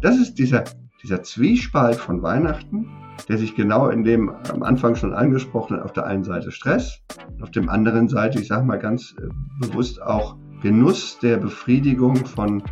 Das 0.00 0.16
ist 0.16 0.34
dieser, 0.34 0.64
dieser 1.02 1.22
Zwiespalt 1.22 1.96
von 1.96 2.22
Weihnachten, 2.22 2.88
der 3.28 3.38
sich 3.38 3.54
genau 3.54 3.88
in 3.88 4.04
dem 4.04 4.28
am 4.28 4.62
Anfang 4.62 4.94
schon 4.94 5.12
angesprochenen, 5.12 5.82
auf 5.82 5.92
der 5.92 6.06
einen 6.06 6.24
Seite 6.24 6.52
Stress, 6.52 7.02
auf 7.40 7.50
dem 7.50 7.68
anderen 7.68 8.08
Seite, 8.08 8.40
ich 8.40 8.48
sage 8.48 8.64
mal 8.64 8.78
ganz 8.78 9.14
äh, 9.18 9.28
bewusst 9.60 10.00
auch 10.00 10.36
Genuss 10.62 11.18
der 11.20 11.36
Befriedigung 11.36 12.16
von 12.26 12.62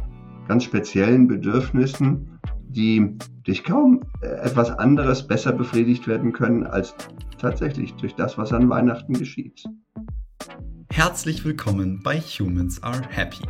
ganz 0.49 0.65
speziellen 0.65 1.27
Bedürfnissen, 1.27 2.39
die 2.69 3.17
durch 3.45 3.65
kaum 3.65 4.03
äh, 4.21 4.27
etwas 4.27 4.71
anderes 4.71 5.27
besser 5.27 5.53
befriedigt 5.53 6.07
werden 6.07 6.33
können 6.33 6.65
als 6.65 6.95
tatsächlich 7.39 7.95
durch 7.95 8.15
das, 8.15 8.39
was 8.39 8.53
an 8.53 8.69
Weihnachten 8.69 9.15
geschieht. 9.15 9.65
Herzlich 10.91 11.45
willkommen 11.45 12.01
bei 12.03 12.19
Humans 12.21 12.83
Are 12.83 13.03
Happy. 13.09 13.43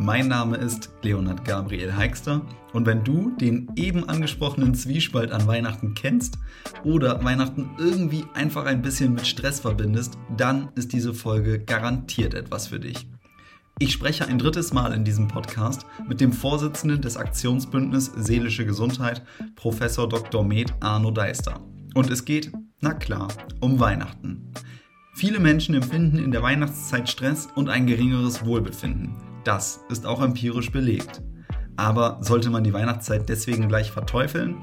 Mein 0.00 0.28
Name 0.28 0.56
ist 0.56 0.90
Leonard 1.02 1.44
Gabriel 1.44 1.96
Heikster 1.96 2.42
und 2.72 2.86
wenn 2.86 3.02
du 3.02 3.32
den 3.36 3.68
eben 3.74 4.08
angesprochenen 4.08 4.72
Zwiespalt 4.76 5.32
an 5.32 5.48
Weihnachten 5.48 5.94
kennst 5.94 6.38
oder 6.84 7.24
Weihnachten 7.24 7.70
irgendwie 7.78 8.24
einfach 8.32 8.64
ein 8.64 8.80
bisschen 8.80 9.12
mit 9.14 9.26
Stress 9.26 9.58
verbindest, 9.58 10.16
dann 10.36 10.68
ist 10.76 10.92
diese 10.92 11.12
Folge 11.12 11.58
garantiert 11.58 12.34
etwas 12.34 12.68
für 12.68 12.78
dich. 12.78 13.08
Ich 13.80 13.92
spreche 13.92 14.28
ein 14.28 14.38
drittes 14.38 14.72
Mal 14.72 14.92
in 14.92 15.04
diesem 15.04 15.26
Podcast 15.26 15.84
mit 16.08 16.20
dem 16.20 16.32
Vorsitzenden 16.32 17.02
des 17.02 17.16
Aktionsbündnis 17.16 18.12
Seelische 18.16 18.64
Gesundheit, 18.64 19.24
Professor 19.56 20.08
Dr. 20.08 20.44
Med 20.44 20.72
Arno 20.78 21.10
Deister. 21.10 21.60
Und 21.94 22.08
es 22.08 22.24
geht, 22.24 22.52
na 22.80 22.94
klar, 22.94 23.26
um 23.58 23.80
Weihnachten. 23.80 24.52
Viele 25.14 25.40
Menschen 25.40 25.74
empfinden 25.74 26.18
in 26.18 26.30
der 26.30 26.44
Weihnachtszeit 26.44 27.08
Stress 27.08 27.48
und 27.56 27.68
ein 27.68 27.88
geringeres 27.88 28.44
Wohlbefinden. 28.46 29.27
Das 29.48 29.80
ist 29.88 30.04
auch 30.04 30.20
empirisch 30.20 30.70
belegt. 30.70 31.22
Aber 31.74 32.18
sollte 32.20 32.50
man 32.50 32.64
die 32.64 32.74
Weihnachtszeit 32.74 33.30
deswegen 33.30 33.66
gleich 33.66 33.90
verteufeln? 33.90 34.62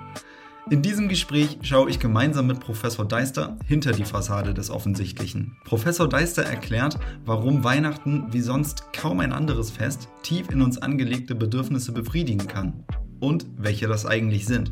In 0.69 0.83
diesem 0.83 1.09
Gespräch 1.09 1.57
schaue 1.63 1.89
ich 1.89 1.97
gemeinsam 1.97 2.45
mit 2.45 2.59
Professor 2.59 3.03
Deister 3.03 3.57
hinter 3.65 3.93
die 3.93 4.05
Fassade 4.05 4.53
des 4.53 4.69
Offensichtlichen. 4.69 5.57
Professor 5.63 6.07
Deister 6.07 6.43
erklärt, 6.43 6.99
warum 7.25 7.63
Weihnachten 7.63 8.27
wie 8.29 8.41
sonst 8.41 8.93
kaum 8.93 9.21
ein 9.21 9.33
anderes 9.33 9.71
Fest 9.71 10.07
tief 10.21 10.51
in 10.51 10.61
uns 10.61 10.77
angelegte 10.77 11.33
Bedürfnisse 11.33 11.91
befriedigen 11.91 12.45
kann 12.45 12.83
und 13.19 13.47
welche 13.57 13.87
das 13.87 14.05
eigentlich 14.05 14.45
sind. 14.45 14.71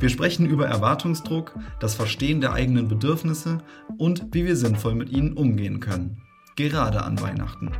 Wir 0.00 0.10
sprechen 0.10 0.44
über 0.44 0.66
Erwartungsdruck, 0.66 1.58
das 1.80 1.94
Verstehen 1.94 2.42
der 2.42 2.52
eigenen 2.52 2.88
Bedürfnisse 2.88 3.62
und 3.96 4.26
wie 4.32 4.44
wir 4.44 4.56
sinnvoll 4.56 4.96
mit 4.96 5.08
ihnen 5.08 5.32
umgehen 5.32 5.80
können. 5.80 6.20
Gerade 6.56 7.04
an 7.04 7.18
Weihnachten. 7.22 7.70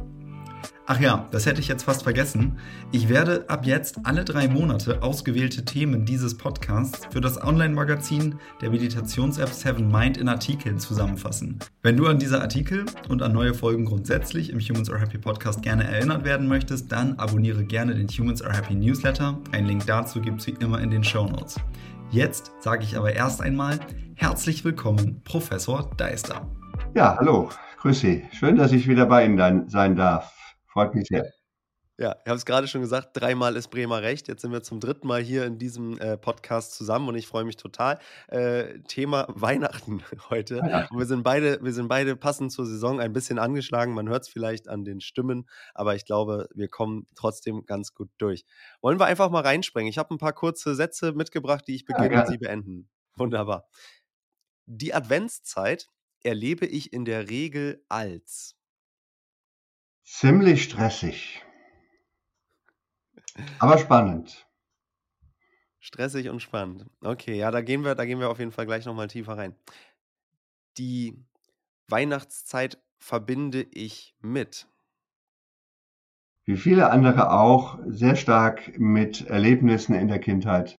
Ach 0.93 0.99
ja, 0.99 1.29
das 1.31 1.47
hätte 1.47 1.61
ich 1.61 1.69
jetzt 1.69 1.85
fast 1.85 2.03
vergessen. 2.03 2.59
Ich 2.91 3.09
werde 3.09 3.45
ab 3.47 3.65
jetzt 3.65 4.01
alle 4.03 4.25
drei 4.25 4.49
Monate 4.49 5.05
ausgewählte 5.05 5.65
Themen 5.65 6.05
dieses 6.05 6.37
Podcasts 6.37 7.07
für 7.13 7.21
das 7.21 7.41
Online-Magazin 7.41 8.41
der 8.61 8.71
Meditations-App 8.71 9.51
Seven 9.51 9.89
Mind 9.89 10.17
in 10.17 10.29
Artikeln 10.29 10.81
zusammenfassen. 10.81 11.61
Wenn 11.83 11.97
du 11.97 12.09
an 12.09 12.19
diese 12.19 12.41
Artikel 12.41 12.87
und 13.09 13.23
an 13.23 13.33
neue 13.33 13.55
Folgen 13.55 13.85
grundsätzlich 13.85 14.51
im 14.51 14.59
Humans 14.59 14.91
Are 14.91 14.99
Happy 14.99 15.19
Podcast 15.19 15.63
gerne 15.63 15.85
erinnert 15.85 16.25
werden 16.25 16.49
möchtest, 16.49 16.91
dann 16.91 17.17
abonniere 17.21 17.63
gerne 17.63 17.95
den 17.95 18.09
Humans 18.09 18.43
Are 18.43 18.57
Happy 18.57 18.75
Newsletter. 18.75 19.39
Ein 19.53 19.67
Link 19.67 19.87
dazu 19.87 20.21
gibt 20.21 20.41
es 20.41 20.49
wie 20.49 20.57
immer 20.59 20.81
in 20.81 20.91
den 20.91 21.05
Show 21.05 21.25
Notes. 21.25 21.55
Jetzt 22.11 22.51
sage 22.59 22.83
ich 22.83 22.97
aber 22.97 23.13
erst 23.13 23.43
einmal 23.43 23.79
herzlich 24.17 24.65
willkommen, 24.65 25.23
Professor 25.23 25.89
Deister. 25.97 26.51
Ja, 26.95 27.17
hallo, 27.17 27.49
grüß 27.79 28.01
Sie. 28.01 28.25
Schön, 28.33 28.57
dass 28.57 28.73
ich 28.73 28.89
wieder 28.89 29.07
bei 29.07 29.25
Ihnen 29.25 29.69
sein 29.69 29.95
darf. 29.95 30.40
Freut 30.73 30.95
mich 30.95 31.07
sehr. 31.09 31.33
Ja, 32.01 32.17
ich 32.25 32.29
habe 32.29 32.39
es 32.39 32.47
gerade 32.47 32.67
schon 32.67 32.81
gesagt, 32.81 33.11
dreimal 33.13 33.57
ist 33.57 33.69
Bremer 33.69 34.01
recht. 34.01 34.27
Jetzt 34.27 34.41
sind 34.41 34.53
wir 34.53 34.63
zum 34.63 34.81
dritten 34.81 35.07
Mal 35.07 35.21
hier 35.21 35.45
in 35.45 35.59
diesem 35.59 35.99
äh, 35.99 36.17
Podcast 36.17 36.73
zusammen 36.73 37.07
und 37.09 37.15
ich 37.15 37.27
freue 37.27 37.45
mich 37.45 37.59
total. 37.59 37.99
Äh, 38.29 38.79
Thema 38.89 39.27
Weihnachten 39.35 40.03
heute. 40.31 40.63
Ja. 40.67 40.89
Wir 40.91 41.05
sind 41.05 41.25
beide, 41.25 41.63
wir 41.63 41.75
sind 41.75 41.89
beide 41.89 42.17
passend 42.17 42.53
zur 42.53 42.65
Saison 42.65 43.01
ein 43.01 43.13
bisschen 43.13 43.39
angeschlagen. 43.39 43.93
Man 43.93 44.09
hört 44.09 44.23
es 44.23 44.31
vielleicht 44.31 44.67
an 44.67 44.87
den 44.87 45.03
Stimmen, 45.03 45.47
aber 45.75 45.95
ich 45.95 46.07
glaube, 46.07 46.49
wir 46.55 46.69
kommen 46.69 47.07
trotzdem 47.17 47.67
ganz 47.67 47.93
gut 47.93 48.09
durch. 48.17 48.47
Wollen 48.81 48.99
wir 48.99 49.05
einfach 49.05 49.29
mal 49.29 49.43
reinspringen? 49.43 49.91
Ich 49.91 49.99
habe 49.99 50.15
ein 50.15 50.19
paar 50.19 50.33
kurze 50.33 50.75
Sätze 50.75 51.13
mitgebracht, 51.13 51.67
die 51.69 51.75
ich 51.75 51.85
beginne 51.85 52.15
ja, 52.15 52.21
und 52.23 52.29
sie 52.29 52.39
beenden. 52.39 52.89
Wunderbar. 53.17 53.69
Die 54.65 54.95
Adventszeit 54.95 55.89
erlebe 56.23 56.65
ich 56.65 56.95
in 56.95 57.05
der 57.05 57.29
Regel 57.29 57.85
als 57.91 58.57
Ziemlich 60.13 60.65
stressig. 60.65 61.41
Aber 63.61 63.79
spannend. 63.79 64.47
Stressig 65.79 66.29
und 66.29 66.43
spannend. 66.43 66.91
Okay, 67.01 67.39
ja, 67.39 67.53
da 67.53 67.63
gehen 67.63 67.85
wir, 67.85 67.95
da 67.95 68.05
gehen 68.05 68.19
wir 68.19 68.29
auf 68.29 68.41
jeden 68.41 68.51
Fall 68.51 68.67
gleich 68.67 68.85
nochmal 68.85 69.07
tiefer 69.07 69.39
rein. 69.39 69.55
Die 70.79 71.17
Weihnachtszeit 71.87 72.83
verbinde 72.99 73.63
ich 73.63 74.17
mit. 74.21 74.67
Wie 76.45 76.57
viele 76.57 76.91
andere 76.91 77.31
auch, 77.31 77.79
sehr 77.87 78.17
stark 78.17 78.79
mit 78.79 79.23
Erlebnissen 79.27 79.95
in 79.95 80.09
der 80.09 80.19
Kindheit. 80.19 80.77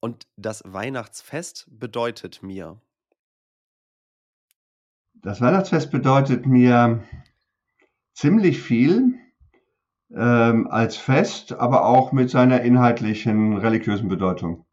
Und 0.00 0.26
das 0.36 0.62
Weihnachtsfest 0.64 1.66
bedeutet 1.68 2.42
mir. 2.42 2.80
Das 5.12 5.42
Weihnachtsfest 5.42 5.90
bedeutet 5.90 6.46
mir 6.46 7.04
ziemlich 8.20 8.60
viel 8.60 9.14
ähm, 10.14 10.68
als 10.68 10.98
Fest, 10.98 11.54
aber 11.54 11.86
auch 11.86 12.12
mit 12.12 12.28
seiner 12.28 12.60
inhaltlichen 12.60 13.56
religiösen 13.56 14.08
Bedeutung. 14.08 14.66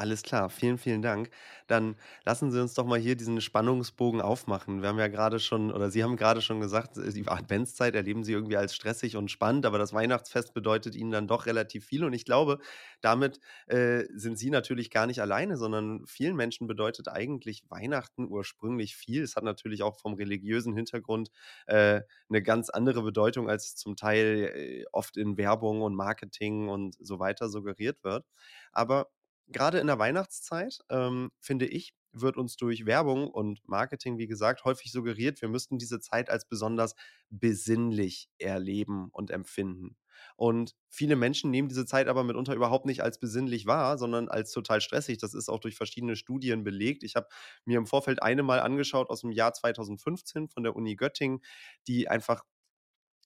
Alles 0.00 0.22
klar, 0.22 0.48
vielen, 0.48 0.78
vielen 0.78 1.02
Dank. 1.02 1.28
Dann 1.66 1.94
lassen 2.24 2.50
Sie 2.50 2.58
uns 2.58 2.72
doch 2.72 2.86
mal 2.86 2.98
hier 2.98 3.16
diesen 3.16 3.38
Spannungsbogen 3.42 4.22
aufmachen. 4.22 4.80
Wir 4.80 4.88
haben 4.88 4.98
ja 4.98 5.08
gerade 5.08 5.38
schon, 5.38 5.70
oder 5.70 5.90
Sie 5.90 6.02
haben 6.02 6.16
gerade 6.16 6.40
schon 6.40 6.58
gesagt, 6.58 6.96
äh, 6.96 7.12
die 7.12 7.28
Adventszeit 7.28 7.94
erleben 7.94 8.24
Sie 8.24 8.32
irgendwie 8.32 8.56
als 8.56 8.74
stressig 8.74 9.16
und 9.16 9.30
spannend, 9.30 9.66
aber 9.66 9.76
das 9.76 9.92
Weihnachtsfest 9.92 10.54
bedeutet 10.54 10.94
Ihnen 10.94 11.10
dann 11.10 11.28
doch 11.28 11.44
relativ 11.44 11.84
viel. 11.84 12.02
Und 12.02 12.14
ich 12.14 12.24
glaube, 12.24 12.60
damit 13.02 13.40
äh, 13.66 14.04
sind 14.14 14.38
Sie 14.38 14.48
natürlich 14.48 14.90
gar 14.90 15.06
nicht 15.06 15.20
alleine, 15.20 15.58
sondern 15.58 16.06
vielen 16.06 16.34
Menschen 16.34 16.66
bedeutet 16.66 17.08
eigentlich 17.08 17.64
Weihnachten 17.68 18.26
ursprünglich 18.26 18.96
viel. 18.96 19.22
Es 19.22 19.36
hat 19.36 19.44
natürlich 19.44 19.82
auch 19.82 19.98
vom 20.00 20.14
religiösen 20.14 20.74
Hintergrund 20.74 21.28
äh, 21.66 22.00
eine 22.30 22.42
ganz 22.42 22.70
andere 22.70 23.02
Bedeutung, 23.02 23.50
als 23.50 23.74
zum 23.76 23.96
Teil 23.96 24.50
äh, 24.54 24.84
oft 24.92 25.18
in 25.18 25.36
Werbung 25.36 25.82
und 25.82 25.94
Marketing 25.94 26.70
und 26.70 26.96
so 26.98 27.18
weiter 27.18 27.50
suggeriert 27.50 28.02
wird. 28.02 28.24
Aber 28.72 29.08
gerade 29.52 29.78
in 29.78 29.86
der 29.86 29.98
Weihnachtszeit, 29.98 30.80
ähm, 30.90 31.30
finde 31.40 31.66
ich, 31.66 31.94
wird 32.12 32.36
uns 32.36 32.56
durch 32.56 32.86
Werbung 32.86 33.28
und 33.28 33.60
Marketing, 33.68 34.18
wie 34.18 34.26
gesagt, 34.26 34.64
häufig 34.64 34.90
suggeriert, 34.92 35.40
wir 35.42 35.48
müssten 35.48 35.78
diese 35.78 36.00
Zeit 36.00 36.28
als 36.30 36.46
besonders 36.48 36.94
besinnlich 37.30 38.28
erleben 38.38 39.08
und 39.12 39.30
empfinden. 39.30 39.96
Und 40.36 40.74
viele 40.88 41.16
Menschen 41.16 41.50
nehmen 41.50 41.68
diese 41.68 41.86
Zeit 41.86 42.08
aber 42.08 42.24
mitunter 42.24 42.54
überhaupt 42.54 42.84
nicht 42.86 43.02
als 43.02 43.18
besinnlich 43.20 43.66
wahr, 43.66 43.96
sondern 43.96 44.28
als 44.28 44.52
total 44.52 44.80
stressig. 44.80 45.18
Das 45.18 45.34
ist 45.34 45.48
auch 45.48 45.60
durch 45.60 45.76
verschiedene 45.76 46.16
Studien 46.16 46.64
belegt. 46.64 47.04
Ich 47.04 47.16
habe 47.16 47.28
mir 47.64 47.78
im 47.78 47.86
Vorfeld 47.86 48.22
eine 48.22 48.42
mal 48.42 48.60
angeschaut 48.60 49.08
aus 49.08 49.22
dem 49.22 49.30
Jahr 49.32 49.54
2015 49.54 50.48
von 50.48 50.62
der 50.62 50.76
Uni 50.76 50.96
Göttingen, 50.96 51.40
die 51.86 52.08
einfach 52.08 52.44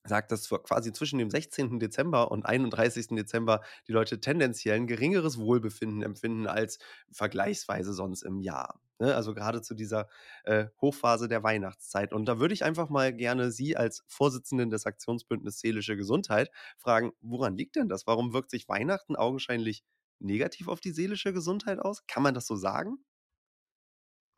sagt, 0.07 0.33
dass 0.33 0.49
quasi 0.49 0.93
zwischen 0.93 1.19
dem 1.19 1.31
16. 1.31 1.79
Dezember 1.79 2.31
und 2.31 2.45
31. 2.45 3.09
Dezember 3.09 3.63
die 3.89 3.93
Leute 3.93 4.21
tendenziell 4.21 4.77
ein 4.77 4.87
geringeres 4.87 5.39
Wohlbefinden 5.39 6.03
empfinden 6.03 6.47
als 6.47 6.79
vergleichsweise 7.11 7.95
sonst 7.95 8.23
im 8.23 8.41
Jahr. 8.41 8.81
Ne? 8.99 9.15
Also 9.15 9.35
gerade 9.35 9.63
zu 9.63 9.75
dieser 9.75 10.09
äh, 10.45 10.67
Hochphase 10.81 11.29
der 11.29 11.43
Weihnachtszeit. 11.43 12.13
Und 12.13 12.27
da 12.27 12.39
würde 12.39 12.55
ich 12.55 12.65
einfach 12.65 12.91
mal 12.91 13.15
gerne 13.15 13.51
Sie 13.51 13.77
als 13.77 14.05
Vorsitzenden 14.07 14.71
des 14.71 14.87
Aktionsbündnisses 14.87 15.61
Seelische 15.61 15.97
Gesundheit 15.97 16.51
fragen, 16.77 17.13
woran 17.21 17.57
liegt 17.57 17.77
denn 17.77 17.89
das? 17.89 18.07
Warum 18.07 18.33
wirkt 18.33 18.51
sich 18.51 18.69
Weihnachten 18.69 19.17
augenscheinlich 19.17 19.85
negativ 20.21 20.69
auf 20.69 20.81
die 20.81 20.93
seelische 20.93 21.33
Gesundheit 21.33 21.79
aus? 21.79 22.07
Kann 22.07 22.23
man 22.23 22.35
das 22.35 22.47
so 22.47 22.57
sagen? 22.57 22.99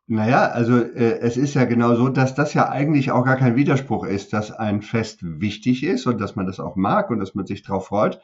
Naja, 0.09 0.47
also 0.47 0.77
äh, 0.77 1.19
es 1.19 1.35
ist 1.35 1.53
ja 1.53 1.65
genau 1.65 1.95
so, 1.95 2.07
dass 2.07 2.33
das 2.33 2.53
ja 2.53 2.69
eigentlich 2.69 3.11
auch 3.11 3.25
gar 3.25 3.35
kein 3.35 3.57
Widerspruch 3.57 4.05
ist, 4.05 4.31
dass 4.31 4.51
ein 4.53 4.81
Fest 4.81 5.19
wichtig 5.21 5.83
ist 5.83 6.07
und 6.07 6.21
dass 6.21 6.37
man 6.37 6.45
das 6.45 6.61
auch 6.61 6.77
mag 6.77 7.09
und 7.09 7.19
dass 7.19 7.35
man 7.35 7.45
sich 7.45 7.61
darauf 7.61 7.87
freut, 7.87 8.21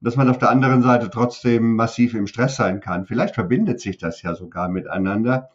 dass 0.00 0.14
man 0.14 0.28
auf 0.28 0.38
der 0.38 0.50
anderen 0.50 0.82
Seite 0.82 1.10
trotzdem 1.10 1.74
massiv 1.74 2.14
im 2.14 2.28
Stress 2.28 2.54
sein 2.54 2.78
kann. 2.80 3.06
Vielleicht 3.06 3.34
verbindet 3.34 3.80
sich 3.80 3.98
das 3.98 4.22
ja 4.22 4.36
sogar 4.36 4.68
miteinander, 4.68 5.50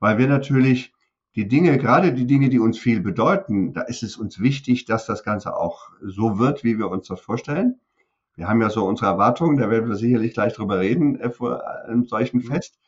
weil 0.00 0.18
wir 0.18 0.28
natürlich 0.28 0.92
die 1.34 1.48
Dinge, 1.48 1.78
gerade 1.78 2.12
die 2.12 2.26
Dinge, 2.26 2.50
die 2.50 2.58
uns 2.58 2.78
viel 2.78 3.00
bedeuten, 3.00 3.72
da 3.72 3.82
ist 3.82 4.02
es 4.02 4.18
uns 4.18 4.40
wichtig, 4.40 4.84
dass 4.84 5.06
das 5.06 5.24
Ganze 5.24 5.56
auch 5.56 5.90
so 6.02 6.38
wird, 6.38 6.62
wie 6.62 6.78
wir 6.78 6.90
uns 6.90 7.08
das 7.08 7.20
vorstellen. 7.20 7.80
Wir 8.34 8.48
haben 8.48 8.60
ja 8.60 8.68
so 8.68 8.84
unsere 8.84 9.10
Erwartungen, 9.12 9.56
da 9.56 9.70
werden 9.70 9.88
wir 9.88 9.96
sicherlich 9.96 10.34
gleich 10.34 10.52
drüber 10.52 10.80
reden 10.80 11.18
äh, 11.18 11.30
vor 11.30 11.66
einem 11.86 12.04
solchen 12.04 12.38
mhm. 12.38 12.48
Fest. 12.48 12.78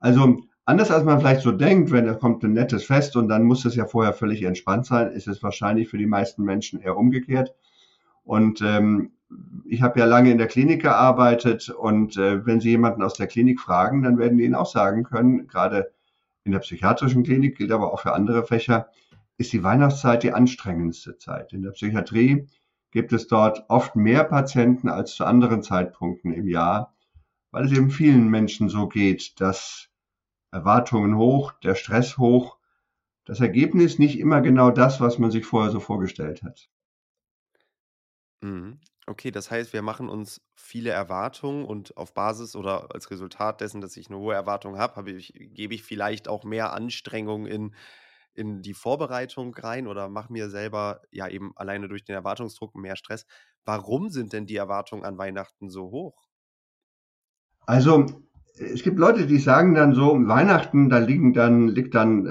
Also 0.00 0.40
Anders 0.64 0.90
als 0.90 1.04
man 1.04 1.20
vielleicht 1.20 1.42
so 1.42 1.52
denkt, 1.52 1.90
wenn 1.90 2.06
da 2.06 2.14
kommt 2.14 2.44
ein 2.44 2.52
nettes 2.52 2.84
Fest 2.84 3.16
und 3.16 3.28
dann 3.28 3.44
muss 3.44 3.64
es 3.64 3.74
ja 3.74 3.86
vorher 3.86 4.12
völlig 4.12 4.42
entspannt 4.42 4.86
sein, 4.86 5.10
ist 5.10 5.26
es 5.26 5.42
wahrscheinlich 5.42 5.88
für 5.88 5.98
die 5.98 6.06
meisten 6.06 6.44
Menschen 6.44 6.80
eher 6.80 6.96
umgekehrt. 6.96 7.54
Und 8.24 8.60
ähm, 8.62 9.12
ich 9.64 9.82
habe 9.82 9.98
ja 9.98 10.06
lange 10.06 10.30
in 10.30 10.38
der 10.38 10.46
Klinik 10.46 10.82
gearbeitet 10.82 11.68
und 11.70 12.16
äh, 12.16 12.44
wenn 12.46 12.60
Sie 12.60 12.70
jemanden 12.70 13.02
aus 13.02 13.14
der 13.14 13.26
Klinik 13.26 13.60
fragen, 13.60 14.02
dann 14.02 14.18
werden 14.18 14.38
die 14.38 14.44
Ihnen 14.44 14.54
auch 14.54 14.70
sagen 14.70 15.04
können, 15.04 15.46
gerade 15.46 15.92
in 16.44 16.52
der 16.52 16.60
psychiatrischen 16.60 17.22
Klinik, 17.22 17.56
gilt 17.56 17.72
aber 17.72 17.92
auch 17.92 18.00
für 18.00 18.12
andere 18.12 18.44
Fächer, 18.44 18.88
ist 19.38 19.52
die 19.52 19.62
Weihnachtszeit 19.62 20.22
die 20.22 20.32
anstrengendste 20.32 21.16
Zeit. 21.16 21.52
In 21.52 21.62
der 21.62 21.70
Psychiatrie 21.70 22.46
gibt 22.90 23.12
es 23.12 23.26
dort 23.26 23.64
oft 23.68 23.96
mehr 23.96 24.24
Patienten 24.24 24.88
als 24.88 25.14
zu 25.14 25.24
anderen 25.24 25.62
Zeitpunkten 25.62 26.32
im 26.32 26.48
Jahr, 26.48 26.94
weil 27.50 27.64
es 27.64 27.72
eben 27.72 27.90
vielen 27.90 28.28
Menschen 28.28 28.68
so 28.68 28.88
geht, 28.88 29.40
dass 29.40 29.89
Erwartungen 30.52 31.16
hoch, 31.16 31.52
der 31.62 31.74
Stress 31.74 32.18
hoch, 32.18 32.58
das 33.26 33.40
Ergebnis 33.40 33.98
nicht 33.98 34.18
immer 34.18 34.42
genau 34.42 34.70
das, 34.70 35.00
was 35.00 35.18
man 35.18 35.30
sich 35.30 35.46
vorher 35.46 35.72
so 35.72 35.80
vorgestellt 35.80 36.42
hat. 36.42 36.70
Mhm. 38.42 38.80
Okay, 39.06 39.30
das 39.30 39.50
heißt, 39.50 39.72
wir 39.72 39.82
machen 39.82 40.08
uns 40.08 40.40
viele 40.54 40.90
Erwartungen 40.90 41.64
und 41.64 41.96
auf 41.96 42.14
Basis 42.14 42.54
oder 42.56 42.94
als 42.94 43.10
Resultat 43.10 43.60
dessen, 43.60 43.80
dass 43.80 43.96
ich 43.96 44.08
eine 44.08 44.18
hohe 44.18 44.34
Erwartung 44.34 44.78
habe, 44.78 44.96
habe 44.96 45.10
ich, 45.10 45.32
gebe 45.34 45.74
ich 45.74 45.82
vielleicht 45.82 46.28
auch 46.28 46.44
mehr 46.44 46.72
Anstrengung 46.72 47.46
in, 47.46 47.74
in 48.34 48.62
die 48.62 48.74
Vorbereitung 48.74 49.54
rein 49.54 49.86
oder 49.88 50.08
mache 50.08 50.32
mir 50.32 50.48
selber 50.50 51.02
ja 51.10 51.28
eben 51.28 51.52
alleine 51.56 51.88
durch 51.88 52.04
den 52.04 52.14
Erwartungsdruck 52.14 52.74
mehr 52.76 52.96
Stress. 52.96 53.26
Warum 53.64 54.10
sind 54.10 54.32
denn 54.32 54.46
die 54.46 54.56
Erwartungen 54.56 55.04
an 55.04 55.18
Weihnachten 55.18 55.70
so 55.70 55.90
hoch? 55.90 56.28
Also 57.66 58.06
es 58.60 58.82
gibt 58.82 58.98
Leute, 58.98 59.26
die 59.26 59.38
sagen 59.38 59.74
dann 59.74 59.94
so, 59.94 60.16
Weihnachten, 60.26 60.90
da 60.90 60.98
liegen 60.98 61.32
dann, 61.32 61.68
liegt 61.68 61.94
dann, 61.94 62.26
äh, 62.26 62.30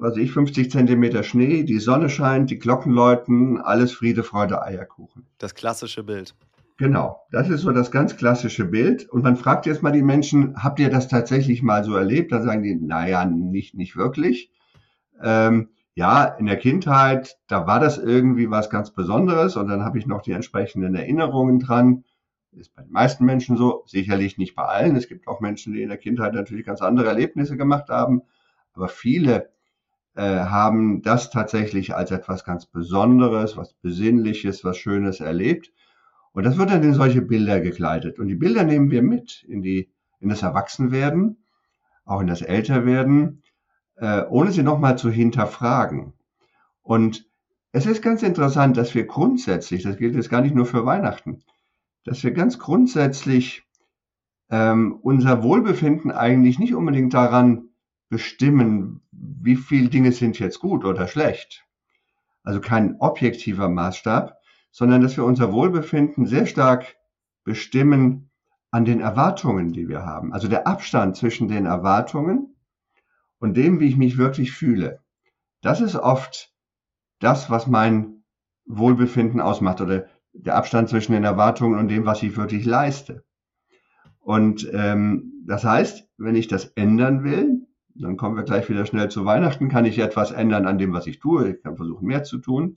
was 0.00 0.12
weiß 0.12 0.18
ich, 0.18 0.32
50 0.32 0.70
Zentimeter 0.70 1.22
Schnee, 1.22 1.62
die 1.62 1.78
Sonne 1.78 2.08
scheint, 2.08 2.50
die 2.50 2.58
Glocken 2.58 2.92
läuten, 2.92 3.60
alles 3.60 3.92
Friede, 3.92 4.22
Freude, 4.22 4.62
Eierkuchen. 4.62 5.26
Das 5.38 5.54
klassische 5.54 6.02
Bild. 6.02 6.34
Genau, 6.78 7.20
das 7.30 7.48
ist 7.48 7.60
so 7.60 7.70
das 7.70 7.90
ganz 7.90 8.16
klassische 8.16 8.64
Bild. 8.64 9.08
Und 9.08 9.22
man 9.22 9.36
fragt 9.36 9.66
jetzt 9.66 9.82
mal 9.82 9.92
die 9.92 10.02
Menschen, 10.02 10.56
habt 10.56 10.80
ihr 10.80 10.90
das 10.90 11.08
tatsächlich 11.08 11.62
mal 11.62 11.84
so 11.84 11.94
erlebt? 11.94 12.32
Dann 12.32 12.42
sagen 12.42 12.62
die, 12.62 12.74
naja, 12.74 13.24
nicht, 13.26 13.74
nicht 13.74 13.96
wirklich. 13.96 14.50
Ähm, 15.22 15.68
ja, 15.94 16.24
in 16.24 16.46
der 16.46 16.56
Kindheit, 16.56 17.36
da 17.48 17.66
war 17.66 17.78
das 17.78 17.98
irgendwie 17.98 18.50
was 18.50 18.70
ganz 18.70 18.90
Besonderes 18.90 19.56
und 19.56 19.68
dann 19.68 19.84
habe 19.84 19.98
ich 19.98 20.06
noch 20.06 20.22
die 20.22 20.32
entsprechenden 20.32 20.94
Erinnerungen 20.94 21.58
dran. 21.58 22.04
Ist 22.52 22.74
bei 22.74 22.82
den 22.82 22.92
meisten 22.92 23.24
Menschen 23.24 23.56
so, 23.56 23.82
sicherlich 23.86 24.36
nicht 24.36 24.54
bei 24.54 24.64
allen. 24.64 24.94
Es 24.96 25.08
gibt 25.08 25.26
auch 25.26 25.40
Menschen, 25.40 25.72
die 25.72 25.82
in 25.82 25.88
der 25.88 25.98
Kindheit 25.98 26.34
natürlich 26.34 26.66
ganz 26.66 26.82
andere 26.82 27.08
Erlebnisse 27.08 27.56
gemacht 27.56 27.88
haben. 27.88 28.22
Aber 28.74 28.88
viele 28.88 29.50
äh, 30.14 30.22
haben 30.22 31.00
das 31.02 31.30
tatsächlich 31.30 31.94
als 31.94 32.10
etwas 32.10 32.44
ganz 32.44 32.66
Besonderes, 32.66 33.56
was 33.56 33.72
Besinnliches, 33.74 34.64
was 34.64 34.76
Schönes 34.76 35.20
erlebt. 35.20 35.72
Und 36.32 36.44
das 36.44 36.58
wird 36.58 36.70
dann 36.70 36.82
in 36.82 36.94
solche 36.94 37.22
Bilder 37.22 37.60
gekleidet. 37.60 38.18
Und 38.18 38.28
die 38.28 38.34
Bilder 38.34 38.64
nehmen 38.64 38.90
wir 38.90 39.02
mit 39.02 39.44
in 39.48 39.62
die, 39.62 39.90
in 40.20 40.28
das 40.28 40.42
Erwachsenwerden, 40.42 41.44
auch 42.04 42.20
in 42.20 42.26
das 42.26 42.42
Älterwerden, 42.42 43.42
äh, 43.96 44.22
ohne 44.28 44.52
sie 44.52 44.62
nochmal 44.62 44.98
zu 44.98 45.10
hinterfragen. 45.10 46.12
Und 46.82 47.26
es 47.72 47.86
ist 47.86 48.02
ganz 48.02 48.22
interessant, 48.22 48.76
dass 48.76 48.94
wir 48.94 49.06
grundsätzlich, 49.06 49.82
das 49.82 49.96
gilt 49.96 50.14
jetzt 50.14 50.28
gar 50.28 50.42
nicht 50.42 50.54
nur 50.54 50.66
für 50.66 50.84
Weihnachten, 50.84 51.42
dass 52.04 52.24
wir 52.24 52.32
ganz 52.32 52.58
grundsätzlich 52.58 53.64
ähm, 54.50 54.98
unser 55.02 55.42
Wohlbefinden 55.42 56.10
eigentlich 56.10 56.58
nicht 56.58 56.74
unbedingt 56.74 57.14
daran 57.14 57.70
bestimmen, 58.08 59.00
wie 59.10 59.56
viele 59.56 59.88
Dinge 59.88 60.12
sind 60.12 60.38
jetzt 60.38 60.58
gut 60.58 60.84
oder 60.84 61.08
schlecht. 61.08 61.64
Also 62.42 62.60
kein 62.60 62.96
objektiver 63.00 63.68
Maßstab, 63.68 64.36
sondern 64.70 65.00
dass 65.00 65.16
wir 65.16 65.24
unser 65.24 65.52
Wohlbefinden 65.52 66.26
sehr 66.26 66.46
stark 66.46 66.96
bestimmen 67.44 68.30
an 68.70 68.84
den 68.84 69.00
Erwartungen, 69.00 69.72
die 69.72 69.88
wir 69.88 70.04
haben. 70.04 70.32
Also 70.32 70.48
der 70.48 70.66
Abstand 70.66 71.16
zwischen 71.16 71.48
den 71.48 71.66
Erwartungen 71.66 72.56
und 73.38 73.56
dem, 73.56 73.80
wie 73.80 73.88
ich 73.88 73.96
mich 73.96 74.18
wirklich 74.18 74.52
fühle. 74.52 75.00
Das 75.60 75.80
ist 75.80 75.94
oft 75.96 76.52
das, 77.20 77.50
was 77.50 77.66
mein 77.66 78.24
Wohlbefinden 78.66 79.40
ausmacht 79.40 79.80
oder 79.80 80.06
der 80.32 80.56
Abstand 80.56 80.88
zwischen 80.88 81.12
den 81.12 81.24
Erwartungen 81.24 81.78
und 81.78 81.88
dem, 81.88 82.04
was 82.04 82.22
ich 82.22 82.36
wirklich 82.36 82.64
leiste. 82.64 83.24
Und 84.20 84.68
ähm, 84.72 85.42
das 85.46 85.64
heißt, 85.64 86.08
wenn 86.16 86.36
ich 86.36 86.48
das 86.48 86.66
ändern 86.76 87.24
will, 87.24 87.66
dann 87.94 88.16
kommen 88.16 88.36
wir 88.36 88.44
gleich 88.44 88.68
wieder 88.68 88.86
schnell 88.86 89.10
zu 89.10 89.24
Weihnachten, 89.24 89.68
kann 89.68 89.84
ich 89.84 89.98
etwas 89.98 90.30
ändern 90.30 90.66
an 90.66 90.78
dem, 90.78 90.92
was 90.92 91.06
ich 91.06 91.18
tue. 91.18 91.50
Ich 91.50 91.62
kann 91.62 91.76
versuchen, 91.76 92.06
mehr 92.06 92.24
zu 92.24 92.38
tun. 92.38 92.74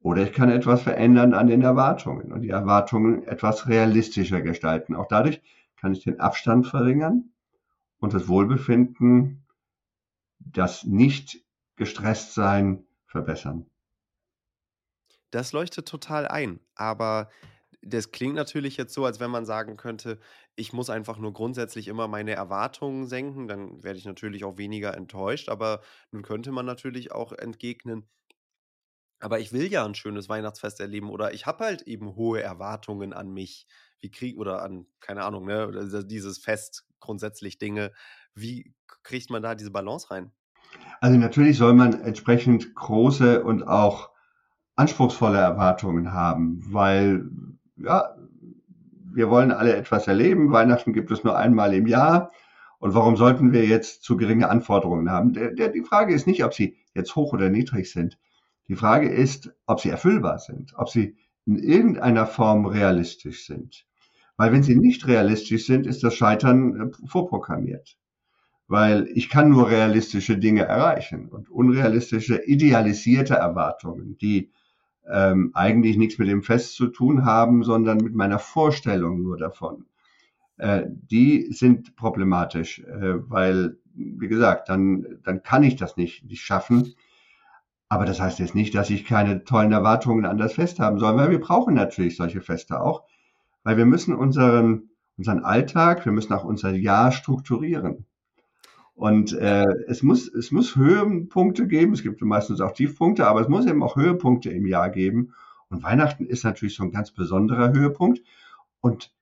Oder 0.00 0.22
ich 0.22 0.32
kann 0.32 0.50
etwas 0.50 0.82
verändern 0.82 1.34
an 1.34 1.46
den 1.46 1.62
Erwartungen 1.62 2.32
und 2.32 2.42
die 2.42 2.50
Erwartungen 2.50 3.24
etwas 3.26 3.68
realistischer 3.68 4.42
gestalten. 4.42 4.94
Auch 4.94 5.08
dadurch 5.08 5.42
kann 5.76 5.92
ich 5.92 6.04
den 6.04 6.20
Abstand 6.20 6.66
verringern 6.66 7.30
und 7.98 8.14
das 8.14 8.28
Wohlbefinden, 8.28 9.44
das 10.38 10.84
nicht 10.84 11.44
gestresst 11.76 12.34
sein, 12.34 12.84
verbessern. 13.06 13.66
Das 15.30 15.52
leuchtet 15.52 15.86
total 15.86 16.26
ein, 16.26 16.60
aber 16.74 17.30
das 17.82 18.10
klingt 18.10 18.34
natürlich 18.34 18.76
jetzt 18.76 18.94
so, 18.94 19.04
als 19.04 19.20
wenn 19.20 19.30
man 19.30 19.46
sagen 19.46 19.76
könnte, 19.76 20.18
ich 20.56 20.72
muss 20.72 20.90
einfach 20.90 21.18
nur 21.18 21.32
grundsätzlich 21.32 21.86
immer 21.86 22.08
meine 22.08 22.32
Erwartungen 22.32 23.06
senken, 23.06 23.46
dann 23.46 23.82
werde 23.84 23.98
ich 23.98 24.04
natürlich 24.04 24.44
auch 24.44 24.58
weniger 24.58 24.96
enttäuscht, 24.96 25.48
aber 25.48 25.80
nun 26.10 26.22
könnte 26.22 26.50
man 26.50 26.66
natürlich 26.66 27.12
auch 27.12 27.32
entgegnen, 27.32 28.08
aber 29.20 29.40
ich 29.40 29.52
will 29.52 29.70
ja 29.70 29.84
ein 29.84 29.94
schönes 29.94 30.28
Weihnachtsfest 30.28 30.80
erleben 30.80 31.10
oder 31.10 31.34
ich 31.34 31.46
habe 31.46 31.64
halt 31.64 31.82
eben 31.82 32.14
hohe 32.14 32.40
Erwartungen 32.40 33.12
an 33.12 33.30
mich. 33.30 33.66
Wie 34.00 34.10
krieg 34.10 34.38
oder 34.38 34.62
an, 34.62 34.86
keine 35.00 35.24
Ahnung, 35.24 35.44
ne, 35.44 36.04
dieses 36.06 36.38
Fest, 36.38 36.86
grundsätzlich 37.00 37.58
Dinge. 37.58 37.92
Wie 38.34 38.74
kriegt 39.02 39.30
man 39.30 39.42
da 39.42 39.56
diese 39.56 39.72
Balance 39.72 40.10
rein? 40.12 40.30
Also 41.00 41.18
natürlich 41.18 41.56
soll 41.56 41.74
man 41.74 42.00
entsprechend 42.00 42.74
große 42.76 43.42
und 43.42 43.64
auch 43.64 44.10
anspruchsvolle 44.78 45.38
Erwartungen 45.38 46.12
haben, 46.12 46.60
weil 46.72 47.28
ja, 47.76 48.14
wir 49.12 49.28
wollen 49.28 49.50
alle 49.50 49.74
etwas 49.74 50.06
erleben. 50.06 50.52
Weihnachten 50.52 50.92
gibt 50.92 51.10
es 51.10 51.24
nur 51.24 51.36
einmal 51.36 51.74
im 51.74 51.88
Jahr. 51.88 52.30
Und 52.78 52.94
warum 52.94 53.16
sollten 53.16 53.52
wir 53.52 53.66
jetzt 53.66 54.04
zu 54.04 54.16
geringe 54.16 54.48
Anforderungen 54.48 55.10
haben? 55.10 55.32
Der, 55.32 55.50
der, 55.50 55.70
die 55.70 55.82
Frage 55.82 56.14
ist 56.14 56.28
nicht, 56.28 56.44
ob 56.44 56.54
sie 56.54 56.76
jetzt 56.94 57.16
hoch 57.16 57.32
oder 57.32 57.50
niedrig 57.50 57.90
sind. 57.90 58.18
Die 58.68 58.76
Frage 58.76 59.08
ist, 59.08 59.52
ob 59.66 59.80
sie 59.80 59.90
erfüllbar 59.90 60.38
sind, 60.38 60.74
ob 60.76 60.88
sie 60.88 61.16
in 61.44 61.58
irgendeiner 61.58 62.26
Form 62.26 62.64
realistisch 62.64 63.46
sind. 63.46 63.84
Weil 64.36 64.52
wenn 64.52 64.62
sie 64.62 64.76
nicht 64.76 65.08
realistisch 65.08 65.66
sind, 65.66 65.88
ist 65.88 66.04
das 66.04 66.14
Scheitern 66.14 66.92
äh, 66.92 67.06
vorprogrammiert. 67.08 67.98
Weil 68.68 69.08
ich 69.12 69.28
kann 69.28 69.48
nur 69.48 69.68
realistische 69.70 70.38
Dinge 70.38 70.62
erreichen 70.62 71.28
und 71.28 71.50
unrealistische, 71.50 72.44
idealisierte 72.44 73.34
Erwartungen, 73.34 74.16
die 74.18 74.52
ähm, 75.10 75.50
eigentlich 75.54 75.96
nichts 75.96 76.18
mit 76.18 76.28
dem 76.28 76.42
Fest 76.42 76.74
zu 76.74 76.88
tun 76.88 77.24
haben, 77.24 77.62
sondern 77.62 77.98
mit 77.98 78.14
meiner 78.14 78.38
Vorstellung 78.38 79.22
nur 79.22 79.36
davon. 79.36 79.86
Äh, 80.58 80.84
die 80.88 81.52
sind 81.52 81.96
problematisch, 81.96 82.80
äh, 82.80 83.30
weil, 83.30 83.78
wie 83.94 84.28
gesagt, 84.28 84.68
dann, 84.68 85.20
dann 85.24 85.42
kann 85.42 85.62
ich 85.62 85.76
das 85.76 85.96
nicht, 85.96 86.24
nicht 86.24 86.42
schaffen. 86.42 86.94
Aber 87.88 88.04
das 88.04 88.20
heißt 88.20 88.38
jetzt 88.38 88.54
nicht, 88.54 88.74
dass 88.74 88.90
ich 88.90 89.06
keine 89.06 89.44
tollen 89.44 89.72
Erwartungen 89.72 90.26
an 90.26 90.36
das 90.36 90.54
Fest 90.54 90.78
haben 90.78 90.98
soll, 90.98 91.16
weil 91.16 91.30
wir 91.30 91.40
brauchen 91.40 91.74
natürlich 91.74 92.16
solche 92.16 92.42
Feste 92.42 92.80
auch, 92.80 93.04
weil 93.62 93.76
wir 93.76 93.86
müssen 93.86 94.14
unseren, 94.14 94.90
unseren 95.16 95.44
Alltag, 95.44 96.04
wir 96.04 96.12
müssen 96.12 96.34
auch 96.34 96.44
unser 96.44 96.70
Jahr 96.70 97.12
strukturieren. 97.12 98.04
Und 98.98 99.32
äh, 99.32 99.64
es, 99.86 100.02
muss, 100.02 100.26
es 100.26 100.50
muss 100.50 100.74
Höhepunkte 100.74 101.68
geben, 101.68 101.92
es 101.92 102.02
gibt 102.02 102.20
meistens 102.20 102.60
auch 102.60 102.72
Tiefpunkte, 102.72 103.28
aber 103.28 103.40
es 103.40 103.48
muss 103.48 103.64
eben 103.64 103.84
auch 103.84 103.94
Höhepunkte 103.94 104.50
im 104.50 104.66
Jahr 104.66 104.90
geben. 104.90 105.34
Und 105.68 105.84
Weihnachten 105.84 106.26
ist 106.26 106.42
natürlich 106.42 106.74
so 106.74 106.82
ein 106.82 106.90
ganz 106.90 107.12
besonderer 107.12 107.72
Höhepunkt. 107.72 108.22
Und 108.80 109.12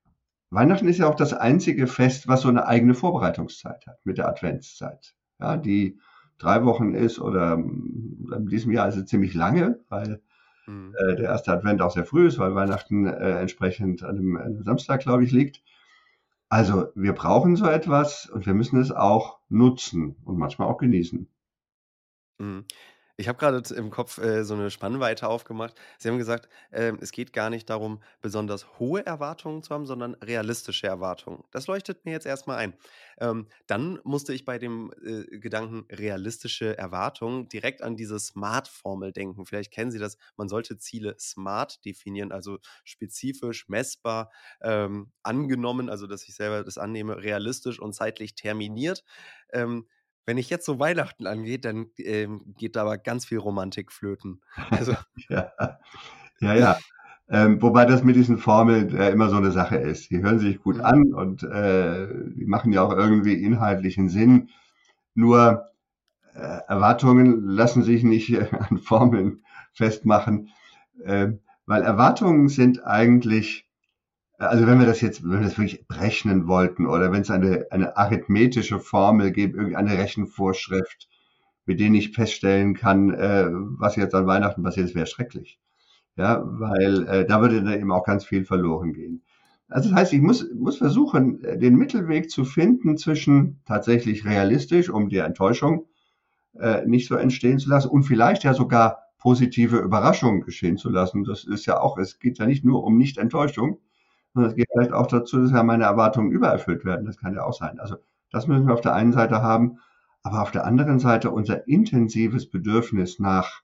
Weihnachten 0.49 0.89
ist 0.89 0.97
ja 0.97 1.07
auch 1.07 1.15
das 1.15 1.35
einzige 1.35 1.87
Fest, 1.89 2.27
was 2.27 2.41
so 2.41 2.49
eine 2.49 2.67
eigene 2.67 2.95
Vorbereitungszeit 2.95 3.87
hat 3.87 3.99
mit 4.05 4.17
der 4.17 4.29
Adventszeit. 4.29 5.15
Ja, 5.39 5.59
die 5.59 5.99
drei 6.39 6.65
Wochen 6.65 6.95
ist 6.95 7.21
oder 7.21 7.53
in 7.53 8.47
diesem 8.49 8.73
Jahr 8.73 8.89
ist 8.89 8.97
es 8.97 9.05
ziemlich 9.05 9.35
lange, 9.35 9.81
weil 9.91 10.23
mhm. 10.67 10.95
äh, 10.99 11.17
der 11.17 11.27
erste 11.27 11.53
Advent 11.53 11.83
auch 11.83 11.91
sehr 11.91 12.07
früh 12.07 12.29
ist, 12.29 12.39
weil 12.39 12.55
Weihnachten 12.55 13.07
äh, 13.07 13.41
entsprechend 13.41 14.03
an 14.03 14.17
einem, 14.17 14.37
einem 14.39 14.63
Samstag, 14.63 15.01
glaube 15.03 15.25
ich, 15.25 15.33
liegt. 15.33 15.63
Also 16.49 16.89
wir 16.95 17.13
brauchen 17.13 17.57
so 17.57 17.67
etwas 17.67 18.27
und 18.27 18.47
wir 18.47 18.55
müssen 18.55 18.81
es 18.81 18.93
auch 18.93 19.41
nutzen 19.49 20.17
und 20.25 20.39
manchmal 20.39 20.69
auch 20.69 20.79
genießen. 20.79 21.29
Mhm. 22.39 22.65
Ich 23.19 23.29
habe 23.29 23.39
gerade 23.39 23.63
im 23.75 23.89
Kopf 23.91 24.19
äh, 24.19 24.45
so 24.45 24.53
eine 24.55 24.71
Spannweite 24.71 25.27
aufgemacht. 25.29 25.75
Sie 25.99 26.09
haben 26.11 26.19
gesagt, 26.19 26.51
ähm, 26.71 26.99
es 27.01 27.13
geht 27.13 27.33
gar 27.33 27.49
nicht 27.49 27.71
darum, 27.71 28.03
besonders 28.21 28.79
hohe 28.79 29.07
Erwartungen 29.07 29.63
zu 29.63 29.71
haben, 29.75 29.87
sondern 29.87 30.15
realistische 30.17 30.87
Erwartungen. 30.87 31.43
Das 31.51 31.67
leuchtet 31.67 32.05
mir 32.05 32.11
jetzt 32.13 32.27
erstmal 32.27 32.59
ein. 32.59 32.75
Ähm, 33.19 33.49
dann 33.67 34.01
musste 34.05 34.35
ich 34.35 34.45
bei 34.45 34.59
dem 34.59 34.93
äh, 35.03 35.39
Gedanken 35.39 35.87
realistische 35.91 36.77
Erwartungen 36.77 37.49
direkt 37.49 37.81
an 37.81 37.97
diese 37.97 38.19
SMART-Formel 38.21 39.13
denken. 39.13 39.47
Vielleicht 39.47 39.73
kennen 39.73 39.91
Sie 39.91 39.99
das. 39.99 40.19
Man 40.37 40.51
sollte 40.51 40.77
Ziele 40.77 41.17
SMART 41.19 41.85
definieren, 41.87 42.33
also 42.33 42.59
spezifisch, 42.85 43.67
messbar, 43.71 44.31
ähm, 44.61 45.11
angenommen, 45.23 45.89
also 45.89 46.07
dass 46.07 46.29
ich 46.29 46.35
selber 46.35 46.63
das 46.65 46.77
annehme, 46.77 47.17
realistisch 47.23 47.81
und 47.81 47.95
zeitlich 47.95 48.35
terminiert. 48.35 49.05
Ähm, 49.53 49.87
wenn 50.27 50.39
ich 50.39 50.51
jetzt 50.51 50.67
so 50.67 50.79
Weihnachten 50.79 51.27
angehe, 51.27 51.59
dann 51.59 51.87
ähm, 51.99 52.55
geht 52.59 52.77
da 52.77 52.83
aber 52.83 52.99
ganz 52.99 53.25
viel 53.25 53.39
Romantik 53.39 53.93
flöten. 53.93 54.43
Also, 54.71 54.93
ja, 55.29 55.53
ja. 56.41 56.55
ja. 56.55 56.77
Ähm, 57.29 57.61
wobei 57.61 57.87
das 57.87 58.05
mit 58.05 58.15
diesen 58.15 58.39
Formeln 58.39 58.95
äh, 58.95 59.11
immer 59.11 59.29
so 59.29 59.37
eine 59.37 59.51
Sache 59.51 59.77
ist. 59.77 60.11
Die 60.11 60.23
hören 60.23 60.39
sich 60.39 60.61
gut 60.61 60.77
mhm. 60.77 60.85
an 60.85 61.15
und 61.15 61.43
äh, 61.43 62.07
die 62.37 62.45
machen 62.45 62.73
ja 62.73 62.83
auch 62.83 62.93
irgendwie 62.93 63.35
inhaltlichen 63.35 64.09
Sinn. 64.09 64.51
Nur 65.15 65.67
äh, 66.35 66.61
Erwartungen 66.69 67.47
lassen 67.49 67.83
sich 67.83 68.05
nicht 68.05 68.31
äh, 68.31 68.49
an 68.71 68.79
Formeln 68.79 69.45
festmachen, 69.73 70.51
äh, 71.05 71.29
weil 71.67 71.83
Erwartungen 71.83 72.49
sind 72.49 72.85
eigentlich 72.85 73.66
also 74.39 74.67
wenn 74.67 74.79
wir 74.79 74.87
das 74.87 75.01
jetzt, 75.01 75.25
wenn 75.25 75.41
wir 75.41 75.41
das 75.41 75.59
wirklich 75.59 75.87
berechnen 75.87 76.47
wollten 76.47 76.87
oder 76.87 77.13
wenn 77.13 77.23
es 77.23 77.31
eine, 77.31 77.67
eine 77.71 77.97
arithmetische 77.97 78.79
Formel 78.79 79.33
gibt, 79.33 79.57
irgendeine 79.57 79.99
Rechenvorschrift, 79.99 81.09
mit 81.65 81.81
denen 81.81 81.95
ich 81.95 82.13
feststellen 82.13 82.75
kann, 82.75 83.13
äh, 83.15 83.47
was 83.51 83.97
jetzt 83.97 84.15
an 84.15 84.27
Weihnachten 84.27 84.63
passiert, 84.63 84.89
das 84.89 84.95
wäre 84.95 85.07
schrecklich. 85.07 85.59
Ja, 86.17 86.43
weil 86.45 87.07
äh, 87.09 87.27
da 87.27 87.41
würde 87.41 87.63
dann 87.63 87.75
eben 87.75 87.93
auch 87.93 88.05
ganz 88.05 88.25
viel 88.25 88.45
verloren 88.45 88.95
gehen. 88.95 89.23
Also 89.69 89.91
das 89.91 89.99
heißt, 89.99 90.13
ich 90.13 90.21
muss, 90.21 90.47
muss 90.55 90.79
versuchen, 90.79 91.43
äh, 91.45 91.59
den 91.59 91.77
Mittelweg 91.77 92.31
zu 92.31 92.45
finden 92.45 92.97
zwischen 92.97 93.61
tatsächlich 93.67 94.25
realistisch, 94.25 94.89
um 94.91 95.09
die 95.09 95.19
Enttäuschung 95.19 95.87
äh, 96.59 96.87
nicht 96.87 97.09
so 97.09 97.17
entstehen 97.17 97.59
zu 97.59 97.69
lassen 97.69 97.89
und 97.89 98.05
vielleicht 98.05 98.45
ja 98.45 98.55
sogar 98.55 98.99
positive 99.19 99.79
Überraschungen 99.79 100.43
geschehen 100.43 100.77
zu 100.77 100.89
lassen. 100.89 101.25
Das 101.25 101.45
ist 101.45 101.67
ja 101.67 101.81
auch, 101.81 101.99
es 101.99 102.19
geht 102.19 102.39
ja 102.39 102.47
nicht 102.47 102.65
nur 102.65 102.85
um 102.85 102.97
Nicht-Enttäuschung, 102.97 103.81
und 104.37 104.45
es 104.45 104.55
geht 104.55 104.69
vielleicht 104.73 104.93
auch 104.93 105.07
dazu, 105.07 105.41
dass 105.41 105.51
ja 105.51 105.63
meine 105.63 105.85
Erwartungen 105.85 106.31
übererfüllt 106.31 106.85
werden. 106.85 107.07
Das 107.07 107.17
kann 107.17 107.35
ja 107.35 107.45
auch 107.45 107.55
sein. 107.55 107.81
Also 107.81 107.97
das 108.31 108.47
müssen 108.47 108.67
wir 108.67 108.75
auf 108.75 108.81
der 108.81 108.95
einen 108.95 109.13
Seite 109.13 109.43
haben. 109.43 109.79
Aber 110.23 110.43
auf 110.43 110.51
der 110.51 110.65
anderen 110.65 110.99
Seite 110.99 111.31
unser 111.31 111.69
intensives 111.69 112.51
Bedürfnis 112.51 113.19
nach 113.19 113.63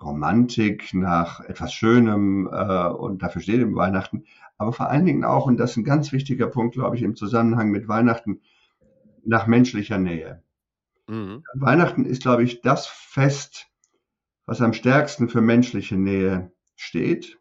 Romantik, 0.00 0.92
nach 0.92 1.40
etwas 1.40 1.72
Schönem 1.72 2.48
äh, 2.52 2.88
und 2.88 3.22
dafür 3.22 3.40
steht 3.40 3.60
im 3.60 3.74
Weihnachten. 3.74 4.24
Aber 4.58 4.72
vor 4.72 4.90
allen 4.90 5.06
Dingen 5.06 5.24
auch, 5.24 5.46
und 5.46 5.56
das 5.56 5.72
ist 5.72 5.76
ein 5.78 5.84
ganz 5.84 6.12
wichtiger 6.12 6.48
Punkt, 6.48 6.74
glaube 6.74 6.96
ich, 6.96 7.02
im 7.02 7.16
Zusammenhang 7.16 7.70
mit 7.70 7.88
Weihnachten, 7.88 8.42
nach 9.24 9.46
menschlicher 9.46 9.98
Nähe. 9.98 10.42
Mhm. 11.08 11.42
Weihnachten 11.54 12.04
ist, 12.04 12.22
glaube 12.22 12.44
ich, 12.44 12.60
das 12.60 12.86
Fest, 12.86 13.68
was 14.46 14.60
am 14.60 14.74
stärksten 14.74 15.28
für 15.28 15.40
menschliche 15.40 15.96
Nähe 15.96 16.52
steht. 16.76 17.38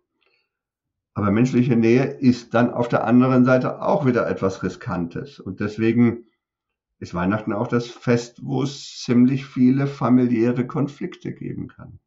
Aber 1.15 1.29
menschliche 1.29 1.75
Nähe 1.75 2.05
ist 2.05 2.53
dann 2.53 2.72
auf 2.72 2.88
der 2.88 3.03
anderen 3.03 3.46
Seite 3.46 3.82
auch 3.82 4.05
wieder 4.05 4.27
etwas 4.27 4.63
Riskantes. 4.63 5.39
Und 5.39 5.60
deswegen 5.60 6.25
ist 7.00 7.13
Weihnachten 7.13 7.53
auch 7.53 7.67
das 7.67 7.88
Fest, 7.88 8.39
wo 8.43 8.63
es 8.63 9.00
ziemlich 9.00 9.46
viele 9.46 9.88
familiäre 9.88 10.65
Konflikte 10.65 11.34
geben 11.34 11.67
kann. 11.67 12.00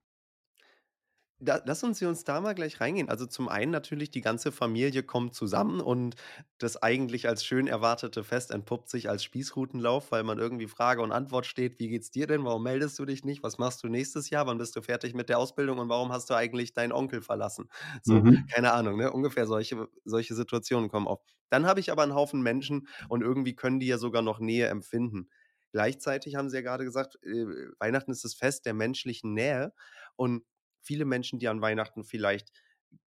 Da, 1.39 1.61
lass 1.67 1.85
uns 1.85 2.01
uns 2.03 2.25
da 2.25 2.41
mal 2.41 2.55
gleich 2.55 2.81
reingehen. 2.81 3.11
Also 3.11 3.27
zum 3.27 3.49
einen 3.51 3.71
natürlich, 3.71 4.11
die 4.11 4.23
ganze 4.23 4.53
Familie 4.53 5.03
kommt 5.03 5.35
zusammen 5.35 5.81
und 5.83 6.15
das 6.57 6.83
eigentlich 6.83 7.29
als 7.29 7.45
schön 7.45 7.67
erwartete 7.67 8.25
Fest 8.25 8.51
entpuppt 8.51 8.89
sich 8.89 9.11
als 9.11 9.23
Spießrutenlauf, 9.23 10.13
weil 10.13 10.23
man 10.23 10.39
irgendwie 10.39 10.67
Frage 10.67 11.03
und 11.03 11.13
Antwort 11.13 11.45
steht. 11.45 11.79
Wie 11.79 11.89
geht's 11.91 12.11
dir 12.11 12.27
denn? 12.27 12.43
Warum 12.45 12.63
meldest 12.63 12.99
du 12.99 13.05
dich 13.05 13.23
nicht? 13.23 13.43
Was 13.43 13.59
machst 13.59 13.83
du 13.85 13.89
nächstes 13.89 14.31
Jahr? 14.31 14.47
Wann 14.47 14.57
bist 14.57 14.77
du 14.77 14.81
fertig 14.83 15.13
mit 15.13 15.29
der 15.29 15.39
Ausbildung 15.39 15.77
und 15.79 15.91
warum 15.91 16.11
hast 16.11 16.31
du 16.31 16.35
eigentlich 16.35 16.73
deinen 16.73 16.93
Onkel 16.93 17.21
verlassen? 17.21 17.69
So, 18.03 18.23
mhm. 18.23 18.47
keine 18.51 18.73
Ahnung, 18.73 18.97
ne? 18.97 19.13
Ungefähr 19.13 19.47
solche, 19.47 19.89
solche 20.07 20.35
Situationen 20.35 20.89
kommen 20.89 21.07
auf. 21.07 21.21
Dann 21.51 21.67
habe 21.67 21.81
ich 21.81 21.93
aber 21.93 22.03
einen 22.03 22.15
Haufen 22.15 22.41
Menschen 22.43 22.89
und 23.11 23.21
irgendwie 23.23 23.55
können 23.55 23.79
die 23.79 23.87
ja 23.89 23.99
sogar 23.99 24.23
noch 24.23 24.39
Nähe 24.41 24.69
empfinden. 24.69 25.29
Gleichzeitig 25.73 26.37
haben 26.37 26.49
sie 26.49 26.57
ja 26.57 26.63
gerade 26.63 26.85
gesagt, 26.85 27.17
äh, 27.23 27.45
Weihnachten 27.79 28.11
ist 28.11 28.25
das 28.25 28.35
Fest 28.35 28.65
der 28.65 28.73
menschlichen 28.73 29.35
Nähe 29.35 29.73
und 30.17 30.45
viele 30.87 31.05
Menschen, 31.05 31.39
die 31.39 31.49
an 31.49 31.61
Weihnachten 31.61 32.05
vielleicht 32.05 32.53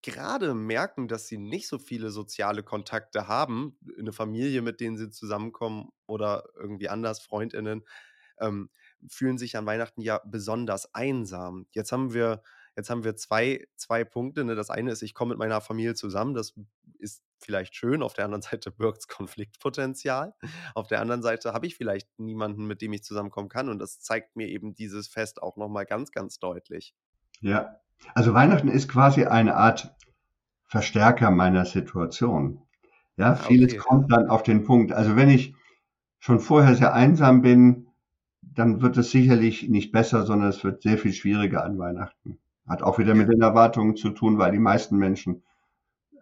gerade 0.03 0.55
merken, 0.55 1.09
dass 1.09 1.27
sie 1.27 1.39
nicht 1.39 1.69
so 1.69 1.79
viele 1.79 2.11
soziale 2.11 2.63
Kontakte 2.63 3.29
haben, 3.29 3.79
eine 3.99 4.13
Familie, 4.13 4.63
mit 4.63 4.81
denen 4.81 4.97
sie 4.97 5.11
zusammenkommen 5.11 5.91
oder 6.07 6.45
irgendwie 6.57 6.89
anders, 6.89 7.21
Freundinnen, 7.21 7.85
ähm, 8.41 8.71
fühlen 9.09 9.39
sich 9.39 9.57
an 9.57 9.67
Weihnachten 9.67 10.01
ja 10.01 10.21
besonders 10.25 10.95
einsam. 10.95 11.67
Jetzt 11.73 11.93
haben 11.93 12.15
wir, 12.15 12.43
jetzt 12.77 12.91
haben 12.91 13.05
wir 13.05 13.17
zwei, 13.17 13.67
zwei 13.77 14.05
Punkte. 14.05 14.45
Ne? 14.45 14.55
Das 14.55 14.71
eine 14.71 14.93
ist, 14.93 15.03
ich 15.03 15.15
komme 15.15 15.31
mit 15.31 15.39
meiner 15.39 15.61
Familie 15.61 15.95
zusammen. 15.95 16.35
Das 16.35 16.55
ist 16.99 17.23
vielleicht 17.39 17.75
schön. 17.77 18.03
Auf 18.03 18.15
der 18.15 18.25
anderen 18.25 18.43
Seite 18.51 18.71
birgt 18.71 19.01
es 19.01 19.09
Konfliktpotenzial. 19.09 20.35
Auf 20.75 20.89
der 20.89 21.01
anderen 21.01 21.23
Seite 21.23 21.53
habe 21.53 21.67
ich 21.67 21.77
vielleicht 21.77 22.19
niemanden, 22.19 22.67
mit 22.67 22.83
dem 22.83 22.93
ich 22.93 23.05
zusammenkommen 23.05 23.49
kann. 23.49 23.69
Und 23.69 23.79
das 23.79 24.01
zeigt 24.01 24.37
mir 24.37 24.49
eben 24.49 24.75
dieses 24.75 25.09
Fest 25.09 25.43
auch 25.43 25.57
nochmal 25.57 25.87
ganz, 25.87 26.13
ganz 26.13 26.39
deutlich. 26.39 26.95
Ja, 27.41 27.77
also 28.15 28.35
Weihnachten 28.35 28.69
ist 28.69 28.89
quasi 28.89 29.25
eine 29.25 29.57
Art 29.57 29.95
Verstärker 30.67 31.31
meiner 31.31 31.65
Situation. 31.65 32.61
Ja, 33.17 33.33
ah, 33.33 33.37
vieles 33.37 33.73
okay. 33.73 33.83
kommt 33.83 34.13
dann 34.13 34.29
auf 34.29 34.43
den 34.43 34.65
Punkt. 34.65 34.93
Also 34.93 35.17
wenn 35.17 35.31
ich 35.31 35.55
schon 36.19 36.41
vorher 36.41 36.75
sehr 36.75 36.95
einsam 36.95 37.43
bin, 37.43 37.89
dann 38.43 38.83
wird 38.83 38.97
es 38.97 39.11
sicherlich 39.11 39.69
nicht 39.69 39.93
besser, 39.93 40.27
sondern 40.27 40.51
es 40.51 40.63
wird 40.65 40.83
sehr 40.83 40.99
viel 40.99 41.13
schwieriger 41.13 41.65
an 41.65 41.79
Weihnachten. 41.79 42.39
Hat 42.69 42.83
auch 42.83 42.99
wieder 42.99 43.15
mit 43.15 43.29
den 43.29 43.41
Erwartungen 43.41 43.97
zu 43.97 44.11
tun, 44.11 44.39
weil 44.39 44.53
die 44.53 44.59
meisten 44.59 44.99
Menschen 44.99 45.43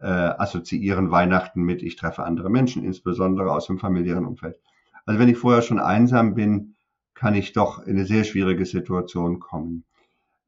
äh, 0.00 0.06
assoziieren 0.06 1.10
Weihnachten 1.10 1.62
mit, 1.62 1.82
ich 1.82 1.96
treffe 1.96 2.24
andere 2.24 2.50
Menschen, 2.50 2.84
insbesondere 2.84 3.52
aus 3.52 3.66
dem 3.66 3.78
familiären 3.78 4.26
Umfeld. 4.26 4.60
Also 5.06 5.18
wenn 5.18 5.28
ich 5.28 5.38
vorher 5.38 5.62
schon 5.62 5.80
einsam 5.80 6.34
bin, 6.34 6.76
kann 7.14 7.34
ich 7.34 7.52
doch 7.52 7.80
in 7.80 7.96
eine 7.96 8.04
sehr 8.04 8.24
schwierige 8.24 8.66
Situation 8.66 9.40
kommen. 9.40 9.84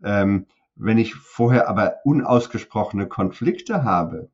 Ähm, 0.02 0.46
wenn 0.78 0.98
ich 0.98 1.14
vorher 1.14 1.68
aber 1.68 1.96
unausgesprochene 2.04 3.06
Konflikte 3.06 3.84
habe, 3.84 4.30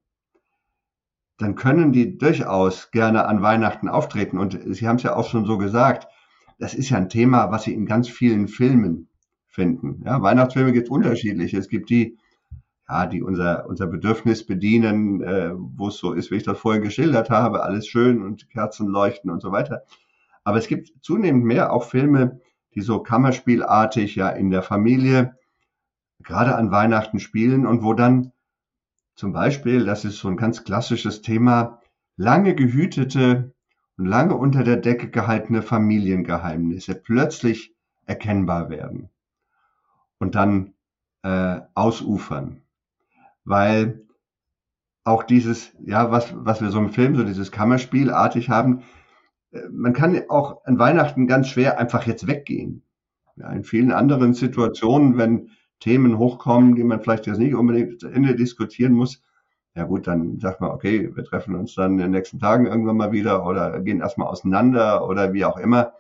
dann 1.38 1.56
können 1.56 1.92
die 1.92 2.16
durchaus 2.16 2.90
gerne 2.90 3.26
an 3.26 3.42
Weihnachten 3.42 3.88
auftreten. 3.88 4.38
Und 4.38 4.58
Sie 4.66 4.86
haben 4.86 4.96
es 4.96 5.02
ja 5.02 5.16
auch 5.16 5.28
schon 5.28 5.46
so 5.46 5.58
gesagt, 5.58 6.06
das 6.58 6.74
ist 6.74 6.90
ja 6.90 6.98
ein 6.98 7.08
Thema, 7.08 7.50
was 7.50 7.64
Sie 7.64 7.74
in 7.74 7.86
ganz 7.86 8.08
vielen 8.08 8.46
Filmen 8.46 9.08
finden. 9.48 10.02
Ja, 10.04 10.22
Weihnachtsfilme 10.22 10.72
gibt 10.72 10.86
es 10.86 10.90
unterschiedliche. 10.90 11.58
Es 11.58 11.68
gibt 11.68 11.90
die, 11.90 12.18
ja, 12.88 13.06
die 13.06 13.22
unser, 13.22 13.66
unser 13.66 13.86
Bedürfnis 13.86 14.46
bedienen, 14.46 15.22
äh, 15.22 15.50
wo 15.54 15.88
es 15.88 15.96
so 15.96 16.12
ist, 16.12 16.30
wie 16.30 16.36
ich 16.36 16.42
das 16.42 16.58
vorher 16.58 16.80
geschildert 16.80 17.30
habe, 17.30 17.62
alles 17.62 17.88
schön 17.88 18.22
und 18.22 18.50
Kerzen 18.50 18.88
leuchten 18.88 19.30
und 19.30 19.40
so 19.40 19.50
weiter. 19.50 19.82
Aber 20.44 20.58
es 20.58 20.68
gibt 20.68 20.92
zunehmend 21.00 21.44
mehr 21.44 21.72
auch 21.72 21.84
Filme, 21.84 22.40
die 22.74 22.82
so 22.82 23.00
kammerspielartig 23.00 24.14
ja 24.14 24.28
in 24.28 24.50
der 24.50 24.62
Familie 24.62 25.36
gerade 26.22 26.56
an 26.56 26.70
Weihnachten 26.70 27.20
spielen 27.20 27.66
und 27.66 27.82
wo 27.82 27.94
dann 27.94 28.32
zum 29.14 29.32
Beispiel, 29.32 29.84
das 29.84 30.04
ist 30.04 30.18
so 30.18 30.28
ein 30.28 30.36
ganz 30.36 30.64
klassisches 30.64 31.22
Thema, 31.22 31.80
lange 32.16 32.54
gehütete 32.54 33.52
und 33.96 34.06
lange 34.06 34.34
unter 34.34 34.64
der 34.64 34.76
Decke 34.76 35.08
gehaltene 35.10 35.62
Familiengeheimnisse 35.62 36.94
plötzlich 36.94 37.74
erkennbar 38.06 38.70
werden 38.70 39.10
und 40.18 40.34
dann 40.34 40.74
äh, 41.22 41.60
ausufern. 41.74 42.62
Weil 43.44 44.04
auch 45.04 45.22
dieses, 45.22 45.72
ja, 45.84 46.10
was, 46.10 46.32
was 46.34 46.60
wir 46.60 46.70
so 46.70 46.78
im 46.78 46.90
Film, 46.90 47.14
so 47.14 47.24
dieses 47.24 47.52
Kammerspielartig 47.52 48.48
haben, 48.48 48.82
äh, 49.52 49.60
man 49.70 49.92
kann 49.92 50.20
auch 50.28 50.64
an 50.64 50.78
Weihnachten 50.78 51.26
ganz 51.26 51.48
schwer 51.48 51.78
einfach 51.78 52.06
jetzt 52.06 52.26
weggehen. 52.26 52.82
Ja, 53.36 53.50
in 53.50 53.64
vielen 53.64 53.92
anderen 53.92 54.34
Situationen, 54.34 55.18
wenn 55.18 55.50
Themen 55.80 56.18
hochkommen, 56.18 56.74
die 56.74 56.84
man 56.84 57.00
vielleicht 57.00 57.26
jetzt 57.26 57.38
nicht 57.38 57.54
unbedingt 57.54 58.00
zu 58.00 58.08
Ende 58.08 58.34
diskutieren 58.34 58.92
muss, 58.92 59.22
ja 59.74 59.84
gut, 59.84 60.06
dann 60.06 60.38
sagt 60.38 60.60
man, 60.60 60.70
okay, 60.70 61.14
wir 61.14 61.24
treffen 61.24 61.56
uns 61.56 61.74
dann 61.74 61.92
in 61.92 61.98
den 61.98 62.10
nächsten 62.12 62.38
Tagen 62.38 62.66
irgendwann 62.66 62.96
mal 62.96 63.12
wieder 63.12 63.44
oder 63.44 63.80
gehen 63.80 64.00
erstmal 64.00 64.28
auseinander 64.28 65.08
oder 65.08 65.32
wie 65.32 65.44
auch 65.44 65.56
immer. 65.56 65.94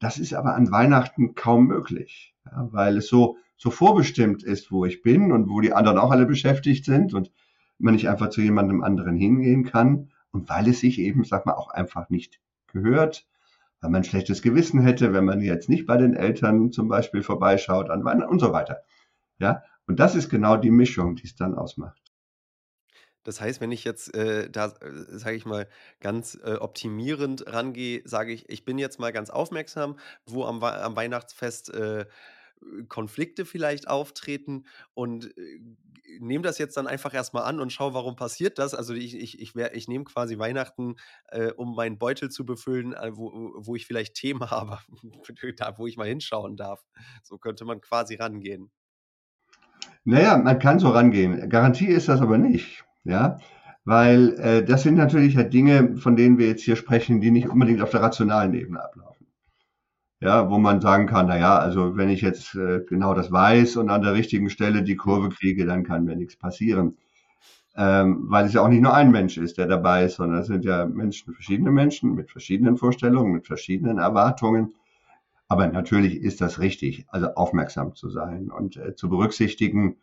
Das 0.00 0.18
ist 0.18 0.34
aber 0.34 0.56
an 0.56 0.70
Weihnachten 0.72 1.34
kaum 1.34 1.68
möglich, 1.68 2.34
ja, 2.44 2.68
weil 2.72 2.96
es 2.98 3.06
so, 3.06 3.36
so 3.56 3.70
vorbestimmt 3.70 4.42
ist, 4.42 4.72
wo 4.72 4.84
ich 4.84 5.02
bin 5.02 5.32
und 5.32 5.48
wo 5.48 5.60
die 5.60 5.72
anderen 5.72 5.98
auch 5.98 6.10
alle 6.10 6.26
beschäftigt 6.26 6.84
sind 6.84 7.14
und 7.14 7.30
man 7.78 7.94
nicht 7.94 8.08
einfach 8.08 8.30
zu 8.30 8.40
jemandem 8.40 8.82
anderen 8.82 9.16
hingehen 9.16 9.64
kann 9.64 10.10
und 10.32 10.48
weil 10.48 10.68
es 10.68 10.80
sich 10.80 10.98
eben, 10.98 11.24
sag 11.24 11.46
mal, 11.46 11.54
auch 11.54 11.70
einfach 11.70 12.10
nicht 12.10 12.40
gehört, 12.66 13.26
weil 13.86 13.92
man 13.92 14.00
ein 14.00 14.04
schlechtes 14.04 14.42
Gewissen 14.42 14.80
hätte, 14.80 15.12
wenn 15.12 15.24
man 15.24 15.40
jetzt 15.40 15.68
nicht 15.68 15.86
bei 15.86 15.96
den 15.96 16.14
Eltern 16.14 16.72
zum 16.72 16.88
Beispiel 16.88 17.22
vorbeischaut 17.22 17.88
an 17.88 18.04
Weihnachten 18.04 18.32
und 18.32 18.40
so 18.40 18.52
weiter. 18.52 18.82
Ja, 19.38 19.62
und 19.86 20.00
das 20.00 20.16
ist 20.16 20.28
genau 20.28 20.56
die 20.56 20.72
Mischung, 20.72 21.14
die 21.14 21.26
es 21.26 21.36
dann 21.36 21.54
ausmacht. 21.54 22.02
Das 23.22 23.40
heißt, 23.40 23.60
wenn 23.60 23.70
ich 23.70 23.84
jetzt 23.84 24.12
äh, 24.16 24.50
da, 24.50 24.66
äh, 24.66 25.18
sage 25.18 25.36
ich 25.36 25.46
mal, 25.46 25.68
ganz 26.00 26.36
äh, 26.42 26.54
optimierend 26.54 27.44
rangehe, 27.46 28.02
sage 28.04 28.32
ich, 28.32 28.48
ich 28.48 28.64
bin 28.64 28.76
jetzt 28.76 28.98
mal 28.98 29.12
ganz 29.12 29.30
aufmerksam, 29.30 30.00
wo 30.24 30.44
am, 30.44 30.60
am 30.64 30.96
Weihnachtsfest 30.96 31.72
äh, 31.72 32.06
Konflikte 32.88 33.44
vielleicht 33.44 33.88
auftreten 33.88 34.64
und 34.94 35.36
äh, 35.36 35.60
nehme 36.18 36.42
das 36.42 36.58
jetzt 36.58 36.76
dann 36.76 36.86
einfach 36.86 37.12
erstmal 37.14 37.44
an 37.44 37.60
und 37.60 37.72
schaue, 37.72 37.94
warum 37.94 38.16
passiert 38.16 38.58
das. 38.58 38.74
Also 38.74 38.94
ich, 38.94 39.16
ich, 39.16 39.40
ich, 39.40 39.54
ich 39.54 39.88
nehme 39.88 40.04
quasi 40.04 40.38
Weihnachten, 40.38 40.96
äh, 41.28 41.52
um 41.52 41.74
meinen 41.74 41.98
Beutel 41.98 42.30
zu 42.30 42.46
befüllen, 42.46 42.94
wo, 43.10 43.52
wo 43.56 43.74
ich 43.74 43.86
vielleicht 43.86 44.14
Themen 44.14 44.40
habe, 44.50 44.78
da, 45.56 45.78
wo 45.78 45.86
ich 45.86 45.96
mal 45.96 46.08
hinschauen 46.08 46.56
darf. 46.56 46.84
So 47.22 47.38
könnte 47.38 47.64
man 47.64 47.80
quasi 47.80 48.14
rangehen. 48.14 48.70
Naja, 50.04 50.38
man 50.38 50.58
kann 50.58 50.78
so 50.78 50.88
rangehen. 50.90 51.48
Garantie 51.48 51.88
ist 51.88 52.08
das 52.08 52.20
aber 52.20 52.38
nicht 52.38 52.86
ja, 53.06 53.38
weil 53.84 54.34
äh, 54.40 54.64
das 54.64 54.82
sind 54.82 54.96
natürlich 54.96 55.34
ja 55.34 55.44
Dinge, 55.44 55.96
von 55.96 56.16
denen 56.16 56.38
wir 56.38 56.48
jetzt 56.48 56.62
hier 56.62 56.76
sprechen, 56.76 57.20
die 57.20 57.30
nicht 57.30 57.48
unbedingt 57.48 57.80
auf 57.80 57.90
der 57.90 58.02
rationalen 58.02 58.52
Ebene 58.54 58.82
ablaufen. 58.82 59.15
Ja, 60.20 60.48
wo 60.50 60.58
man 60.58 60.80
sagen 60.80 61.06
kann, 61.06 61.26
na 61.26 61.38
ja, 61.38 61.58
also 61.58 61.96
wenn 61.96 62.08
ich 62.08 62.22
jetzt 62.22 62.54
äh, 62.54 62.80
genau 62.88 63.12
das 63.14 63.30
weiß 63.30 63.76
und 63.76 63.90
an 63.90 64.02
der 64.02 64.14
richtigen 64.14 64.48
Stelle 64.48 64.82
die 64.82 64.96
Kurve 64.96 65.28
kriege, 65.28 65.66
dann 65.66 65.84
kann 65.84 66.04
mir 66.04 66.16
nichts 66.16 66.36
passieren. 66.36 66.96
Ähm, 67.76 68.26
weil 68.30 68.46
es 68.46 68.54
ja 68.54 68.62
auch 68.62 68.68
nicht 68.68 68.82
nur 68.82 68.94
ein 68.94 69.10
Mensch 69.10 69.38
ist, 69.38 69.58
der 69.58 69.66
dabei 69.66 70.04
ist, 70.06 70.16
sondern 70.16 70.40
es 70.40 70.46
sind 70.48 70.64
ja 70.64 70.86
Menschen, 70.86 71.34
verschiedene 71.34 71.70
Menschen 71.70 72.14
mit 72.14 72.30
verschiedenen 72.30 72.76
Vorstellungen, 72.78 73.32
mit 73.32 73.46
verschiedenen 73.46 73.98
Erwartungen. 73.98 74.74
Aber 75.48 75.66
natürlich 75.68 76.16
ist 76.16 76.40
das 76.40 76.60
richtig, 76.60 77.06
also 77.08 77.28
aufmerksam 77.34 77.94
zu 77.94 78.10
sein 78.10 78.50
und 78.50 78.76
äh, 78.76 78.94
zu 78.96 79.08
berücksichtigen, 79.10 79.96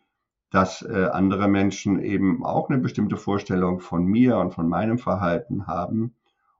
dass 0.50 0.82
äh, 0.82 1.08
andere 1.12 1.48
Menschen 1.48 2.00
eben 2.02 2.44
auch 2.44 2.70
eine 2.70 2.78
bestimmte 2.78 3.16
Vorstellung 3.16 3.80
von 3.80 4.04
mir 4.06 4.38
und 4.38 4.54
von 4.54 4.68
meinem 4.68 4.98
Verhalten 4.98 5.66
haben 5.66 6.14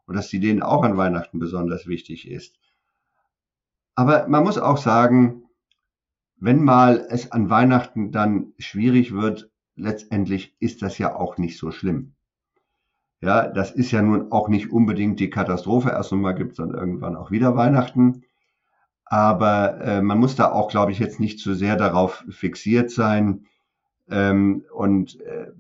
und 0.07 0.17
dass 0.17 0.29
sie 0.31 0.41
denen 0.41 0.63
auch 0.63 0.83
an 0.85 0.97
Weihnachten 0.97 1.39
besonders 1.39 1.87
wichtig 1.87 2.29
ist. 2.31 2.59
Aber 3.95 4.27
man 4.29 4.45
muss 4.45 4.59
auch 4.59 4.77
sagen, 4.77 5.45
wenn 6.37 6.63
mal 6.63 7.07
es 7.11 7.33
an 7.33 7.51
Weihnachten 7.51 8.11
dann 8.11 8.53
schwierig 8.59 9.13
wird, 9.13 9.51
letztendlich 9.77 10.57
ist 10.61 10.83
das 10.83 10.99
ja 10.99 11.15
auch 11.17 11.39
nicht 11.39 11.59
so 11.59 11.71
schlimm. 11.71 12.15
Ja, 13.21 13.49
das 13.49 13.71
ist 13.71 13.91
ja 13.91 14.03
nun 14.03 14.33
auch 14.33 14.49
nicht 14.49 14.71
unbedingt 14.71 15.21
die 15.21 15.31
Katastrophe. 15.31 15.91
Erst 15.91 16.13
einmal 16.13 16.35
gibt 16.35 16.53
es 16.53 16.57
dann 16.59 16.75
irgendwann 16.75 17.17
auch 17.17 17.31
wieder 17.31 17.57
Weihnachten. 17.57 18.23
Aber 19.07 19.81
äh, 19.81 20.03
man 20.03 20.19
muss 20.19 20.37
da 20.37 20.51
auch, 20.51 20.69
glaube 20.69 20.93
ich, 20.93 20.99
jetzt 20.99 21.21
nicht 21.21 21.39
zu 21.39 21.55
sehr 21.55 21.77
darauf 21.77 22.25
fixiert 22.29 22.91
sein, 22.91 23.47
ähm, 24.11 24.65
und 24.73 25.21
äh, 25.21 25.53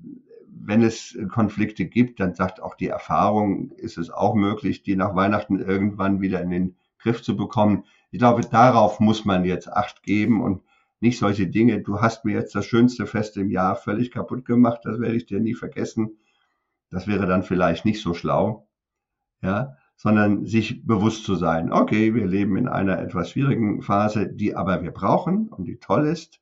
wenn 0.46 0.82
es 0.82 1.18
Konflikte 1.30 1.86
gibt, 1.86 2.20
dann 2.20 2.34
sagt 2.34 2.62
auch 2.62 2.74
die 2.74 2.88
Erfahrung, 2.88 3.70
ist 3.72 3.98
es 3.98 4.10
auch 4.10 4.34
möglich, 4.34 4.82
die 4.82 4.96
nach 4.96 5.14
Weihnachten 5.14 5.58
irgendwann 5.58 6.20
wieder 6.20 6.40
in 6.40 6.50
den 6.50 6.76
Griff 7.04 7.22
zu 7.22 7.36
bekommen. 7.36 7.84
Ich 8.10 8.18
glaube, 8.18 8.40
darauf 8.40 8.98
muss 8.98 9.24
man 9.24 9.44
jetzt 9.44 9.72
Acht 9.72 10.02
geben 10.02 10.42
und 10.42 10.62
nicht 11.00 11.18
solche 11.18 11.46
Dinge. 11.46 11.82
Du 11.82 12.00
hast 12.00 12.24
mir 12.24 12.32
jetzt 12.32 12.54
das 12.54 12.66
schönste 12.66 13.06
Fest 13.06 13.36
im 13.36 13.50
Jahr 13.50 13.76
völlig 13.76 14.10
kaputt 14.10 14.44
gemacht. 14.44 14.80
Das 14.84 14.98
werde 14.98 15.14
ich 15.14 15.26
dir 15.26 15.38
nie 15.38 15.54
vergessen. 15.54 16.18
Das 16.90 17.06
wäre 17.06 17.26
dann 17.26 17.42
vielleicht 17.42 17.84
nicht 17.84 18.00
so 18.02 18.14
schlau. 18.14 18.66
Ja, 19.42 19.76
sondern 19.96 20.46
sich 20.46 20.86
bewusst 20.86 21.24
zu 21.24 21.34
sein. 21.34 21.70
Okay, 21.70 22.14
wir 22.14 22.26
leben 22.26 22.56
in 22.56 22.68
einer 22.68 22.98
etwas 22.98 23.30
schwierigen 23.30 23.82
Phase, 23.82 24.26
die 24.26 24.56
aber 24.56 24.82
wir 24.82 24.90
brauchen 24.90 25.48
und 25.48 25.66
die 25.66 25.76
toll 25.76 26.06
ist 26.06 26.40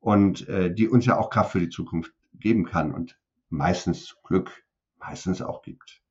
und 0.00 0.48
äh, 0.48 0.72
die 0.72 0.88
uns 0.88 1.06
ja 1.06 1.18
auch 1.18 1.30
Kraft 1.30 1.52
für 1.52 1.60
die 1.60 1.70
Zukunft 1.70 2.12
geben 2.34 2.66
kann 2.66 2.92
und 2.92 3.18
meistens 3.48 4.16
Glück 4.22 4.64
meistens 4.98 5.42
auch 5.42 5.62
gibt. 5.62 6.02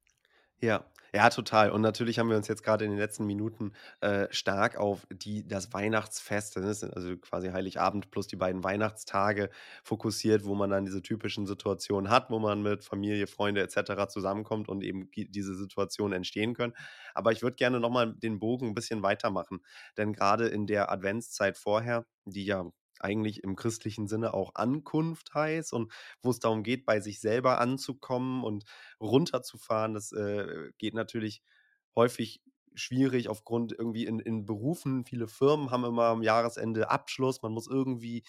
Ja, 0.60 0.84
ja, 1.18 1.32
total. 1.32 1.72
Und 1.72 1.82
natürlich 1.82 2.20
haben 2.20 2.30
wir 2.30 2.38
uns 2.38 2.48
jetzt 2.48 2.62
gerade 2.62 2.86
in 2.86 2.92
den 2.92 3.00
letzten 3.00 3.26
Minuten 3.26 3.72
äh, 4.02 4.28
stark 4.30 4.78
auf 4.78 5.08
die, 5.12 5.48
das 5.48 5.74
Weihnachtsfest, 5.74 6.58
ist 6.58 6.84
also 6.84 7.18
quasi 7.18 7.50
Heiligabend 7.50 8.12
plus 8.12 8.28
die 8.28 8.36
beiden 8.36 8.64
Weihnachtstage 8.64 9.50
fokussiert, 9.84 10.46
wo 10.46 10.54
man 10.54 10.70
dann 10.70 10.86
diese 10.86 11.02
typischen 11.02 11.48
Situationen 11.48 12.12
hat, 12.12 12.30
wo 12.30 12.38
man 12.38 12.62
mit 12.62 12.84
Familie, 12.84 13.26
Freunde 13.26 13.64
etc. 13.64 14.08
zusammenkommt 14.08 14.70
und 14.70 14.84
eben 14.84 15.10
diese 15.16 15.56
Situationen 15.56 16.18
entstehen 16.18 16.54
können. 16.54 16.74
Aber 17.16 17.32
ich 17.32 17.42
würde 17.42 17.56
gerne 17.56 17.80
nochmal 17.80 18.14
den 18.14 18.38
Bogen 18.38 18.68
ein 18.68 18.76
bisschen 18.76 19.02
weitermachen, 19.02 19.62
denn 19.98 20.14
gerade 20.14 20.48
in 20.48 20.68
der 20.68 20.92
Adventszeit 20.92 21.58
vorher, 21.58 22.06
die 22.26 22.46
ja 22.46 22.70
eigentlich 23.02 23.44
im 23.44 23.56
christlichen 23.56 24.08
Sinne 24.08 24.34
auch 24.34 24.56
Ankunft 24.56 25.34
heißt 25.34 25.74
und 25.74 25.92
wo 26.22 26.30
es 26.32 26.40
darum 26.40 26.64
geht, 26.64 26.86
bei 26.86 27.00
sich 27.00 27.20
selber 27.20 27.60
anzukommen 27.60 28.44
und 28.44 28.66
runterzufahren. 29.00 29.94
Das 29.94 30.12
äh, 30.12 30.72
geht 30.78 30.94
natürlich 30.94 31.42
häufig 31.96 32.42
schwierig 32.78 33.28
aufgrund 33.28 33.74
irgendwie 33.74 34.06
in, 34.06 34.20
in 34.20 34.46
Berufen. 34.46 35.04
Viele 35.04 35.28
Firmen 35.28 35.72
haben 35.72 35.84
immer 35.84 36.06
am 36.06 36.22
Jahresende 36.22 36.90
Abschluss. 36.90 37.42
Man 37.42 37.52
muss 37.52 37.68
irgendwie 37.68 38.24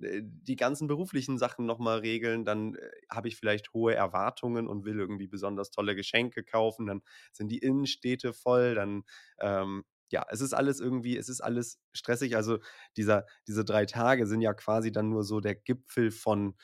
äh, 0.00 0.20
die 0.22 0.56
ganzen 0.56 0.86
beruflichen 0.88 1.38
Sachen 1.38 1.66
nochmal 1.66 2.00
regeln. 2.00 2.44
Dann 2.44 2.74
äh, 2.74 2.90
habe 3.10 3.28
ich 3.28 3.36
vielleicht 3.36 3.72
hohe 3.72 3.94
Erwartungen 3.94 4.68
und 4.68 4.84
will 4.84 4.98
irgendwie 4.98 5.26
besonders 5.26 5.70
tolle 5.70 5.96
Geschenke 5.96 6.44
kaufen. 6.44 6.86
Dann 6.86 7.02
sind 7.32 7.48
die 7.50 7.58
Innenstädte 7.58 8.32
voll. 8.34 8.74
Dann 8.74 9.04
ähm, 9.40 9.84
ja, 10.10 10.24
es 10.30 10.40
ist 10.40 10.52
alles 10.54 10.80
irgendwie, 10.80 11.16
es 11.16 11.28
ist 11.28 11.40
alles 11.40 11.80
stressig. 11.92 12.36
Also 12.36 12.58
dieser, 12.96 13.26
diese 13.46 13.64
drei 13.64 13.86
Tage 13.86 14.26
sind 14.26 14.40
ja 14.40 14.54
quasi 14.54 14.92
dann 14.92 15.08
nur 15.10 15.24
so 15.24 15.40
der 15.40 15.54
Gipfel 15.54 16.10
von 16.10 16.54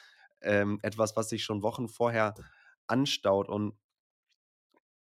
ähm, 0.42 0.78
etwas, 0.82 1.16
was 1.16 1.28
sich 1.28 1.44
schon 1.44 1.62
Wochen 1.62 1.88
vorher 1.88 2.34
anstaut. 2.86 3.48
Und 3.48 3.74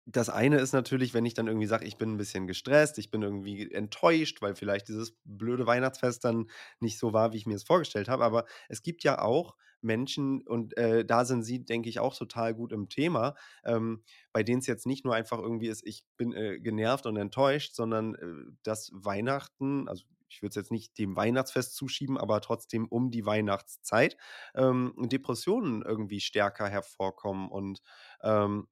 das 0.06 0.28
eine 0.28 0.58
ist 0.58 0.72
natürlich, 0.72 1.14
wenn 1.14 1.24
ich 1.24 1.34
dann 1.34 1.46
irgendwie 1.46 1.66
sage, 1.66 1.86
ich 1.86 1.96
bin 1.96 2.12
ein 2.12 2.16
bisschen 2.18 2.46
gestresst, 2.46 2.98
ich 2.98 3.10
bin 3.10 3.22
irgendwie 3.22 3.70
enttäuscht, 3.72 4.42
weil 4.42 4.54
vielleicht 4.54 4.88
dieses 4.88 5.16
blöde 5.24 5.66
Weihnachtsfest 5.66 6.24
dann 6.24 6.50
nicht 6.80 6.98
so 6.98 7.12
war, 7.12 7.32
wie 7.32 7.38
ich 7.38 7.46
mir 7.46 7.56
es 7.56 7.64
vorgestellt 7.64 8.08
habe. 8.08 8.24
Aber 8.24 8.44
es 8.68 8.82
gibt 8.82 9.02
ja 9.02 9.22
auch 9.22 9.56
Menschen, 9.80 10.42
und 10.46 10.76
äh, 10.76 11.04
da 11.04 11.24
sind 11.24 11.42
Sie, 11.42 11.64
denke 11.64 11.88
ich, 11.88 12.00
auch 12.00 12.14
total 12.16 12.54
gut 12.54 12.72
im 12.72 12.88
Thema, 12.88 13.34
ähm, 13.64 14.02
bei 14.32 14.42
denen 14.42 14.60
es 14.60 14.66
jetzt 14.66 14.86
nicht 14.86 15.04
nur 15.04 15.14
einfach 15.14 15.38
irgendwie 15.38 15.68
ist, 15.68 15.86
ich 15.86 16.04
bin 16.16 16.32
äh, 16.32 16.58
genervt 16.60 17.06
und 17.06 17.16
enttäuscht, 17.16 17.74
sondern 17.74 18.14
äh, 18.14 18.52
dass 18.62 18.90
Weihnachten, 18.94 19.88
also 19.88 20.04
ich 20.28 20.42
würde 20.42 20.50
es 20.50 20.56
jetzt 20.56 20.72
nicht 20.72 20.98
dem 20.98 21.16
Weihnachtsfest 21.16 21.76
zuschieben, 21.76 22.18
aber 22.18 22.40
trotzdem 22.40 22.86
um 22.88 23.10
die 23.10 23.24
Weihnachtszeit, 23.24 24.16
ähm, 24.54 24.94
Depressionen 24.98 25.82
irgendwie 25.82 26.20
stärker 26.20 26.68
hervorkommen 26.68 27.48
und 27.48 27.80
ähm, 28.22 28.66